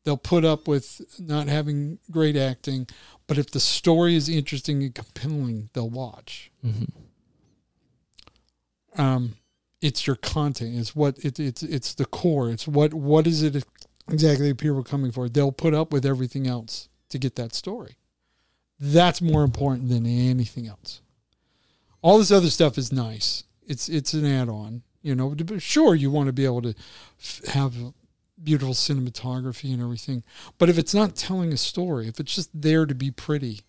[0.04, 2.86] they'll put up with not having great acting,
[3.26, 6.50] but if the story is interesting and compelling, they'll watch.
[8.96, 9.34] Um,
[9.82, 10.78] it's your content.
[10.78, 12.48] It's what it, it's it's the core.
[12.48, 13.62] It's what what is it
[14.10, 15.28] exactly people are coming for?
[15.28, 17.98] They'll put up with everything else to get that story.
[18.80, 21.02] That's more important than anything else.
[22.00, 23.44] All this other stuff is nice.
[23.66, 24.84] It's it's an add-on.
[25.02, 26.74] You know, sure you want to be able to
[27.20, 27.74] f- have
[28.42, 30.22] beautiful cinematography and everything,
[30.58, 33.60] but if it's not telling a story, if it's just there to be pretty,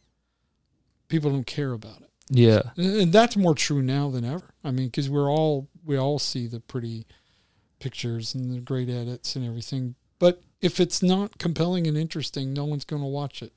[1.07, 2.61] people don't care about it Yeah.
[2.77, 4.53] and that's more true now than ever.
[4.63, 7.05] I mean, because we're all we all see the pretty
[7.79, 9.95] pictures and the great edits and everything.
[10.19, 13.51] But if it's not compelling and interesting, no one's going to watch it.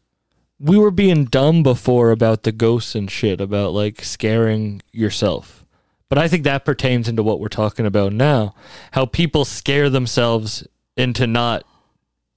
[0.58, 5.64] we were being dumb before about the ghosts and shit about like scaring yourself.
[6.08, 8.54] But I think that pertains into what we're talking about now.
[8.92, 11.64] How people scare themselves into not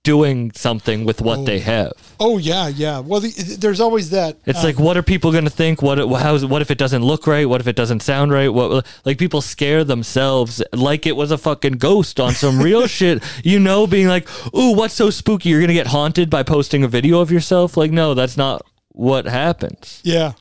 [0.06, 1.44] doing something with what Oh.
[1.44, 1.92] they have.
[2.22, 3.00] Oh yeah, yeah.
[3.00, 4.38] Well, the, there's always that.
[4.46, 5.82] It's uh, like, what are people going to think?
[5.82, 7.48] What how's what if it doesn't look right?
[7.48, 8.48] What if it doesn't sound right?
[8.48, 13.22] What like people scare themselves like it was a fucking ghost on some real shit.
[13.44, 15.50] You know, being like, "Ooh, what's so spooky?
[15.50, 19.26] You're gonna get haunted by posting a video of yourself." Like, no, that's not what
[19.26, 20.02] happens.
[20.04, 20.32] yeah,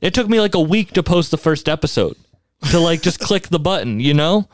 [0.00, 2.16] It took me like a week to post the first episode
[2.70, 4.48] to like just click the button, you know?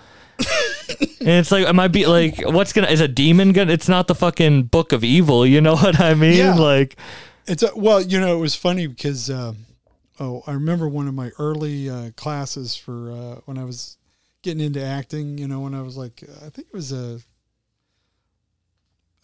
[1.20, 4.06] and it's like, am I be like, what's gonna, is a demon gonna, it's not
[4.06, 6.38] the fucking book of evil, you know what I mean?
[6.38, 6.54] Yeah.
[6.54, 6.96] Like,
[7.46, 9.66] it's a, well, you know, it was funny because um,
[10.20, 13.96] oh, I remember one of my early uh, classes for uh, when I was
[14.42, 15.38] getting into acting.
[15.38, 17.20] You know, when I was like, I think it was a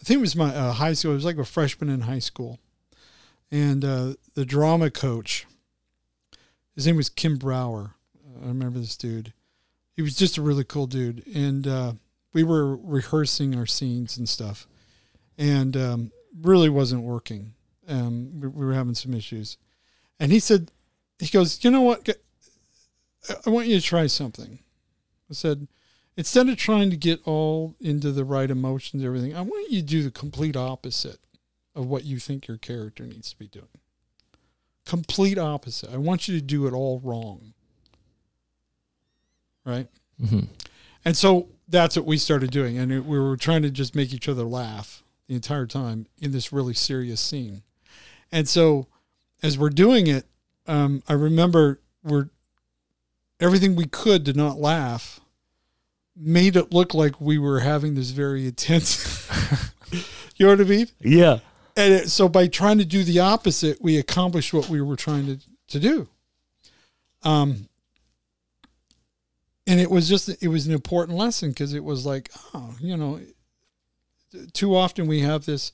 [0.01, 1.13] I think it was my uh, high school.
[1.13, 2.59] It was like a freshman in high school,
[3.51, 5.47] and uh, the drama coach.
[6.75, 7.94] His name was Kim Brower.
[8.45, 9.33] I remember this dude.
[9.97, 11.93] He was just a really cool dude, and uh,
[12.33, 14.67] we were rehearsing our scenes and stuff,
[15.39, 17.55] and um, really wasn't working.
[17.89, 19.57] Um, we, we were having some issues,
[20.21, 20.71] and he said,
[21.19, 22.09] he goes, you know what?
[23.47, 24.59] I want you to try something.
[25.31, 25.69] I said,
[26.17, 29.81] instead of trying to get all into the right emotions and everything, I want you
[29.81, 31.21] to do the complete opposite
[31.75, 33.69] of what you think your character needs to be doing.
[34.85, 35.91] Complete opposite.
[35.91, 37.54] I want you to do it all wrong.
[39.65, 39.89] Right?
[40.23, 40.41] Mm-hmm.
[41.05, 42.79] And so that's what we started doing.
[42.79, 46.33] And it, we were trying to just make each other laugh the entire time in
[46.33, 47.63] this really serious scene.
[48.31, 48.87] And so
[49.43, 50.27] as we're doing it,
[50.67, 52.29] um, I remember we're
[53.41, 55.21] everything we could to not laugh
[56.17, 59.29] made it look like we were having this very intense
[60.37, 61.41] you know what i mean Yeah.
[61.77, 65.27] and it, so by trying to do the opposite we accomplished what we were trying
[65.27, 65.39] to,
[65.69, 66.09] to do
[67.25, 67.69] um
[69.67, 72.97] and it was just it was an important lesson because it was like oh you
[72.97, 73.21] know
[74.53, 75.71] too often we have this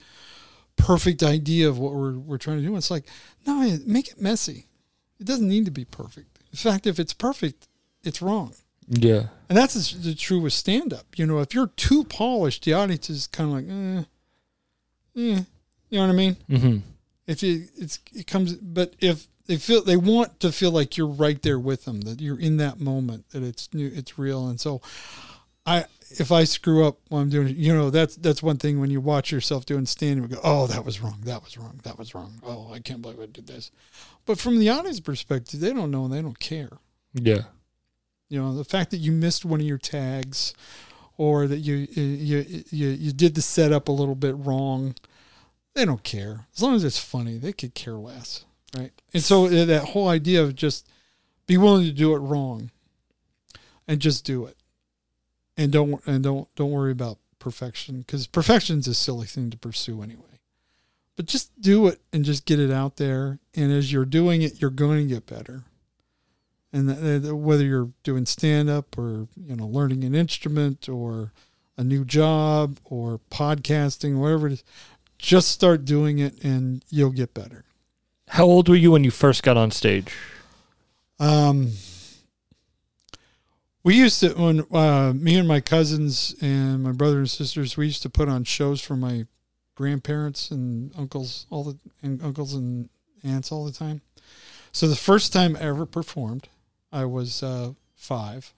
[0.77, 3.05] perfect idea of what we're, we're trying to do it's like
[3.47, 4.67] no make it messy
[5.19, 7.69] it doesn't need to be perfect in fact if it's perfect
[8.03, 8.55] it's wrong
[8.89, 9.25] Yeah.
[9.49, 11.07] and that's the, the true with stand up.
[11.19, 14.03] You know, if you're too polished, the audience is kind of like, eh,
[15.17, 15.41] eh,
[15.91, 16.37] you know what I mean?
[16.49, 16.77] Mm-hmm.
[17.27, 21.09] If you, it's, it comes, but if they feel, they want to feel like you're
[21.09, 24.47] right there with them, that you're in that moment, that it's new, it's real.
[24.47, 24.81] And so
[25.67, 28.79] I, if I screw up while I'm doing it, you know, that's, that's one thing
[28.79, 31.23] when you watch yourself doing stand up, go, oh, that was wrong.
[31.25, 31.81] That was wrong.
[31.83, 32.41] That was wrong.
[32.45, 33.73] Oh, I can't believe I did this.
[34.25, 36.71] But from the audience perspective, they don't know and they don't care.
[37.13, 37.43] Yeah.
[38.29, 40.55] You know, the fact that you missed one of your tags,
[41.17, 44.95] or that you you you you did the setup a little bit wrong,
[45.75, 46.47] they don't care.
[46.55, 48.45] As long as it's funny, they could care less,
[48.77, 48.93] right?
[49.13, 50.89] And so uh, that whole idea of just
[51.47, 52.71] be willing to do it wrong,
[53.89, 54.57] and just do it,
[55.57, 60.03] and don't and don't don't worry about perfection because perfection's a silly thing to pursue
[60.03, 60.25] anyway.
[61.17, 64.61] But just do it and just get it out there, and as you're doing it,
[64.61, 65.65] you're going to get better
[66.73, 71.33] and th- th- whether you're doing stand up or you know learning an instrument or
[71.77, 74.65] a new job or podcasting whatever it is
[75.19, 77.65] just start doing it and you'll get better
[78.31, 80.15] How old were you when you first got on stage?
[81.19, 81.73] um
[83.83, 87.87] we used to when uh, me and my cousins and my brother and sisters we
[87.87, 89.27] used to put on shows for my
[89.75, 92.89] grandparents and uncles all the and uncles and
[93.25, 94.01] aunts all the time.
[94.73, 96.49] So the first time I ever performed
[96.93, 98.53] I was uh, five,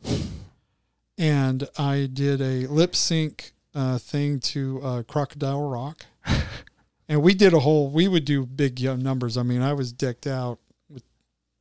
[1.18, 6.06] and I did a lip sync uh, thing to uh, Crocodile Rock,
[7.08, 7.90] and we did a whole.
[7.90, 9.36] We would do big numbers.
[9.36, 11.02] I mean, I was decked out with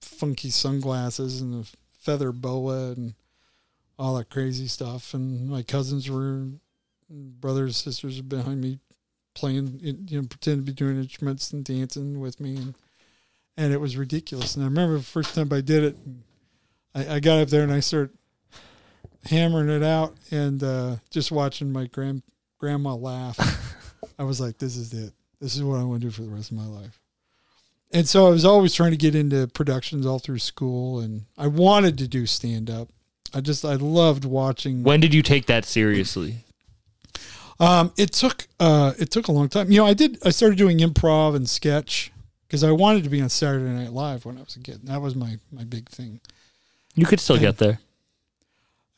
[0.01, 1.67] funky sunglasses and a
[1.99, 3.13] feather boa and
[3.97, 6.47] all that crazy stuff, and my cousins were
[7.09, 8.79] brothers, sisters were behind me
[9.33, 12.75] playing, you know, pretending to be doing instruments and dancing with me, and
[13.57, 14.55] and it was ridiculous.
[14.55, 15.97] And I remember the first time I did it.
[16.95, 18.17] I, I got up there and I started
[19.25, 22.23] hammering it out and uh, just watching my grand
[22.57, 23.37] grandma laugh.
[24.19, 25.13] I was like, "This is it.
[25.41, 26.99] This is what I want to do for the rest of my life."
[27.91, 31.47] And so I was always trying to get into productions all through school, and I
[31.47, 32.87] wanted to do stand up.
[33.33, 34.83] I just I loved watching.
[34.83, 36.37] When did you take that seriously?
[37.59, 39.71] Um, it took uh, it took a long time.
[39.71, 40.17] You know, I did.
[40.25, 42.11] I started doing improv and sketch
[42.47, 44.81] because I wanted to be on Saturday Night Live when I was a kid.
[44.85, 46.21] That was my my big thing.
[46.95, 47.79] You could still get there.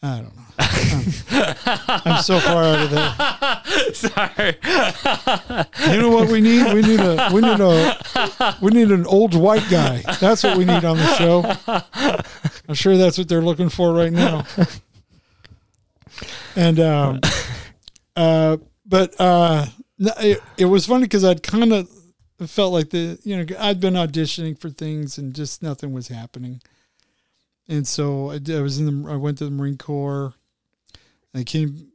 [0.04, 0.44] I don't know.
[0.60, 3.94] I'm, I'm so far out of there.
[3.94, 4.58] Sorry.
[5.90, 6.74] You know what we need?
[6.74, 10.04] We need a we need a we need an old white guy.
[10.20, 11.44] That's what we need on the show.
[12.68, 14.46] I'm sure that's what they're looking for right now.
[16.56, 17.20] And um,
[18.16, 19.66] uh, but uh,
[19.98, 21.90] it, it was funny because I'd kind of
[22.46, 26.62] felt like the you know I'd been auditioning for things and just nothing was happening.
[27.68, 30.34] And so I, did- I was in the I went to the Marine Corps.
[31.34, 31.88] I came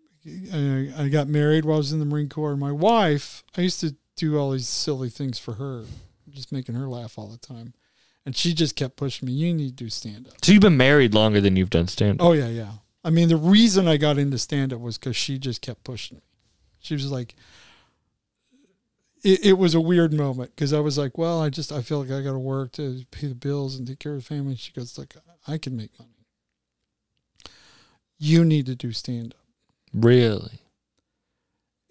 [0.53, 2.57] I, I got married while I was in the Marine Corps.
[2.57, 5.85] My wife, I used to do all these silly things for her,
[6.31, 7.73] just making her laugh all the time.
[8.27, 10.45] And she just kept pushing me, you need to do stand up.
[10.45, 12.27] So you've been married longer than you've done stand up.
[12.27, 12.73] Oh, yeah, yeah.
[13.03, 16.17] I mean, the reason I got into stand up was because she just kept pushing
[16.19, 16.23] me.
[16.81, 17.37] She was like,
[19.25, 22.01] it, it was a weird moment because I was like, well, I just, I feel
[22.01, 24.57] like I got to work to pay the bills and take care of the family.
[24.57, 25.15] She goes, like,
[25.49, 26.11] I can make money.
[28.19, 29.41] You need to do stand up.
[29.93, 30.61] Really?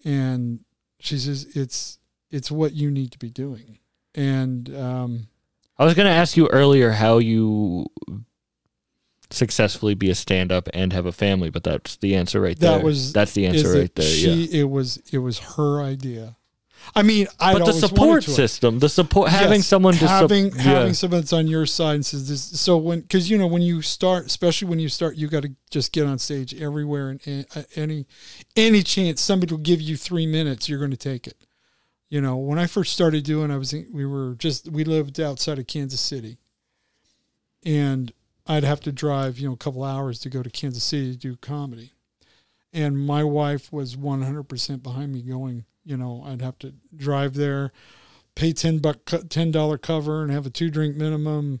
[0.04, 0.64] and
[1.00, 1.98] she says it's
[2.30, 3.78] it's what you need to be doing,
[4.14, 5.26] and um,
[5.76, 7.86] I was going to ask you earlier how you
[9.30, 12.84] successfully be a stand-up and have a family, but that's the answer right That there.
[12.84, 14.04] was- that's the answer that right there.
[14.08, 14.60] she yeah.
[14.60, 16.36] it was it was her idea.
[16.94, 20.46] I mean, I But the support system, the support, having Yes, someone to sup- having
[20.46, 20.62] yeah.
[20.62, 22.60] having someone that's on your side and says this.
[22.60, 25.54] So when because you know when you start, especially when you start, you got to
[25.70, 28.06] just get on stage everywhere and, and uh, any
[28.56, 31.36] any chance somebody will give you three minutes, you're going to take it.
[32.08, 35.20] You know, when I first started doing, I was in, we were just we lived
[35.20, 36.38] outside of Kansas City,
[37.64, 38.12] and
[38.46, 41.18] I'd have to drive you know a couple hours to go to Kansas City to
[41.18, 41.92] do comedy,
[42.72, 45.64] and my wife was 100 percent behind me going.
[45.88, 47.72] You know, I'd have to drive there
[48.38, 51.60] pay ten buck ten dollar cover and have a two drink minimum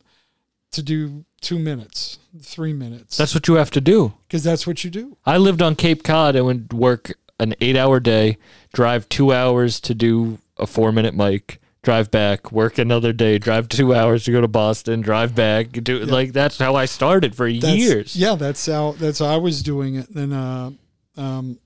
[0.70, 3.16] to do two minutes, three minutes.
[3.16, 4.14] That's what you have to do.
[4.26, 5.16] because that's what you do.
[5.26, 8.36] I lived on Cape Cod and would work an eight-hour day,
[8.72, 13.94] drive two hours to do a four-minute mic, drive back, work another day, drive two
[13.94, 15.72] hours to go to Boston, drive back.
[15.72, 18.16] Do like that's how I started for That's, years.
[18.16, 20.12] Yeah, that's how that's how I was doing it.
[20.12, 20.70] Then uh,
[21.16, 21.58] um,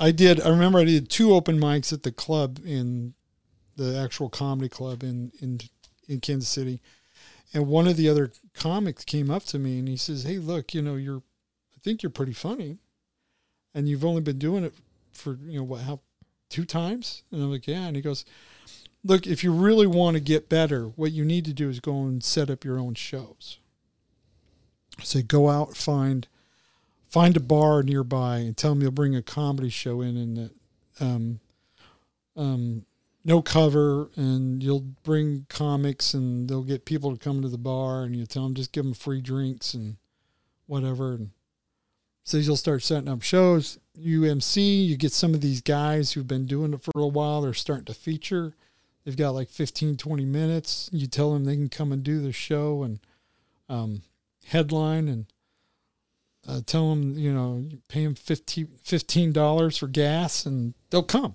[0.00, 0.40] I did.
[0.40, 3.12] I remember I did two open mics at the club in
[3.76, 5.60] the actual comedy club in in
[6.08, 6.80] in Kansas City,
[7.52, 10.72] and one of the other comics came up to me and he says, "Hey, look,
[10.72, 11.22] you know, you're,
[11.76, 12.78] I think you're pretty funny,
[13.74, 14.74] and you've only been doing it
[15.12, 16.00] for you know what how
[16.48, 18.24] two times?" And I'm like, "Yeah," and he goes.
[19.02, 22.02] Look, if you really want to get better, what you need to do is go
[22.02, 23.58] and set up your own shows.
[25.02, 26.28] So go out find
[27.10, 30.52] find a bar nearby and tell them you'll bring a comedy show in and that
[31.00, 31.40] um,
[32.36, 32.84] um,
[33.24, 38.04] no cover and you'll bring comics and they'll get people to come to the bar
[38.04, 39.96] and you tell them just give them free drinks and
[40.66, 41.14] whatever.
[41.14, 41.30] And
[42.22, 43.78] so you'll start setting up shows.
[43.98, 47.42] UMC you get some of these guys who've been doing it for a while.
[47.42, 48.54] They're starting to feature.
[49.04, 50.88] They've got like 15 20 minutes.
[50.92, 53.00] You tell them they can come and do the show and
[53.68, 54.02] um,
[54.46, 55.26] headline and
[56.50, 61.34] uh, tell them you know pay them 15 dollars for gas and they'll come.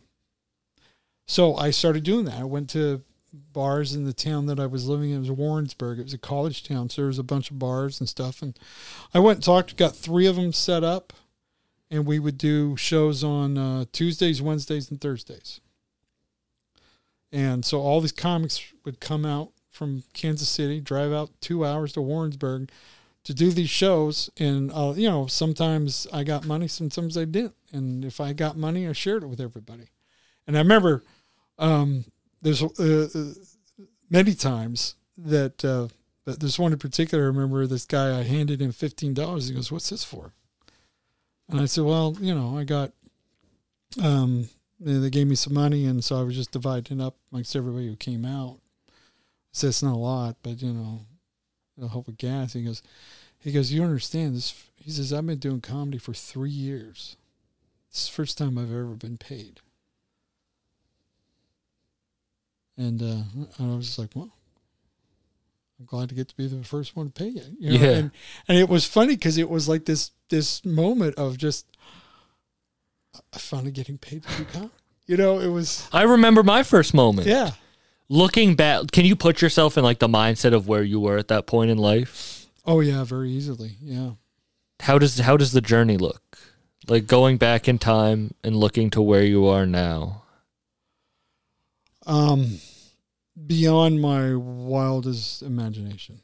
[1.28, 2.40] So i started doing that.
[2.40, 3.02] I went to
[3.34, 5.18] bars in the town that i was living in.
[5.18, 6.00] It was warrensburg.
[6.00, 6.90] It was a college town.
[6.90, 8.42] So there was a bunch of bars and stuff.
[8.42, 8.58] And
[9.14, 11.14] i went and talked got three of them set up.
[11.92, 15.62] And we would do shows on uh, tuesdays wednesdays and thursdays.
[17.32, 21.92] And so all these comics would come out from kansas city drive out two hours
[21.94, 22.70] to warrensburg
[23.26, 27.56] to do these shows and uh, you know sometimes i got money sometimes i didn't.
[27.74, 29.90] And if i got money i shared it with everybody.
[30.48, 31.04] And i remember
[31.58, 32.06] um,
[32.42, 33.34] there's uh, uh,
[34.10, 35.88] many times that uh,
[36.26, 39.90] there's one in particular i remember this guy i handed him $15 he goes what's
[39.90, 40.34] this for?
[41.50, 42.92] And i said well you know i got
[44.04, 44.50] um,
[44.80, 47.96] they gave me some money and so i was just dividing up amongst everybody who
[47.96, 48.60] came out.
[49.52, 51.08] So it's not a lot but you know
[51.78, 52.54] it'll help with gas.
[52.54, 52.82] He goes,
[53.40, 54.68] he goes, you understand this?
[54.82, 57.16] He says, I've been doing comedy for three years.
[57.90, 59.62] It's the first time I've ever been paid.
[62.78, 64.32] And uh, I was just like, well,
[65.80, 67.48] I'm glad to get to be the first one to pay it.
[67.60, 67.86] You know?
[67.86, 67.92] Yeah.
[67.98, 68.12] And,
[68.48, 71.68] and it was funny because it was like this this moment of just,
[73.34, 74.72] I finally getting paid to do comedy.
[75.06, 77.28] You know, it was, I remember my first moment.
[77.28, 77.52] yeah.
[78.08, 81.28] Looking back, can you put yourself in like the mindset of where you were at
[81.30, 82.46] that point in life?
[82.66, 83.78] Oh, yeah, very easily.
[83.82, 84.12] Yeah.
[84.82, 86.38] How does how does the journey look?
[86.88, 90.24] Like going back in time and looking to where you are now.
[92.06, 92.60] um
[93.48, 96.22] beyond my wildest imagination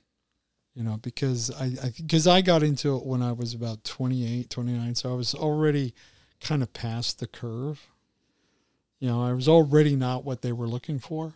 [0.75, 4.95] you know because i because I, got into it when i was about 28 29
[4.95, 5.93] so i was already
[6.39, 7.87] kind of past the curve
[8.99, 11.33] you know i was already not what they were looking for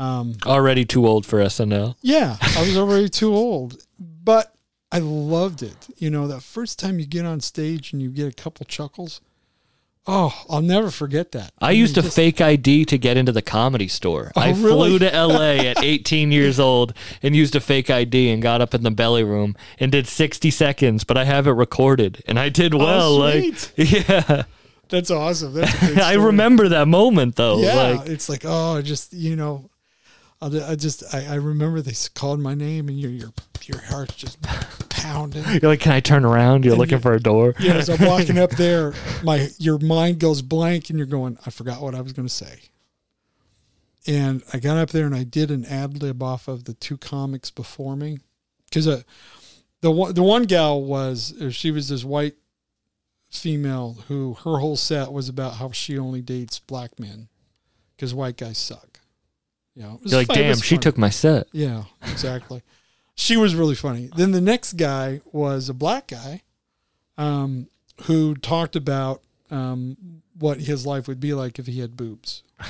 [0.00, 1.94] um Already too old for SNL.
[2.02, 4.54] yeah i was already too old but
[4.90, 8.26] i loved it you know that first time you get on stage and you get
[8.26, 9.20] a couple chuckles
[10.06, 13.32] oh i'll never forget that I used mean, to just- fake ID to get into
[13.32, 14.32] the comedy store.
[14.34, 14.96] Oh, I really?
[14.96, 18.74] flew to LA at 18 years old and used a fake ID and got up
[18.74, 22.48] in the belly room and did 60 seconds, but I have it recorded and I
[22.48, 23.18] did well.
[23.18, 23.72] like, Oh, sweet.
[24.08, 24.42] yeah,
[24.88, 27.58] that's awesome that's I remember that moment though.
[27.60, 29.69] yeah, Like, it's like oh, just you know,
[30.42, 33.32] I just I, I remember they called my name and your your
[33.66, 34.40] your heart's just
[34.88, 35.44] pounding.
[35.44, 36.64] you're like, can I turn around?
[36.64, 37.54] You're looking for a door.
[37.60, 41.50] Yeah, as I'm walking up there, my your mind goes blank and you're going, I
[41.50, 42.60] forgot what I was going to say.
[44.06, 46.96] And I got up there and I did an ad lib off of the two
[46.96, 48.18] comics before me,
[48.64, 49.02] because uh,
[49.82, 52.34] the one the one gal was uh, she was this white
[53.30, 57.28] female who her whole set was about how she only dates black men
[57.94, 58.89] because white guys suck.
[59.74, 61.46] You know, it was You're like, damn, she took my set.
[61.52, 62.62] Yeah, exactly.
[63.14, 64.10] she was really funny.
[64.14, 66.42] Then the next guy was a black guy,
[67.16, 67.68] um,
[68.04, 72.42] who talked about um, what his life would be like if he had boobs.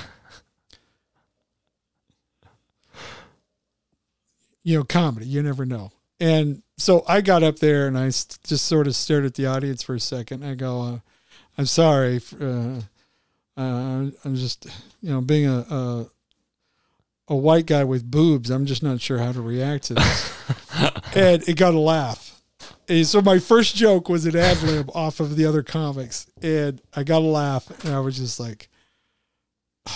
[4.63, 5.25] you know, comedy.
[5.25, 5.91] You never know.
[6.19, 9.81] And so I got up there and I just sort of stared at the audience
[9.83, 10.45] for a second.
[10.45, 10.99] I go, uh,
[11.57, 12.17] "I'm sorry.
[12.17, 12.81] f- Uh,
[13.57, 14.65] uh, I'm just,
[15.01, 16.05] you know, being a, a
[17.27, 18.49] a white guy with boobs.
[18.49, 20.33] I'm just not sure how to react to this."
[21.15, 22.41] and it got a laugh.
[22.87, 26.81] And so my first joke was an ad lib off of the other comics, and
[26.93, 28.69] I got a laugh, and I was just like,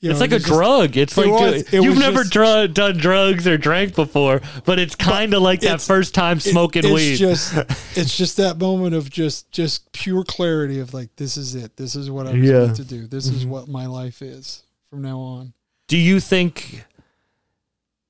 [0.00, 0.96] you it's know, like a just- drug.
[0.96, 4.78] It's it like was- it you've never just- dr- done drugs or drank before, but
[4.78, 7.16] it's kind of like that first time It- smoking it's weed.
[7.16, 7.54] Just,
[7.96, 11.76] it's just that moment of just just pure clarity of like, this is it.
[11.76, 12.66] This is what I'm Yeah.
[12.66, 13.06] meant to do.
[13.08, 13.48] This is Mhm.
[13.48, 15.52] what my life is from now on.
[15.88, 16.84] Do you think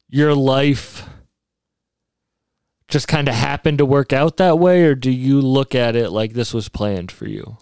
[0.08, 1.08] your life
[2.88, 6.10] just kind of happened to work out that way, or do you look at it
[6.10, 7.58] like this was planned for you?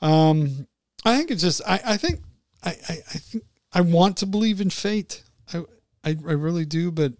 [0.00, 0.66] Um,
[1.04, 2.20] I think it's just I, I think
[2.62, 5.22] I, I, I think I want to believe in fate.
[5.52, 5.58] I,
[6.04, 7.14] I I really do, but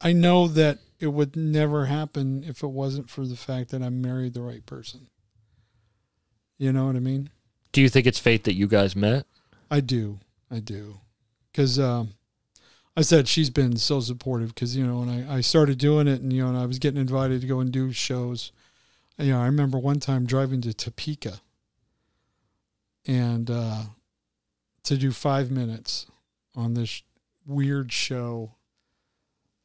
[0.00, 3.88] I know that it would never happen if it wasn't for the fact that I
[3.90, 5.08] married the right person.
[6.58, 7.30] You know what I mean?
[7.72, 9.26] Do you think it's fate that you guys met?
[9.70, 10.20] I do.
[10.50, 11.00] I do.
[11.56, 12.10] Because um,
[12.98, 16.20] I said she's been so supportive because, you know, when I, I started doing it
[16.20, 18.52] and, you know, and I was getting invited to go and do shows.
[19.16, 21.40] You know, I remember one time driving to Topeka
[23.06, 23.84] and uh,
[24.82, 26.04] to do five minutes
[26.54, 27.02] on this
[27.46, 28.52] weird show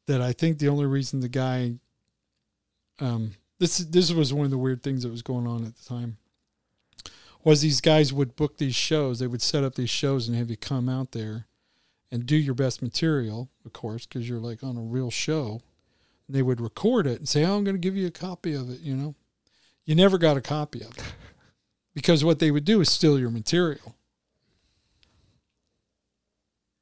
[0.06, 1.74] that I think the only reason the guy,
[3.00, 5.84] um, this this was one of the weird things that was going on at the
[5.84, 6.16] time
[7.44, 9.18] was these guys would book these shows.
[9.18, 11.48] They would set up these shows and have you come out there
[12.12, 15.62] and do your best material, of course, because you're like on a real show.
[16.28, 18.52] And they would record it and say, "Oh, I'm going to give you a copy
[18.52, 19.14] of it." You know,
[19.84, 21.14] you never got a copy of it
[21.94, 23.96] because what they would do is steal your material.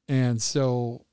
[0.07, 1.05] And so,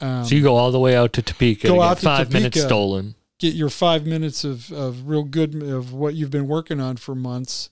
[0.00, 3.14] um, so you go all the way out to Topeka Go out five minutes stolen.
[3.38, 7.14] get your five minutes of, of real good of what you've been working on for
[7.14, 7.70] months,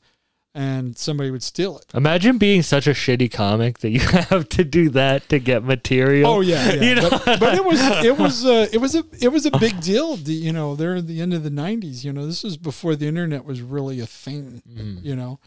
[0.55, 1.87] and somebody would steal it.
[1.95, 4.01] Imagine being such a shitty comic that you
[4.31, 6.31] have to do that to get material.
[6.31, 6.83] Oh yeah, yeah.
[6.85, 7.11] You know?
[7.11, 10.17] but, but it was it was uh, it was a it was a big deal.
[10.17, 12.05] The, you know, there at the end of the '90s.
[12.05, 14.63] You know, this was before the internet was really a thing.
[14.69, 15.05] Mm.
[15.05, 15.41] You know,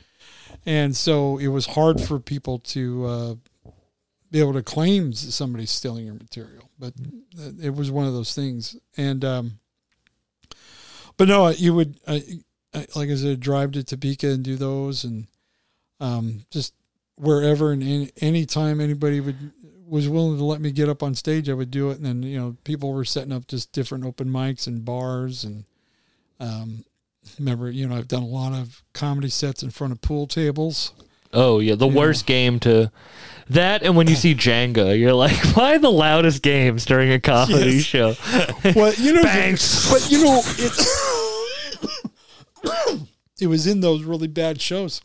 [0.66, 3.36] and so it was hard for people to uh,
[4.30, 6.70] be able to claim somebody's stealing your material.
[6.78, 6.94] But
[7.40, 8.76] uh, it was one of those things.
[8.98, 9.60] And um,
[11.16, 12.20] but no, you would uh,
[12.74, 15.28] like I said, drive to Topeka and do those, and
[16.00, 16.74] um, just
[17.16, 19.52] wherever and any anytime anybody would
[19.88, 21.98] was willing to let me get up on stage, I would do it.
[21.98, 25.64] And then you know, people were setting up just different open mics and bars, and
[26.40, 26.84] um,
[27.40, 30.94] remember, you know, I've done a lot of comedy sets in front of pool tables.
[31.34, 31.96] Oh yeah, the Yeah.
[31.96, 32.92] worst game to
[33.50, 37.76] that, and when you see Jenga, you're like, why the loudest games during a comedy
[37.78, 37.84] Yes.
[37.84, 38.16] show?
[38.76, 41.17] Well, you know, but you know, it's
[43.40, 45.02] it was in those really bad shows.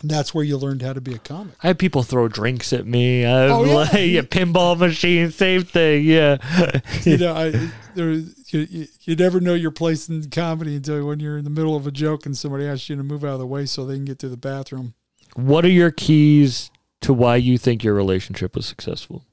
[0.00, 1.54] And that's where you learned how to be a comic.
[1.62, 3.24] I had people throw drinks at me.
[3.24, 3.74] I Oh, yeah.
[3.74, 6.04] like yeah, pinball machine, same thing.
[6.04, 6.38] Yeah,
[7.04, 7.50] You know, I,
[7.94, 11.76] there, you, you, never know your place in comedy until when you're in the middle
[11.76, 13.94] of a joke and somebody asks you to move out of the way so they
[13.94, 14.94] can get to the bathroom.
[15.36, 16.70] what are your keys
[17.02, 19.24] to why you think your relationship was successful?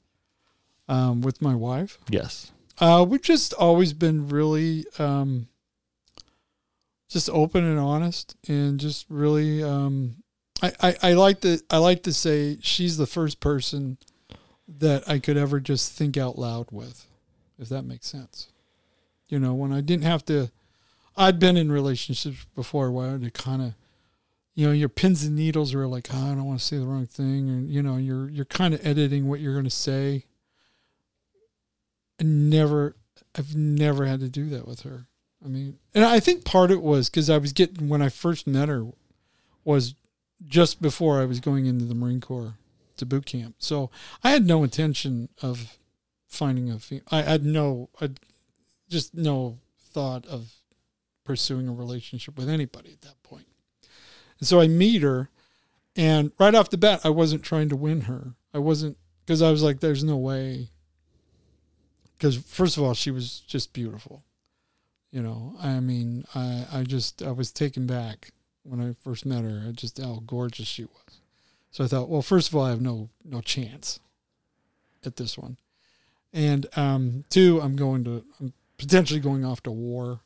[0.88, 2.52] Um, with my wife, Yes.
[2.80, 5.48] uh, we've just always been really um,
[7.10, 9.62] just open and honest, and just really.
[9.62, 10.22] Um,
[10.62, 13.98] I, I, I like to I like to say she's the first person
[14.68, 17.06] that I could ever just think out loud with,
[17.58, 18.48] if that makes sense.
[19.28, 20.50] You know, when I didn't have to,
[21.16, 23.74] I'd been in relationships before where I had to kind of,
[24.54, 26.86] you know, your pins and needles are like, oh, I don't want to say the
[26.86, 30.26] wrong thing, and you know, you're you're kind of editing what you're going to say.
[32.20, 32.96] I never,
[33.34, 35.06] I've never had to do that with her.
[35.44, 38.08] I mean, and I think part of it was because I was getting when I
[38.08, 38.86] first met her
[39.64, 39.94] was
[40.46, 42.54] just before I was going into the Marine Corps
[42.96, 43.56] to boot camp.
[43.58, 43.90] So
[44.22, 45.78] I had no intention of
[46.26, 48.10] finding a fe I had no, I
[48.88, 50.52] just no thought of
[51.24, 53.46] pursuing a relationship with anybody at that point.
[54.38, 55.30] And so I meet her,
[55.96, 58.34] and right off the bat, I wasn't trying to win her.
[58.54, 60.70] I wasn't because I was like, "There's no way."
[62.16, 64.24] Because first of all, she was just beautiful,
[65.10, 68.30] You know, I mean, I I just I was taken back
[68.62, 69.64] when I first met her.
[69.66, 71.20] I just how gorgeous she was.
[71.72, 74.00] So I thought, well, first of all, I have no no chance
[75.04, 75.56] at this one,
[76.32, 80.20] and um, two, I'm going to I'm potentially going off to war.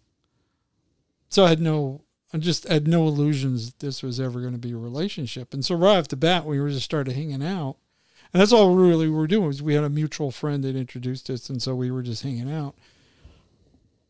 [1.29, 2.03] So I had no
[2.35, 5.55] I just had no illusions that this was ever going to be a relationship.
[5.55, 7.77] And so right off the bat, we were just started hanging out.
[8.33, 11.31] And that's all really we were doing was we had a mutual friend that introduced
[11.31, 11.49] us.
[11.49, 12.75] And so we were just hanging out.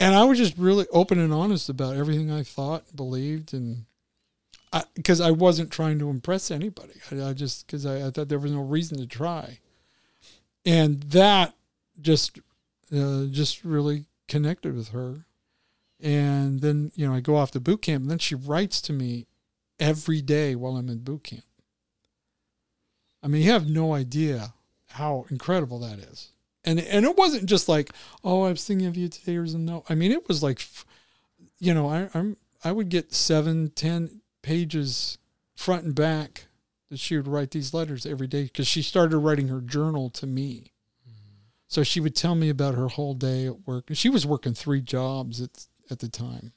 [0.05, 3.87] And I was just really open and honest about everything I thought, believed, and
[4.95, 6.93] because I, I, wasn't trying to impress anybody.
[7.11, 9.61] I, I just, because I, I, thought there was no reason to try.
[10.67, 11.55] And that
[12.03, 12.39] just,
[12.95, 15.25] uh, just really connected with her
[16.03, 18.93] and then, you know, I go off to boot camp and then she writes to
[18.93, 19.27] me
[19.81, 21.45] every day while I'm in boot camp.
[23.23, 24.53] I mean, you have no idea
[24.91, 26.34] how incredible that is.
[26.65, 27.91] And and it wasn't just like,
[28.23, 29.67] oh, I was thinking of you today or something.
[29.67, 29.85] no.
[29.89, 30.67] I mean, it was like,
[31.59, 35.19] you know, I, I'm I would get seven, ten pages
[35.55, 36.47] front and back
[36.91, 40.27] that she would write these letters every day because she started writing her journal to
[40.27, 40.73] me.
[41.67, 43.87] So she would tell me about her whole day at work.
[43.93, 46.53] She was working three jobs at at the time.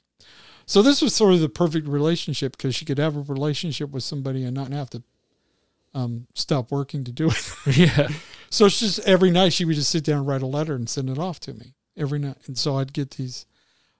[0.64, 4.02] So this was sort of the perfect relationship because she could have a relationship with
[4.04, 5.02] somebody and not have to
[5.94, 7.54] um, stop working to do it.
[7.76, 8.08] yeah.
[8.50, 10.88] So it's just every night she would just sit down and write a letter and
[10.88, 12.36] send it off to me every night.
[12.46, 13.46] And so I'd get these.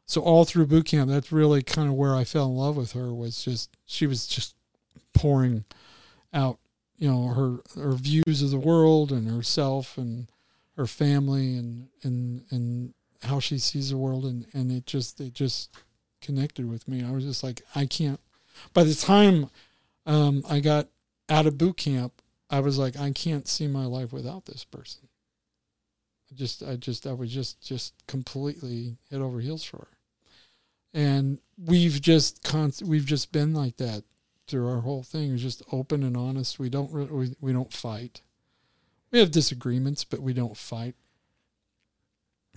[0.06, 2.92] So all through boot camp, that's really kind of where I fell in love with
[2.92, 3.12] her.
[3.12, 4.54] Was just she was just
[5.12, 5.64] pouring
[6.32, 6.58] out,
[6.96, 10.30] you know, her her views of the world and herself and
[10.76, 12.94] her family and and and
[13.24, 15.70] how she sees the world and and it just it just
[16.22, 17.04] connected with me.
[17.04, 18.20] I was just like I can't.
[18.72, 19.50] By the time
[20.06, 20.88] um, I got
[21.28, 22.17] out of boot camp,
[22.50, 25.08] I was like I can't see my life without this person.
[26.30, 29.98] I just I just I was just just completely head over heels for her,
[30.92, 34.04] and we've just const- we've just been like that
[34.46, 35.32] through our whole thing.
[35.34, 36.58] It's just open and honest.
[36.58, 38.22] We don't re- we we don't fight.
[39.10, 40.94] We have disagreements, but we don't fight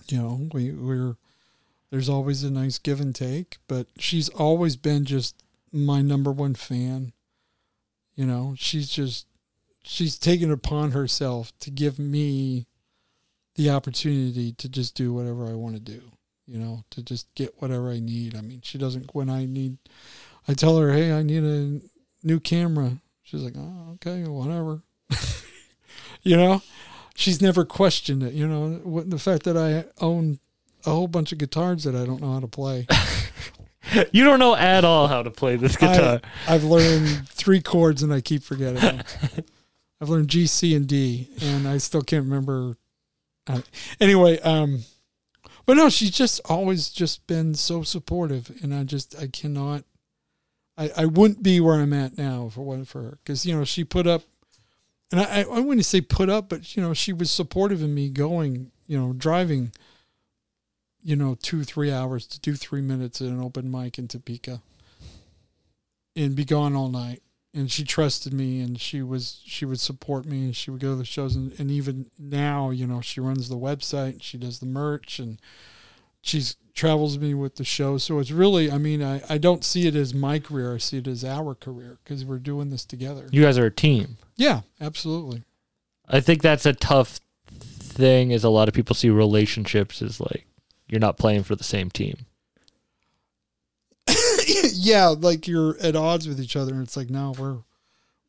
[0.08, 1.16] you know, we we're
[1.90, 6.54] there's always a nice give and take, but she's always been just my number one
[6.54, 7.12] fan.
[8.14, 9.26] You know, she's just
[9.82, 12.66] she's taken upon herself to give me
[13.54, 16.02] the opportunity to just do whatever I want to do,
[16.46, 18.36] you know, to just get whatever I need.
[18.36, 19.78] I mean, she doesn't when I need
[20.48, 21.80] I tell her, "Hey, I need a
[22.22, 24.82] new camera." She's like, "Oh, okay, whatever."
[26.22, 26.62] you know?
[27.14, 28.34] she's never questioned it.
[28.34, 30.38] You know, the fact that I own
[30.84, 32.86] a whole bunch of guitars that I don't know how to play.
[34.12, 36.20] you don't know at all how to play this guitar.
[36.46, 39.02] I, have learned three chords and I keep forgetting them.
[40.02, 42.76] I've learned G, C, and D, and I still can't remember.
[43.46, 43.62] Uh,
[44.00, 44.82] anyway, um,
[45.64, 49.84] but no, she's just always just been so supportive, and I just I cannot.
[50.76, 53.56] I, I wouldn't be where I'm at now if it wasn't for her, because you
[53.56, 54.22] know she put up
[55.12, 58.08] and I, I wouldn't say put up, but you know, she was supportive in me
[58.08, 59.72] going, you know, driving,
[61.02, 64.62] you know, two three hours to do three minutes at an open mic in Topeka,
[66.16, 67.22] and be gone all night.
[67.54, 70.90] And she trusted me, and she was she would support me, and she would go
[70.90, 74.58] to the shows, and, and even now, you know, she runs the website, she does
[74.58, 75.38] the merch, and
[76.22, 77.98] she's travels me with the show.
[77.98, 80.74] So it's really, I mean, I, I don't see it as my career.
[80.74, 83.28] I see it as our career because we're doing this together.
[83.30, 84.16] You guys are a team.
[84.36, 85.42] Yeah, absolutely.
[86.08, 90.46] I think that's a tough thing is a lot of people see relationships as like
[90.88, 92.26] you're not playing for the same team.
[94.72, 97.58] yeah, like you're at odds with each other and it's like no, we're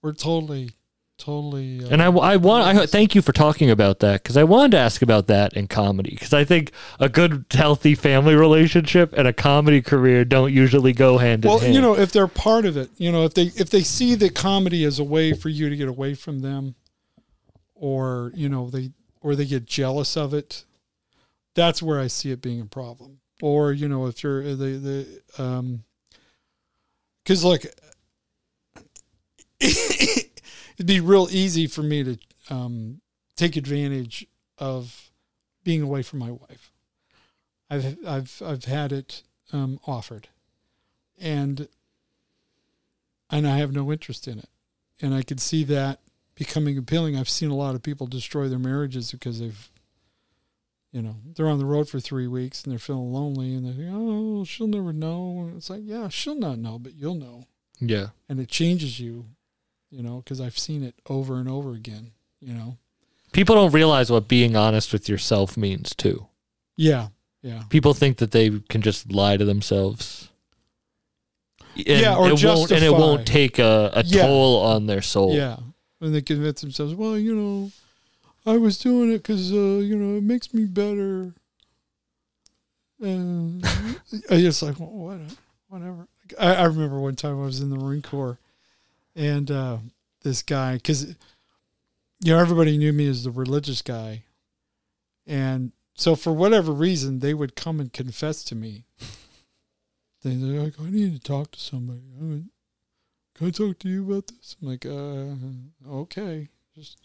[0.02, 0.72] we're totally
[1.18, 1.84] totally.
[1.84, 4.72] Uh, and I, I want I thank you for talking about that because I wanted
[4.72, 9.28] to ask about that in comedy because I think a good healthy family relationship and
[9.28, 11.74] a comedy career don't usually go hand well, in hand.
[11.74, 14.16] Well, you know, if they're part of it, you know, if they if they see
[14.16, 16.76] that comedy as a way for you to get away from them,
[17.76, 18.92] or you know they
[19.22, 20.66] or they get jealous of it,
[21.56, 23.20] that's where I see it being a problem.
[23.42, 25.84] Or you know, if you're the the um,
[27.24, 27.66] because like
[29.60, 32.18] it'd be real easy for me to
[32.50, 33.02] um,
[33.36, 34.28] take advantage
[34.58, 35.12] of
[35.64, 36.72] being away from my wife.
[37.70, 40.28] I've I've I've had it um, offered,
[41.20, 41.68] and
[43.30, 44.50] and I have no interest in it,
[45.02, 46.00] and I could see that
[46.36, 47.18] becoming appealing.
[47.18, 49.70] I've seen a lot of people destroy their marriages because they've,
[50.94, 53.72] you know, they're on the road for three weeks and they're feeling lonely, and they
[53.74, 55.40] think, oh, she'll never know.
[55.48, 57.44] And it's like, yeah, she'll not know, but you'll know.
[57.82, 59.26] Yeah, and it changes you
[59.94, 62.12] you know, because I've seen it over and over again,
[62.42, 62.78] you know.
[63.32, 66.28] People don't realize what being honest with yourself means too.
[66.76, 67.10] Yeah.
[67.44, 67.64] Yeah.
[67.70, 70.30] People think that they can just lie to themselves.
[71.76, 74.24] And Yeah, or it won't, and it won't take a, a Yeah.
[74.26, 75.36] toll on their soul.
[75.36, 75.58] Yeah.
[76.02, 77.72] And they convince themselves, well, you know,
[78.46, 81.34] I was doing it because, uh, you know, it makes me better.
[83.02, 83.66] And
[84.30, 85.20] I just like, well, what,
[85.68, 86.08] whatever.
[86.40, 88.40] I, I remember one time I was in the Marine Corps
[89.16, 89.78] and uh,
[90.24, 91.16] this guy, because,
[92.22, 94.24] you know, everybody knew me as the religious guy.
[95.26, 98.86] And so for whatever reason, they would come and confess to me.
[100.24, 102.02] They're like, I need to talk to somebody.
[102.20, 102.50] I would,
[103.36, 104.56] can I talk to you about this?
[104.62, 106.48] I'm like, uh, okay.
[106.76, 107.03] Just,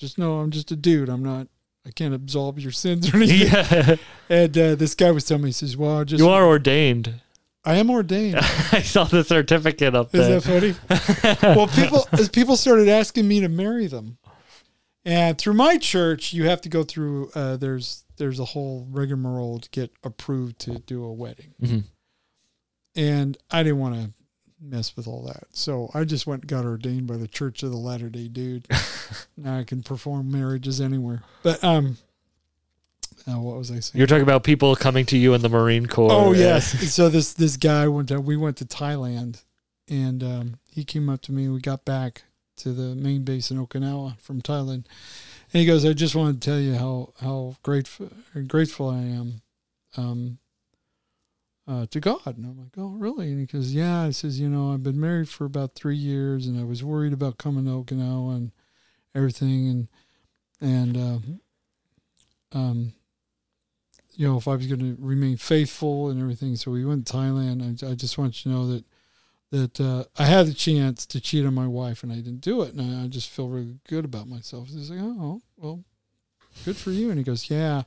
[0.00, 1.08] just know I'm just a dude.
[1.08, 1.46] I'm not,
[1.86, 3.48] I can't absolve your sins or anything.
[3.52, 3.96] Yeah.
[4.28, 7.20] And uh, this guy was telling me, he says, well, I just, you are ordained.
[7.64, 8.36] I am ordained.
[8.72, 10.40] I saw the certificate up Is there.
[10.40, 11.54] that funny?
[11.56, 14.16] well, people, as people started asking me to marry them.
[15.04, 19.58] And through my church, you have to go through, uh, there's, there's a whole rigmarole
[19.60, 21.54] to get approved to do a wedding.
[21.62, 21.84] Mhm.
[22.96, 24.10] And I didn't want to
[24.60, 25.44] mess with all that.
[25.52, 28.66] So I just went and got ordained by the Church of the Latter day Dude.
[29.36, 31.22] now I can perform marriages anywhere.
[31.42, 31.98] But um
[33.28, 33.98] uh, what was I saying?
[33.98, 36.12] You're talking about people coming to you in the Marine Corps.
[36.12, 36.92] Oh yes.
[36.92, 39.42] so this this guy went to we went to Thailand
[39.88, 41.48] and um, he came up to me.
[41.48, 42.22] We got back
[42.58, 44.84] to the main base in Okinawa from Thailand.
[45.52, 48.10] And he goes, I just wanted to tell you how how grateful
[48.46, 49.42] grateful I am
[49.96, 50.38] um,
[51.70, 52.36] uh, to God.
[52.36, 53.30] And I'm like, oh, really?
[53.30, 54.06] And he goes, yeah.
[54.06, 57.12] He says, you know, I've been married for about three years, and I was worried
[57.12, 58.52] about coming to Okinawa and
[59.14, 59.88] everything, and
[60.60, 61.40] and um,
[62.52, 62.92] um,
[64.16, 66.56] you know, if I was going to remain faithful and everything.
[66.56, 67.62] So we went to Thailand.
[67.62, 68.84] I, I just want you to know that
[69.52, 72.62] that uh, I had the chance to cheat on my wife and I didn't do
[72.62, 74.68] it, and I, I just feel really good about myself.
[74.68, 75.84] He's like, oh, well,
[76.64, 77.10] good for you.
[77.10, 77.82] And he goes, yeah,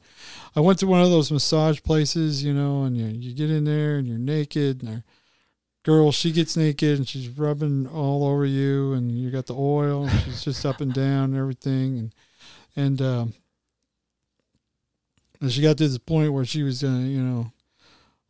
[0.55, 3.63] I went to one of those massage places, you know, and you you get in
[3.63, 5.03] there and you're naked, and our
[5.83, 10.07] girl she gets naked and she's rubbing all over you, and you got the oil,
[10.07, 12.15] and she's just up and down and everything, and
[12.75, 13.33] and um,
[15.41, 17.51] and she got to this point where she was gonna, you know,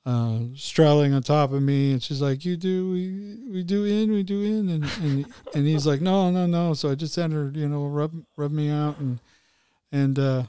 [0.06, 4.12] uh, straddling on top of me, and she's like, "You do, we we do in,
[4.12, 7.32] we do in," and and and he's like, "No, no, no." So I just had
[7.32, 9.20] her, you know, rub rub me out, and
[9.94, 10.44] and uh,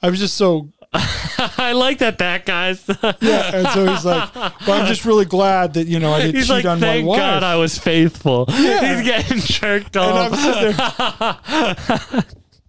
[0.00, 2.84] I was just so I like that, that guys.
[3.20, 3.56] yeah.
[3.56, 6.46] And so he's like, "Well, I'm just really glad that you know I didn't He's
[6.46, 8.46] cheat like, on my thank wife." God I was faithful.
[8.62, 8.96] Yeah.
[8.96, 10.38] He's getting jerked and I'm off.
[10.38, 12.22] sitting there,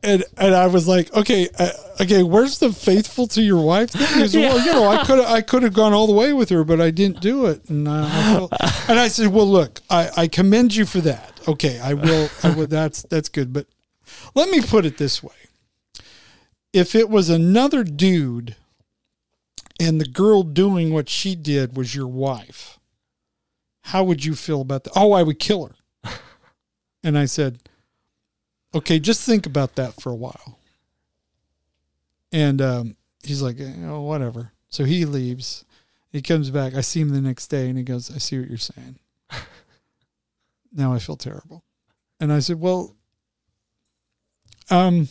[0.04, 1.70] and and I was like, okay, uh,
[2.02, 4.20] okay, where's the faithful to your wife thing?
[4.20, 6.64] Goes, well, you know, I could I could have gone all the way with her,
[6.64, 8.54] but I didn't do it, and I, I felt,
[8.90, 11.42] and I said, well, look, I, I commend you for that.
[11.48, 12.68] Okay, I will, I will.
[12.68, 13.68] That's that's good, but
[14.34, 15.43] let me put it this way:
[16.74, 18.56] if it was another dude,
[19.80, 22.80] and the girl doing what she did was your wife,
[23.86, 24.94] how would you feel about that?
[24.96, 25.76] Oh, I would kill her.
[27.06, 27.60] And I said,
[28.74, 30.58] okay, just think about that for a while.
[32.32, 34.54] And um, he's like, oh, whatever.
[34.70, 35.66] So he leaves.
[36.14, 36.76] He comes back.
[36.76, 39.00] I see him the next day and he goes, I see what you're saying.
[40.74, 41.66] now I feel terrible.
[42.22, 42.96] And I said, well,
[44.70, 45.10] um,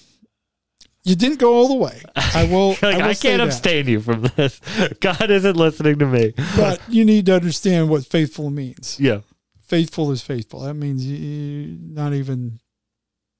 [1.04, 2.02] you didn't go all the way.
[2.16, 2.70] I will.
[2.70, 4.60] Like, I, will I can't abstain you from this.
[5.00, 6.34] God isn't listening to me.
[6.56, 8.98] But you need to understand what faithful means.
[9.00, 9.20] Yeah.
[9.60, 10.60] faithful is faithful.
[10.60, 12.60] That means you, not even,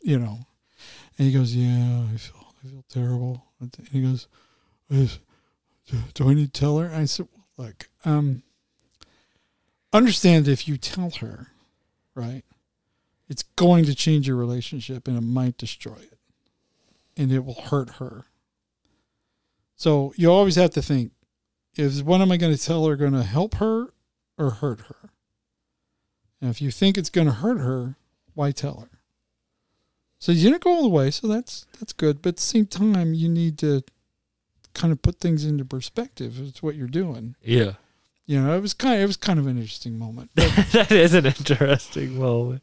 [0.02, 0.46] you know.
[1.18, 3.44] And he goes, yeah, I feel, I feel terrible.
[3.60, 4.28] And he goes,
[4.90, 5.08] do,
[6.14, 6.90] do I need to tell her?
[6.92, 8.42] I said, well, look, um,
[9.92, 11.48] understand if you tell her,
[12.14, 12.42] right,
[13.28, 16.11] it's going to change your relationship and it might destroy it,
[17.16, 18.26] and it will hurt her.
[19.76, 21.12] So you always have to think:
[21.76, 23.92] is what am I going to tell her going to help her
[24.38, 25.10] or hurt her?
[26.40, 27.96] And if you think it's going to hurt her,
[28.34, 28.98] why tell her?
[30.18, 32.22] So you didn't go all the way, so that's that's good.
[32.22, 33.82] But at the same time, you need to
[34.74, 36.40] kind of put things into perspective.
[36.40, 37.34] It's what you're doing.
[37.42, 37.72] Yeah.
[38.26, 40.30] You know, it was kind of, it was kind of an interesting moment.
[40.36, 42.62] That is an interesting moment.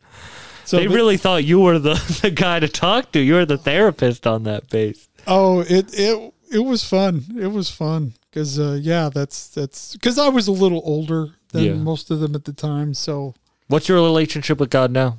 [0.69, 3.19] So they really thought you were the, the guy to talk to.
[3.19, 5.09] You were the therapist on that base.
[5.27, 7.25] oh, it it it was fun.
[7.39, 11.63] It was fun because uh, yeah, that's that's because I was a little older than
[11.63, 11.73] Yeah.
[11.73, 12.93] most of them at the time.
[12.93, 13.33] So
[13.67, 15.17] What's your relationship with God now?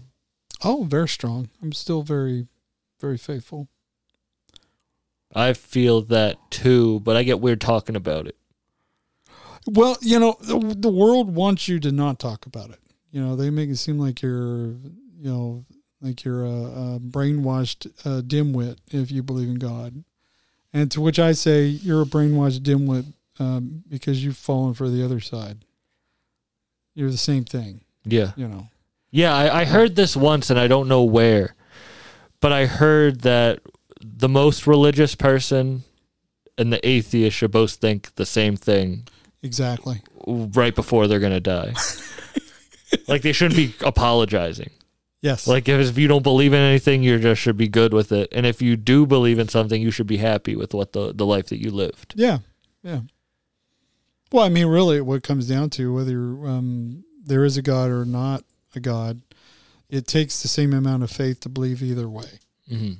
[0.62, 1.48] oh, very strong.
[1.62, 2.46] I'm still very
[3.00, 3.68] very faithful.
[5.34, 8.36] I feel that too, but I get weird talking about it.
[9.66, 12.80] Well, you know, the, the world wants you to not talk about it.
[13.12, 14.74] You know, they make it seem like you're,
[15.20, 15.64] you know,
[16.00, 16.48] like you're a,
[16.96, 20.02] a brainwashed uh, dimwit if you believe in God.
[20.72, 23.04] And to which I say, you're a brainwashed dimwit
[23.38, 25.58] um, because you've fallen for the other side.
[26.94, 28.32] You're the same thing, Yeah.
[28.36, 28.68] you know.
[29.10, 31.54] Yeah, I, I heard this once and I don't know where,
[32.40, 33.60] but I heard that
[34.00, 35.82] the most religious person
[36.56, 39.06] and the atheist should both think the same thing
[39.42, 40.00] Exactly.
[40.26, 41.74] right before they're going to die.
[43.08, 44.70] like they shouldn't be apologizing.
[45.22, 45.46] Yes.
[45.46, 48.28] Like if, if you don't believe in anything, you just should be good with it.
[48.32, 51.26] And if you do believe in something, you should be happy with what the, the
[51.26, 52.14] life that you lived.
[52.16, 52.38] Yeah,
[52.82, 53.00] yeah.
[54.32, 57.90] Well, I mean, really, what it comes down to whether um, there is a God
[57.90, 58.44] or not
[58.74, 59.20] a God,
[59.90, 62.38] it takes the same amount of faith to believe either way.
[62.68, 62.92] hmm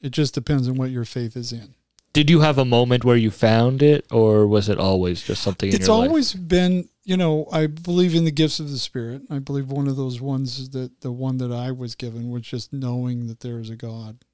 [0.00, 1.74] It just depends on what your faith is in.
[2.12, 5.70] Did you have a moment where you found it, or was it always just something
[5.70, 6.08] in It's your life?
[6.08, 9.22] always been, you know, I believe in the gifts of the Spirit.
[9.30, 12.72] I believe one of those ones that the one that I was given was just
[12.72, 14.24] knowing that there is a God.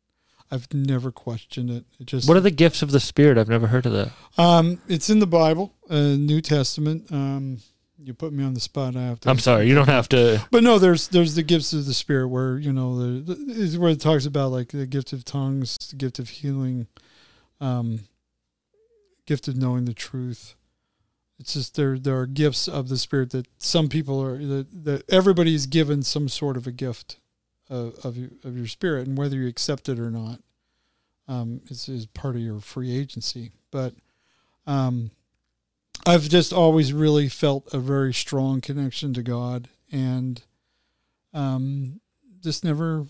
[0.50, 1.84] I've never questioned it.
[2.00, 3.36] It just What are the gifts of the Spirit?
[3.36, 4.10] I've never heard of that.
[4.38, 7.10] um, it's in the Bible, uh, New Testament.
[7.12, 7.58] Um,
[8.02, 8.96] you put me on the spot.
[8.96, 9.28] I have to.
[9.30, 10.46] I'm sorry, you don't have to.
[10.50, 13.76] But no, there's there's the gifts of the spirit where you know the, the is
[13.76, 16.86] where it talks about like the gift of tongues, the gift of healing,
[17.60, 18.00] um,
[19.26, 20.54] gift of knowing the truth.
[21.38, 25.04] It's just there there are gifts of the spirit that some people are that, that
[25.10, 27.18] everybody is given some sort of a gift
[27.70, 30.40] of of, your- of your spirit, and whether you accept it or not,
[31.28, 33.52] um, is is part of your free agency.
[33.70, 33.94] But
[34.66, 35.10] um,
[36.06, 40.42] I've just always really felt a very strong connection to God and
[41.34, 42.00] um
[42.42, 43.06] just never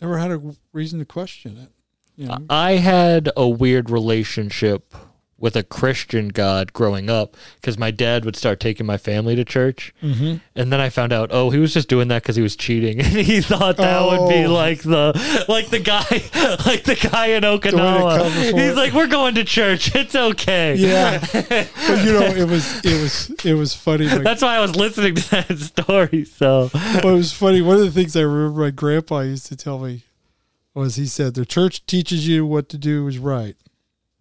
[0.00, 0.40] never had a
[0.72, 1.68] reason to question it.
[2.16, 4.94] You know, I had a weird relationship
[5.40, 9.44] with a Christian God growing up because my dad would start taking my family to
[9.44, 9.94] church.
[10.02, 10.38] mm-hmm.
[10.56, 12.98] And then I found out, oh, he was just doing that because he was cheating,
[13.04, 14.52] and he thought that would be Oh.
[14.52, 16.00] like the like the guy
[16.66, 18.30] like the guy in Okinawa.
[18.58, 19.94] He's like, we're going to church.
[19.98, 20.74] It's okay.
[20.76, 24.06] Yeah, but you know, it was it was it was funny.
[24.08, 26.24] Like, That's why I was listening to that story.
[26.24, 27.60] So but it was funny.
[27.62, 30.02] One of the things I remember my grandpa used to tell me
[30.74, 33.56] was he said the church teaches you what to do is right,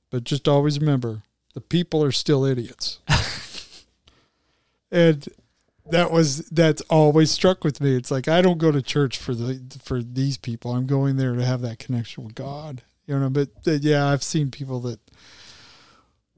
[0.09, 1.23] but just always remember
[1.53, 2.99] the people are still idiots.
[4.91, 5.27] and
[5.89, 7.95] that was that's always struck with me.
[7.95, 10.71] It's like I don't go to church for the for these people.
[10.71, 12.83] I'm going there to have that connection with God.
[13.05, 14.99] You know, but uh, yeah, I've seen people that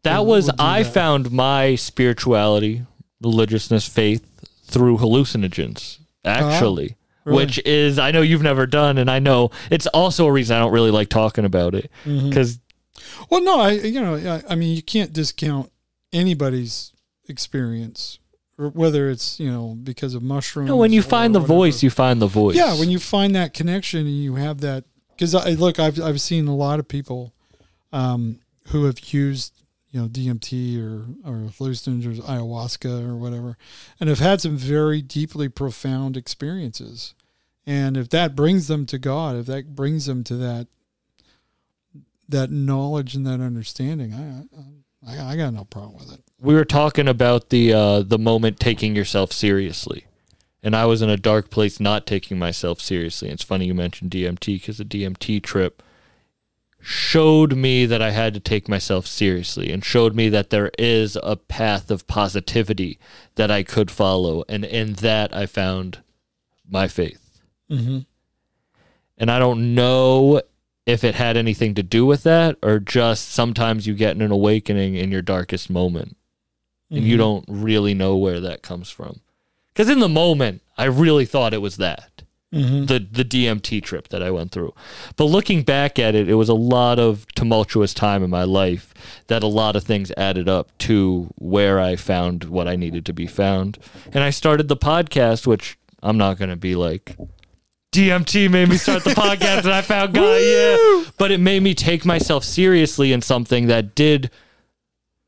[0.04, 0.94] that was I that.
[0.94, 2.86] found my spirituality,
[3.22, 4.26] religiousness, faith
[4.66, 6.00] through hallucinogens.
[6.24, 6.96] Actually.
[7.26, 7.38] really?
[7.38, 10.60] Which is, I know you've never done, and I know it's also a reason I
[10.60, 12.60] don't really like talking about it because
[13.30, 15.72] Well, no, I you know, I, I mean, you can't discount
[16.12, 16.94] anybody's
[17.28, 18.20] experience,
[18.58, 20.70] or whether it's you know because of mushrooms.
[20.70, 21.54] no, when you find the whatever.
[21.54, 22.56] voice, you find the voice.
[22.56, 26.22] yeah, when you find that connection and you have that, because I look, I've I've
[26.22, 27.34] seen a lot of people,
[27.92, 29.54] um, who have used
[29.92, 33.58] you know DMT or or hallucinogens or ayahuasca or whatever,
[34.00, 37.14] and have had some very deeply profound experiences,
[37.66, 40.68] and if that brings them to God, if that brings them to that
[42.30, 44.46] that knowledge and that understanding, I
[45.06, 46.22] I, I got no problem with it.
[46.40, 50.06] we were talking about the uh, the moment taking yourself seriously,
[50.64, 53.30] and I was in a dark place not taking myself seriously.
[53.30, 55.84] It's funny you mentioned DMT because the DMT trip
[56.82, 61.18] showed me that I had to take myself seriously and showed me that there is
[61.22, 62.98] a path of positivity
[63.36, 66.00] that I could follow, and in that I found
[66.70, 67.42] my faith.
[67.70, 68.00] Mm-hmm.
[69.18, 70.42] And I don't know
[70.90, 74.96] if it had anything to do with that or just sometimes you get an awakening
[74.96, 76.16] in your darkest moment
[76.90, 77.08] and Mm-hmm.
[77.08, 79.22] you don't really know where that comes from.
[79.68, 82.86] Because in the moment, I really thought it was that Mm-hmm.
[82.86, 84.74] the the DMT trip that I went through.
[85.16, 88.92] But looking back at it, it was a lot of tumultuous time in my life
[89.28, 93.14] that a lot of things added up to where I found what I needed to
[93.14, 93.78] be found.
[94.12, 97.16] And I started the podcast, which I'm not going to be like
[97.92, 101.04] DMT made me start the podcast and I found God, yeah.
[101.18, 104.30] But it made me take myself seriously in something that did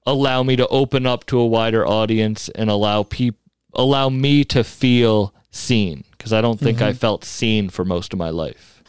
[0.06, 3.40] allow me to open up to a wider audience and allow peop-
[3.74, 8.20] allow me to feel seen because I don't think I felt seen for most of
[8.20, 8.84] my life.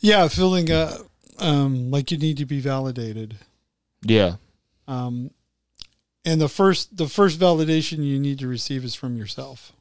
[0.00, 0.96] Yeah, feeling uh,
[1.38, 3.36] um, like you need to be validated.
[4.02, 4.36] Yeah.
[4.86, 5.30] Um,
[6.24, 9.72] and the first the first validation you need to receive is from yourself.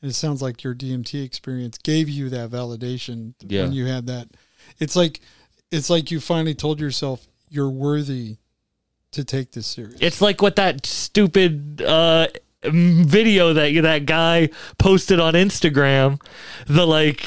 [0.00, 3.64] And it sounds like your DMT experience gave you that validation Yeah.
[3.64, 4.28] when you had that.
[4.78, 5.20] It's like
[5.70, 8.36] it's like you finally told yourself you're worthy
[9.12, 9.98] to take this serious.
[10.00, 12.28] It's like what that stupid uh
[12.62, 16.20] video that that guy posted on Instagram.
[16.66, 17.24] The like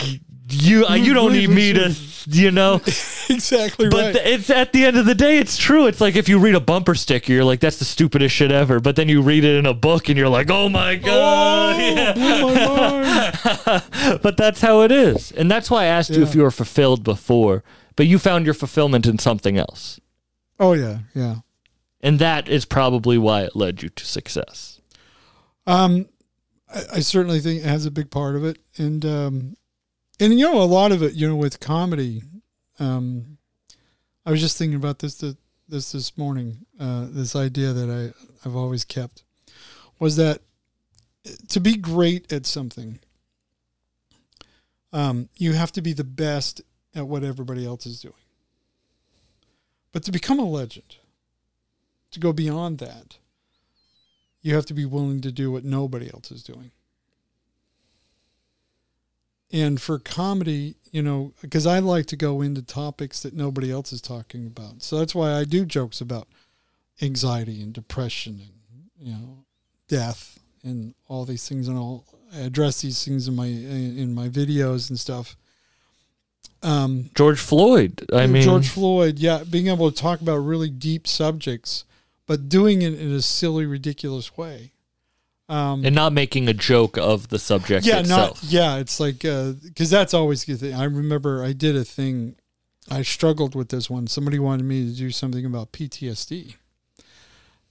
[0.50, 1.90] you uh, you don't need me to
[2.28, 2.76] you know.
[3.30, 4.26] exactly But right.
[4.26, 5.88] it's at the end of the day, it's true.
[5.88, 8.80] It's like if you read a bumper sticker, you're like, "That's the stupidest shit ever."
[8.80, 12.14] But then you read it in a book, and you're like, "Oh my god!" Yeah.
[12.14, 14.18] blew my.
[14.22, 17.04] But that's how it is, and that's why I asked you if you were fulfilled
[17.04, 17.64] before.
[17.96, 20.00] But you found your fulfillment in something else,
[20.60, 21.36] Oh yeah, yeah.
[22.02, 24.80] and that is probably why it led you to success.
[25.68, 26.08] Um,
[26.74, 29.56] I, I certainly think it has a big part of it, and um,
[30.22, 32.22] and you know a lot of it, you know, with comedy.
[32.80, 33.38] Um,
[34.26, 35.36] I was just thinking about this th-
[35.68, 36.66] this this morning.
[36.80, 39.24] Uh, this idea that I I've always kept
[40.00, 40.42] was that
[41.50, 43.00] to be great at something,
[44.94, 46.62] um, you have to be the best
[46.96, 48.14] at what everybody else is doing.
[49.92, 50.98] But to become a legend,
[52.12, 53.18] to go beyond that,
[54.42, 56.72] you have to be willing to do what nobody else is doing.
[59.54, 63.92] And for comedy, you know, because I like to go into topics that nobody else
[63.92, 64.82] is talking about.
[64.82, 66.28] So that's why I do jokes about
[67.02, 69.46] anxiety and depression and, you know,
[69.88, 74.30] death and all these things and all I address these things in my in my
[74.30, 75.36] videos and stuff.
[76.64, 78.06] Um George Floyd.
[78.14, 81.84] I mean, George Floyd, yeah, being able to talk about really deep subjects,
[82.28, 84.71] but doing it in a silly, ridiculous way.
[85.52, 88.42] Um, and not making a joke of the subject yeah, itself.
[88.42, 88.78] not yeah.
[88.78, 90.74] It's like because that's always the thing.
[90.74, 92.38] I remember I did a thing.
[92.90, 94.08] I struggled with this one.
[94.08, 96.56] Somebody wanted me to do something about PTSD,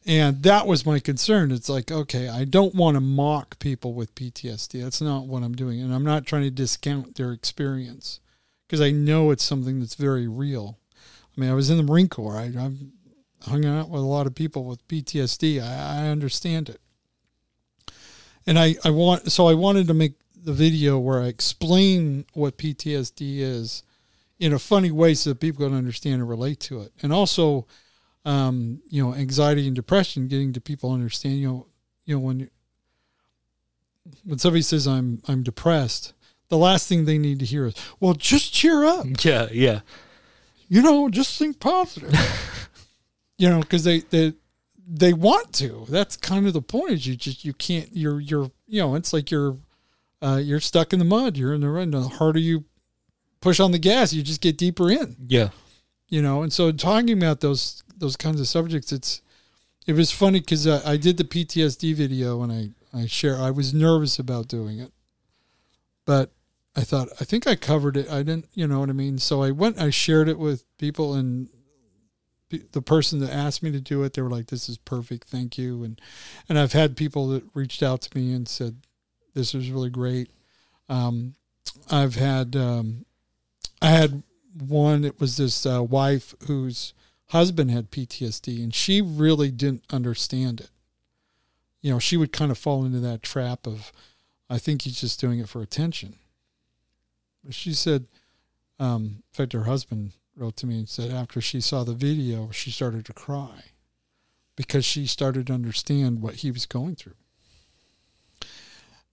[0.05, 1.51] and that was my concern.
[1.51, 4.83] It's like okay, I don't want to mock people with PTSD.
[4.83, 8.21] That's not what I'm doing, and I'm not trying to discount their experience
[8.69, 10.79] because I know it's something that's very real.
[11.35, 12.37] I mean, I was in the Marine Corps.
[12.37, 12.79] I, I've
[13.49, 15.63] hung out with a lot of people with PTSD.
[15.63, 16.79] I, I understand it
[18.47, 22.57] and I, I want so I wanted to make the video where I explain what
[22.57, 23.83] PTSD is
[24.39, 26.93] in a funny way so that people can understand and relate to it.
[27.03, 27.67] And also
[28.25, 31.67] um, you know, anxiety and depression, getting to people understand, you know,
[32.05, 32.51] you know, when
[34.25, 36.13] when somebody says I'm I'm depressed,
[36.49, 39.07] the last thing they need to hear is, Well, just cheer up.
[39.25, 39.81] Yeah, yeah.
[40.69, 42.15] You know, just think positive.
[43.39, 44.35] you know, because they, they
[44.93, 45.87] they want to.
[45.89, 46.93] That's kind of the point.
[46.93, 47.89] Is you just you can't.
[47.93, 48.97] You're you're you know.
[48.97, 49.57] It's like you're
[50.21, 51.37] uh, you're stuck in the mud.
[51.37, 51.93] You're in the run.
[51.93, 52.65] The harder you
[53.41, 55.17] push on the gas, you just get deeper in.
[55.29, 55.51] Yeah.
[56.09, 56.43] You know.
[56.43, 59.23] And so talking about those those kinds of subjects, it's
[59.87, 63.37] it was funny because I, I did the PTSD video and I I share.
[63.37, 64.91] I was nervous about doing it,
[66.05, 66.33] but
[66.75, 68.11] I thought I think I covered it.
[68.11, 68.49] I didn't.
[68.55, 69.19] You know what I mean.
[69.19, 69.81] So I went.
[69.81, 71.49] I shared it with people and
[72.51, 75.57] the person that asked me to do it, they were like, "This is perfect, thank
[75.57, 76.01] you." And
[76.49, 78.77] and I've had people that reached out to me and said,
[79.35, 80.31] "This is really great."
[80.89, 81.35] Um,
[81.91, 83.05] I've had um,
[83.81, 84.23] I had
[84.59, 85.05] one.
[85.05, 86.93] It was this uh, wife whose
[87.29, 90.71] husband had PTSD, and she really didn't understand it.
[91.81, 93.93] You know, she would kind of fall into that trap of,
[94.49, 96.17] "I think he's just doing it for attention."
[97.43, 98.07] But she said,
[98.79, 102.51] um, in fact, her husband wrote to me and said after she saw the video,
[102.51, 103.65] she started to cry
[104.57, 107.15] because she started to understand what he was going through.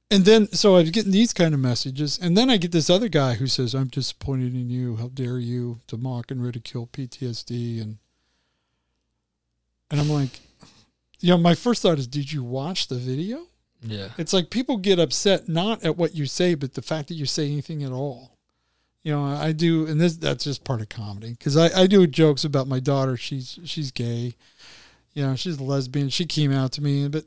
[0.10, 2.18] And then, so I was getting these kind of messages.
[2.18, 4.96] And then I get this other guy who says, I'm disappointed in you.
[4.96, 7.82] How dare you to mock and ridicule PTSD?
[7.82, 7.98] And,
[9.92, 10.40] and I'm like,
[11.20, 13.48] you know, my first thought is, did you watch the video?
[13.82, 14.10] Yeah.
[14.18, 17.26] It's like people get upset not at what you say, but the fact that you
[17.26, 18.37] say anything at all.
[19.08, 22.06] You know, I do, and this that's just part of comedy because I, I do
[22.08, 23.16] jokes about my daughter.
[23.16, 24.36] She's she's gay,
[25.14, 26.10] you know, she's a lesbian.
[26.10, 27.24] She came out to me, but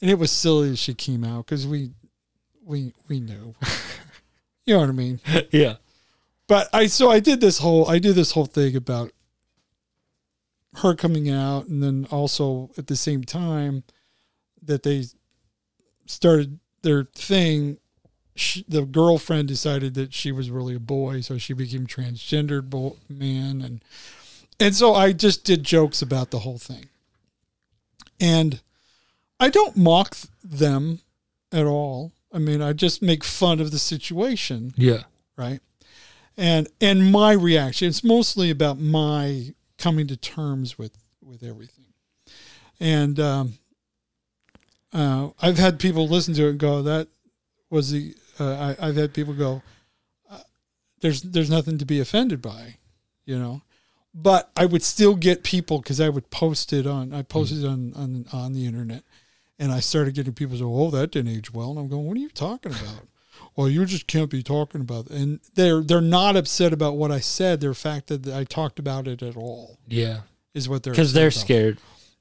[0.00, 1.90] and it was silly that she came out because we
[2.64, 3.56] we we knew,
[4.66, 5.18] you know what I mean.
[5.50, 5.78] yeah.
[6.46, 9.10] But I so I did this whole I did this whole thing about
[10.74, 13.82] her coming out, and then also at the same time
[14.62, 15.06] that they
[16.06, 17.78] started their thing,
[18.38, 22.96] she, the girlfriend decided that she was really a boy, so she became transgendered bo-
[23.08, 23.82] man, and
[24.60, 26.86] and so I just did jokes about the whole thing,
[28.20, 28.60] and
[29.40, 31.00] I don't mock them
[31.52, 32.12] at all.
[32.32, 35.04] I mean, I just make fun of the situation Yeah.
[35.36, 35.60] right?
[36.36, 41.86] And and my reaction, it's mostly about my coming to terms with with everything.
[42.80, 43.54] And um,
[44.92, 47.08] uh, I've had people listen to it and go, "That
[47.70, 49.62] was the." Uh, I, I've had people go,
[50.30, 50.38] uh,
[51.00, 52.76] "There's there's nothing to be offended by,"
[53.24, 53.62] you know.
[54.14, 57.12] But I would still get people because I would post it on.
[57.12, 59.02] I posted it on on on the internet,
[59.58, 62.16] and I started getting people say, "Oh, that didn't age well," and I'm going, "What
[62.16, 63.06] are you talking about?"
[63.56, 65.12] well, you just can't be talking about it.
[65.12, 67.60] And they're they're not upset about what I said.
[67.60, 70.20] They're fact that I talked about it at all Yeah.
[70.54, 71.40] is what they're Because they're about.
[71.40, 71.78] scared.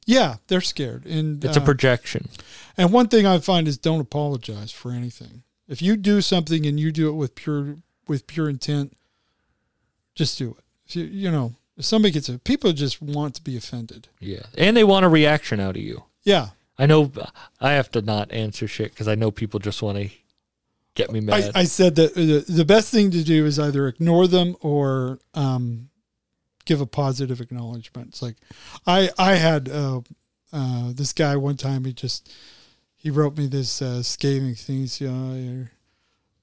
[0.07, 1.05] Yeah, they're scared.
[1.05, 2.29] And It's a uh, projection.
[2.77, 5.43] and one thing I find is don't apologize for anything.
[5.67, 7.75] If you do something and you do it with pure
[8.07, 8.95] with pure intent,
[10.15, 10.63] just do it.
[10.87, 14.07] If you you know, if somebody gets it, people just want to be offended.
[14.19, 14.43] Yeah.
[14.57, 16.05] And they want a reaction out of you.
[16.23, 16.49] Yeah.
[16.79, 17.11] I know
[17.59, 20.09] I have to not answer shit because I know people just want to
[20.95, 21.51] get me I, mad.
[21.53, 25.89] I said that the, the best thing to do is either ignore them or um,
[26.67, 28.09] give a positive acknowledgement.
[28.09, 28.35] It's like
[28.85, 30.01] I I had uh,
[30.53, 31.85] uh, this guy one time.
[31.85, 32.31] He just
[32.95, 35.01] he wrote me this uh, scathing things.
[35.01, 35.71] You know, you're,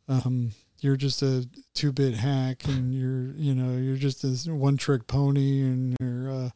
[0.09, 4.77] um, you're just a two bit hack, and you're you know you're just a one
[4.77, 6.51] trick pony, and you're uh,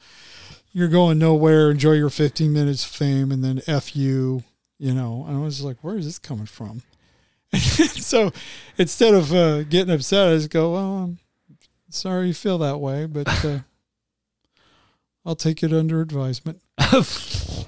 [0.73, 1.71] you're going nowhere.
[1.71, 4.43] Enjoy your 15 minutes of fame, and then f you.
[4.81, 6.83] You know, and I was like, where is this coming from?
[7.53, 8.31] so
[8.77, 11.19] instead of uh, getting upset, I just go, well, I'm
[11.91, 13.61] sorry you feel that way, but uh,
[15.25, 16.61] I'll take it under advisement.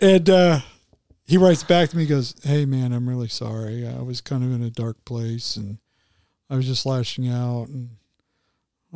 [0.00, 0.60] and uh,
[1.24, 3.86] he writes back to me, goes, hey, man, I'm really sorry.
[3.86, 5.78] I was kind of in a dark place and
[6.50, 7.68] I was just lashing out.
[7.68, 7.90] And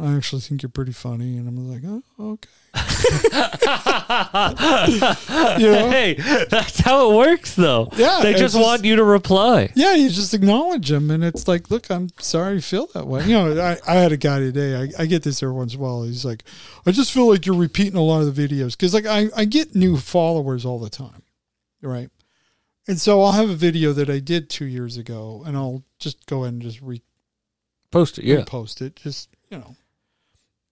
[0.00, 1.38] I actually think you're pretty funny.
[1.38, 2.48] And I'm like, oh, okay.
[5.58, 5.90] You know?
[5.90, 6.14] Hey,
[6.48, 7.88] that's how it works, though.
[7.96, 9.70] Yeah, they just, just- want you to reply.
[9.74, 13.24] Yeah, you just acknowledge them, and it's like, look, I'm sorry you feel that way.
[13.24, 14.76] You know, I, I had a guy today.
[14.76, 16.02] I, I get this every once in a while.
[16.04, 16.44] He's like,
[16.86, 19.44] I just feel like you're repeating a lot of the videos because, like, I, I
[19.44, 21.22] get new followers all the time,
[21.82, 22.10] right?
[22.86, 26.24] And so I'll have a video that I did two years ago, and I'll just
[26.26, 27.02] go ahead and just re-
[27.90, 28.44] Post it, yeah.
[28.46, 29.74] Post it, just you know.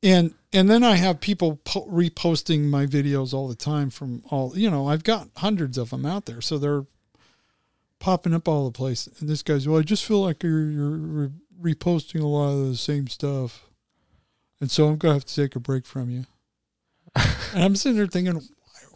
[0.07, 4.57] And and then I have people po- reposting my videos all the time from all
[4.57, 4.89] you know.
[4.89, 6.87] I've got hundreds of them out there, so they're
[7.99, 9.09] popping up all the place.
[9.19, 12.69] And this guy's, well, I just feel like you're you're re- reposting a lot of
[12.69, 13.69] the same stuff,
[14.61, 16.27] and so I'm gonna have to take a break from you.
[17.17, 18.41] and I'm sitting there thinking,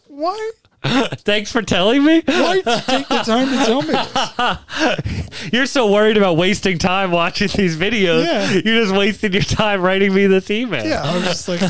[0.06, 0.52] why?
[0.84, 2.22] Thanks for telling me.
[2.24, 5.50] Why take the time to tell me this?
[5.52, 8.24] You're so worried about wasting time watching these videos.
[8.24, 8.50] Yeah.
[8.52, 10.84] You're just wasting your time writing me this email.
[10.86, 11.62] Yeah, I was just like,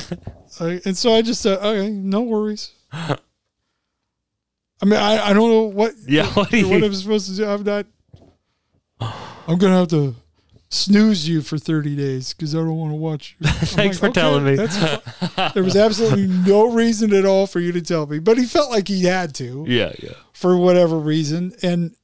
[0.61, 2.71] I, and so I just said, okay, no worries.
[2.93, 3.17] I
[4.85, 7.45] mean, I, I don't know what Yeah, what what I'm supposed to do.
[7.47, 7.87] I'm not.
[9.47, 10.15] I'm gonna have to
[10.71, 13.49] snooze you for 30 days because I don't want to watch you.
[13.51, 14.57] Thanks for telling me.
[15.55, 18.71] There was absolutely no reason at all for you to tell me, but he felt
[18.71, 20.13] like he had to Yeah, yeah.
[20.33, 21.53] for whatever reason.
[21.63, 21.97] And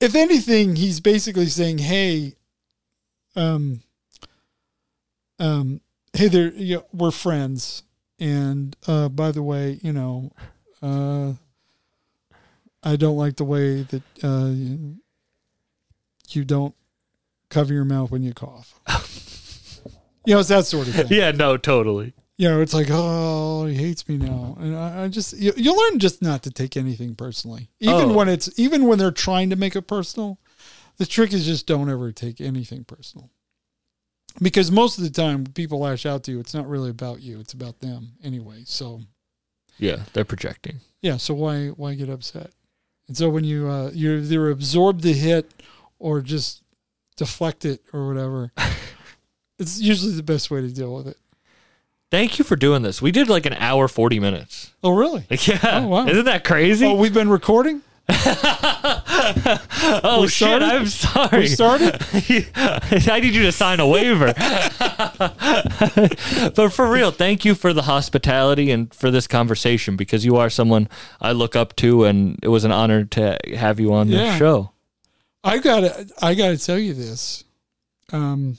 [0.00, 2.34] if anything, he's basically saying, "Hey,
[3.36, 3.82] um,
[5.38, 5.80] um,
[6.12, 7.82] hey, there, you know, we're friends,
[8.18, 10.32] and uh, by the way, you know,
[10.82, 11.34] uh,
[12.82, 14.50] I don't like the way that uh,
[16.30, 16.74] you don't
[17.50, 18.74] cover your mouth when you cough."
[20.26, 22.14] you know, it's that sort of thing Yeah, no, totally.
[22.38, 25.76] you know, it's like, oh, he hates me now, and I, I just you, you
[25.76, 28.14] learn just not to take anything personally, even Oh.
[28.14, 30.38] when it's even when they're trying to make it personal.
[30.98, 33.30] The trick is just don't ever take anything personal,
[34.42, 37.40] because most of the time people lash out to you, it's not really about you;
[37.40, 38.62] it's about them anyway.
[38.66, 39.00] So
[39.78, 40.80] Yeah, they're projecting.
[41.00, 42.50] yeah, so why why get upset?
[43.08, 45.62] And so when you uh, you either absorb the hit
[45.98, 46.62] or just
[47.20, 48.50] deflect it or whatever,
[49.58, 51.18] it's usually the best way to deal with it.
[52.10, 53.02] Thank you for doing this.
[53.02, 54.72] We did like an hour, 40 minutes.
[54.82, 55.26] Oh, really?
[55.46, 55.58] Yeah.
[55.62, 56.06] Oh, wow.
[56.08, 56.86] Isn't that crazy?
[56.86, 57.82] Oh, we've been recording.
[60.02, 60.48] oh, we shit.
[60.48, 60.64] started?
[60.68, 61.38] I'm sorry.
[61.40, 62.02] We started.
[63.08, 64.32] I need you to sign a waiver.
[66.56, 70.50] but for real, thank you for the hospitality and for this conversation because you are
[70.50, 70.88] someone
[71.20, 74.18] I look up to, and it was an honor to have you on Yeah.
[74.30, 74.72] this show.
[75.42, 77.44] I gotta I gotta tell you this.
[78.12, 78.58] Um,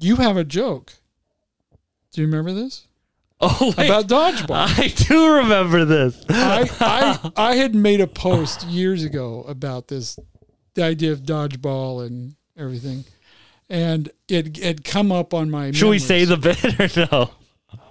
[0.00, 0.92] you have a joke.
[2.12, 2.86] Do you remember this
[3.40, 3.86] Oh, wait.
[3.88, 4.66] about dodgeball?
[4.78, 6.24] I do remember this.
[6.28, 10.18] I, I I had made a post years ago about this,
[10.74, 13.04] the idea of dodgeball and everything,
[13.68, 15.72] and it had come up on my.
[15.72, 17.30] Should we say the bit or no?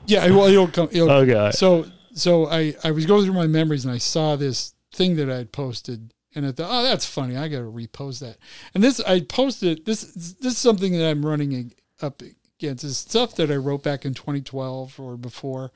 [0.07, 0.89] Yeah, well, it'll come.
[0.91, 1.51] It'll, Okay.
[1.53, 5.30] So so I I was going through my memories and I saw this thing that
[5.30, 7.36] I had posted and I thought, oh, that's funny.
[7.36, 8.38] I got to repost that.
[8.74, 12.22] And this I posted this this is something that I'm running up
[12.60, 12.84] against.
[12.84, 15.72] It's stuff that I wrote back in 2012 or before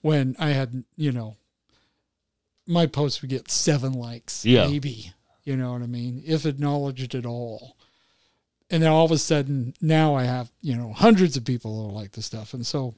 [0.00, 1.36] when I had you know
[2.66, 4.66] my post would get seven likes, Yeah.
[4.66, 5.12] maybe.
[5.44, 6.22] You know what I mean?
[6.26, 7.76] If acknowledged at all.
[8.70, 11.94] And then all of a sudden now I have, you know, hundreds of people who
[11.94, 12.54] like the stuff.
[12.54, 12.94] And so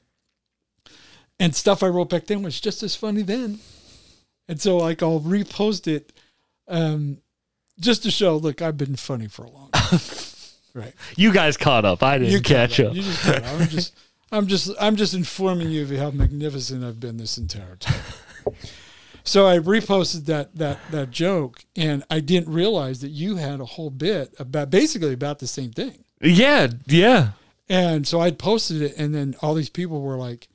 [1.39, 3.59] and stuff I wrote back then was just as funny then.
[4.47, 6.13] And so like I'll repost it
[6.67, 7.17] um
[7.79, 9.99] just to show look I've been funny for a long time.
[10.77, 10.93] Right.
[11.15, 12.03] You guys caught up.
[12.03, 12.95] I didn't You catch caught up.
[12.95, 13.45] You just caught up.
[13.47, 13.95] I'm just,
[14.31, 17.99] I'm just, I'm just informing you of how magnificent I've been this entire time.
[19.23, 23.65] so I reposted that that that joke, and I didn't realize that you had a
[23.65, 26.03] whole bit about basically about the same thing.
[26.21, 27.29] Yeah, yeah.
[27.67, 30.47] And so I'd posted it, and then all these people were like,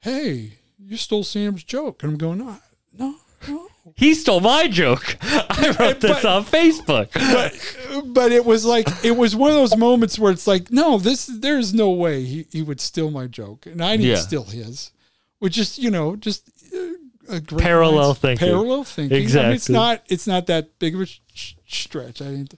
[0.00, 2.58] "Hey, you stole Sam's joke," and I'm going, "No,
[2.98, 3.14] no,
[3.48, 5.16] no." He stole my joke.
[5.22, 7.12] I wrote this But- on Facebook.
[7.12, 10.98] But but it was like it was one of those moments where it's like, no,
[10.98, 14.16] this there's no way he, he would steal my joke, and I didn't Yeah.
[14.16, 14.92] steal his,
[15.38, 18.48] which is you know just uh, a great Parallel minds- thinking.
[18.48, 19.16] Parallel thinking.
[19.38, 22.20] I mean, it's not it's not that big of a sh- stretch.
[22.22, 22.54] I didn't,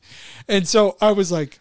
[0.49, 1.59] and so I was like,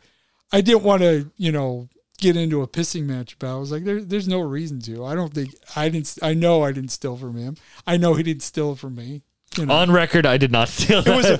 [0.51, 1.89] I didn't want to you know
[2.19, 3.47] get into a pissing match about.
[3.47, 3.57] it.
[3.57, 5.03] I was like, there, there's no reason to.
[5.05, 6.17] I don't think I didn't.
[6.21, 7.57] I know I didn't steal from him.
[7.87, 9.23] I know he didn't steal from me.
[9.57, 9.73] You know.
[9.73, 11.11] On record, I did not steal that.
[11.11, 11.33] It was a,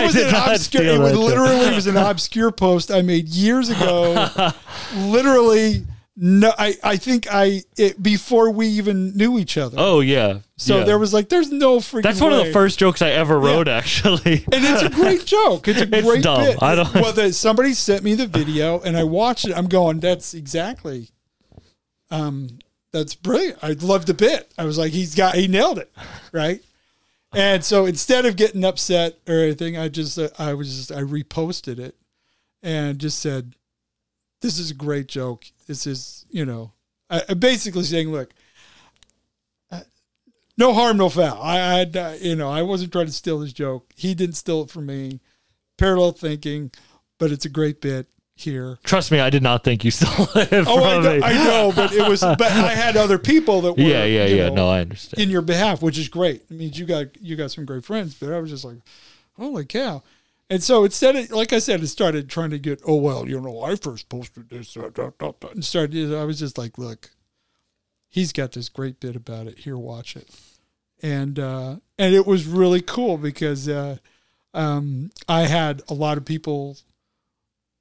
[0.00, 0.84] it was an obscure.
[0.84, 4.28] It was literally it was an obscure post I made years ago.
[4.96, 5.84] literally,
[6.16, 6.50] no.
[6.58, 9.76] I I think I it, before we even knew each other.
[9.78, 10.38] Oh yeah.
[10.56, 10.84] so yeah.
[10.84, 12.04] there was like, there's no freaking.
[12.04, 14.44] That's one of the first jokes I ever wrote, actually.
[14.52, 15.68] And it's a great joke.
[15.68, 16.44] It's a It's great dumb.
[16.44, 16.62] bit.
[16.62, 19.54] I don't- Well, the, somebody sent me the video, and I watched it.
[19.56, 21.10] I'm going, that's exactly.
[22.10, 22.60] Um,
[22.92, 23.58] that's brilliant.
[23.62, 24.50] I loved the bit.
[24.56, 25.92] I was like, he's got, he nailed it,
[26.32, 26.62] right?
[27.34, 31.02] And so instead of getting upset or anything, I just, uh, I was just, I
[31.02, 31.96] reposted it,
[32.62, 33.54] and just said,
[34.40, 35.44] "This is a great joke.
[35.66, 36.72] This is, you know,
[37.10, 38.32] I, I basically saying, look."
[39.70, 39.80] uh,
[40.56, 41.40] No harm, no foul.
[41.42, 43.92] I, I, uh, you know, I wasn't trying to steal his joke.
[43.96, 45.20] He didn't steal it from me.
[45.76, 46.70] Parallel thinking,
[47.18, 48.08] but it's a great bit
[48.42, 48.78] here.
[48.84, 51.20] Trust me, I did not think you stole it Oh, I know.
[51.24, 52.20] I know, but it was.
[52.20, 53.82] But I had other people that were.
[53.82, 54.48] yeah, yeah, yeah.
[54.48, 55.22] know, no, I understand.
[55.22, 56.42] in your behalf, which is great.
[56.42, 58.14] It means you got you got some great friends.
[58.14, 58.78] But I was just like,
[59.36, 60.02] holy cow!
[60.50, 62.80] And so instead of like I said, it started trying to get.
[62.86, 64.76] Oh well, you know, I first posted this.
[64.76, 66.14] Uh, da, da, da," and started.
[66.14, 67.10] I was just like, look,
[68.08, 69.60] he's got this great bit about it.
[69.60, 70.28] Here, watch it.
[71.02, 73.98] And uh, and it was really cool because uh,
[74.54, 76.76] um, I had a lot of people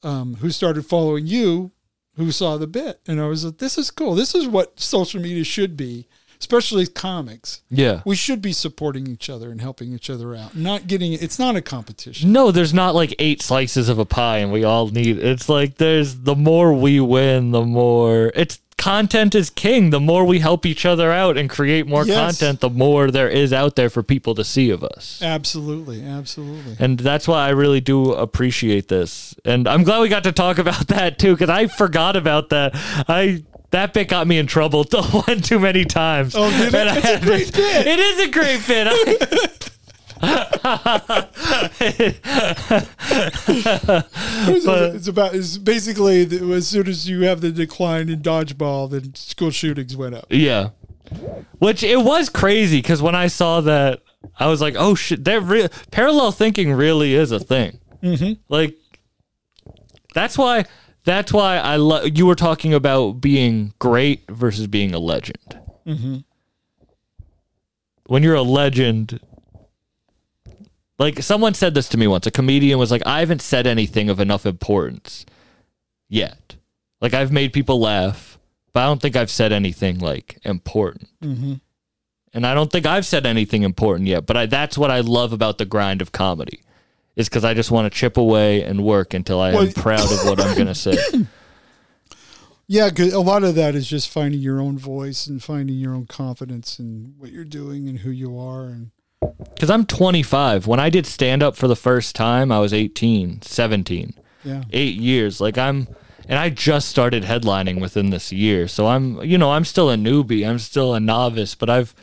[0.03, 1.71] um, who started following you
[2.15, 4.15] who saw the bit, and I was like, this is cool.
[4.15, 6.07] This is what social media should be,
[6.39, 8.01] especially comics Yeah.
[8.05, 10.55] we should be supporting each other and helping each other out.
[10.55, 12.31] Not getting it's not a competition.
[12.31, 15.75] No, there's not like eight slices of a pie and we all need it's like
[15.75, 19.89] there's the more we win, the more it's content is king.
[19.89, 22.15] The more we help each other out and create more Yes.
[22.39, 25.19] content, the more there is out there for people to see of us.
[25.21, 26.75] Absolutely, absolutely.
[26.79, 29.35] And that's why I really do appreciate this.
[29.43, 32.71] And I'm glad we got to talk about that too, because I forgot about that.
[33.07, 36.35] I that bit got me in trouble one too many times.
[36.37, 36.87] Oh, did it?
[37.03, 37.87] It's a great bit.
[37.87, 39.69] It is a great bit.
[44.49, 48.89] It's, it's about it's basically the, as soon as you have the decline in dodgeball,
[48.89, 50.25] then school shootings went up.
[50.29, 50.69] yeah.
[51.59, 54.01] Which it was crazy because when I saw that,
[54.37, 57.79] I was like, "Oh shit!" That real parallel thinking really is a thing.
[58.03, 58.33] Mm-hmm.
[58.49, 58.75] Like,
[60.13, 60.65] that's why.
[61.05, 62.17] That's why I love.
[62.17, 65.57] You were talking about being great versus being a legend.
[65.85, 66.17] Mm-hmm.
[68.07, 69.21] When you're a legend,
[70.99, 72.25] like someone said this to me once.
[72.27, 75.25] A comedian was like, "I haven't said anything of enough importance
[76.09, 76.55] yet.
[77.01, 78.39] Like I've made people laugh,
[78.73, 81.53] but I don't think I've said anything like important." Mm-hmm.
[82.33, 85.33] And I don't think I've said anything important yet, but I, that's what I love
[85.33, 86.61] about the grind of comedy,
[87.15, 90.25] is because I just want to chip away and work until I am proud of
[90.25, 90.97] what I'm going to say.
[92.69, 95.95] Yeah, 'cause a lot of that is just finding your own voice and finding your
[95.95, 98.65] own confidence in what you're doing and who you are.
[98.65, 100.67] And Because I'm 25.
[100.67, 104.13] When I did stand up for the first time, I was 18, 17,
[104.43, 105.41] yeah, eight years.
[105.41, 105.87] Like I'm,
[106.29, 108.67] and I just started headlining within this year.
[108.67, 110.47] So I'm, you know, I'm still a newbie.
[110.47, 111.95] I'm still a novice, but I've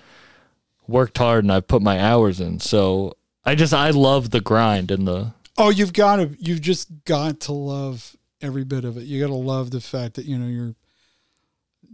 [0.88, 2.58] worked hard and I've put my hours in.
[2.58, 7.04] So I just, I love the grind and the, oh, you've got to, you've just
[7.04, 9.04] got to love every bit of it.
[9.04, 10.74] You got to love the fact that you know you're.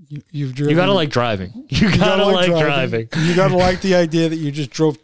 [0.08, 0.70] You, you've driven.
[0.70, 1.66] you got to like driving.
[1.68, 3.08] You got to like driving.
[3.16, 4.96] You got to like the idea that you just drove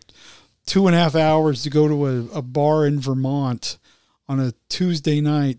[0.67, 3.79] two and a half hours to go to a, a bar in Vermont
[4.29, 5.59] on a Tuesday night.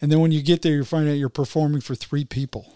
[0.00, 2.74] And then when you get there, you find out you're performing for three people.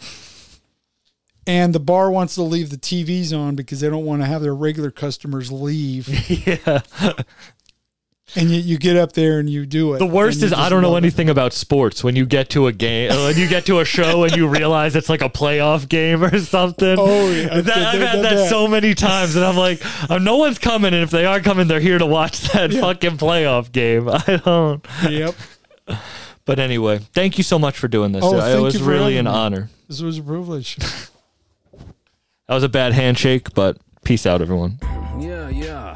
[1.47, 4.43] And the bar wants to leave the TVs on because they don't want to have
[4.43, 6.09] their regular customers leave.
[6.47, 6.83] yeah.
[8.37, 9.99] And you, you get up there and you do it.
[9.99, 11.07] The worst is I don't know love it.
[11.07, 12.05] anything about sports.
[12.05, 14.95] When you get to a game, when you get to a show and you realize
[14.95, 16.97] it's like a playoff game or something.
[16.99, 17.49] Oh, yeah.
[17.57, 18.49] I've That, I've had that, that.
[18.49, 21.67] so many times, and I'm like, oh, no one's coming, and if they are coming,
[21.67, 22.81] they're here to watch that Yeah.
[22.83, 24.09] fucking playoff game.
[24.09, 24.87] I don't.
[25.09, 25.35] Yep.
[25.87, 25.99] But
[26.45, 28.23] But anyway, thank you so much for doing this.
[28.25, 29.31] Oh, it was really an me.
[29.33, 29.71] honor.
[29.89, 30.77] This was a privilege.
[32.47, 34.79] That was a bad handshake, but peace out, everyone.
[35.19, 35.51] Yeah, yeah.
[35.51, 35.90] Yeah,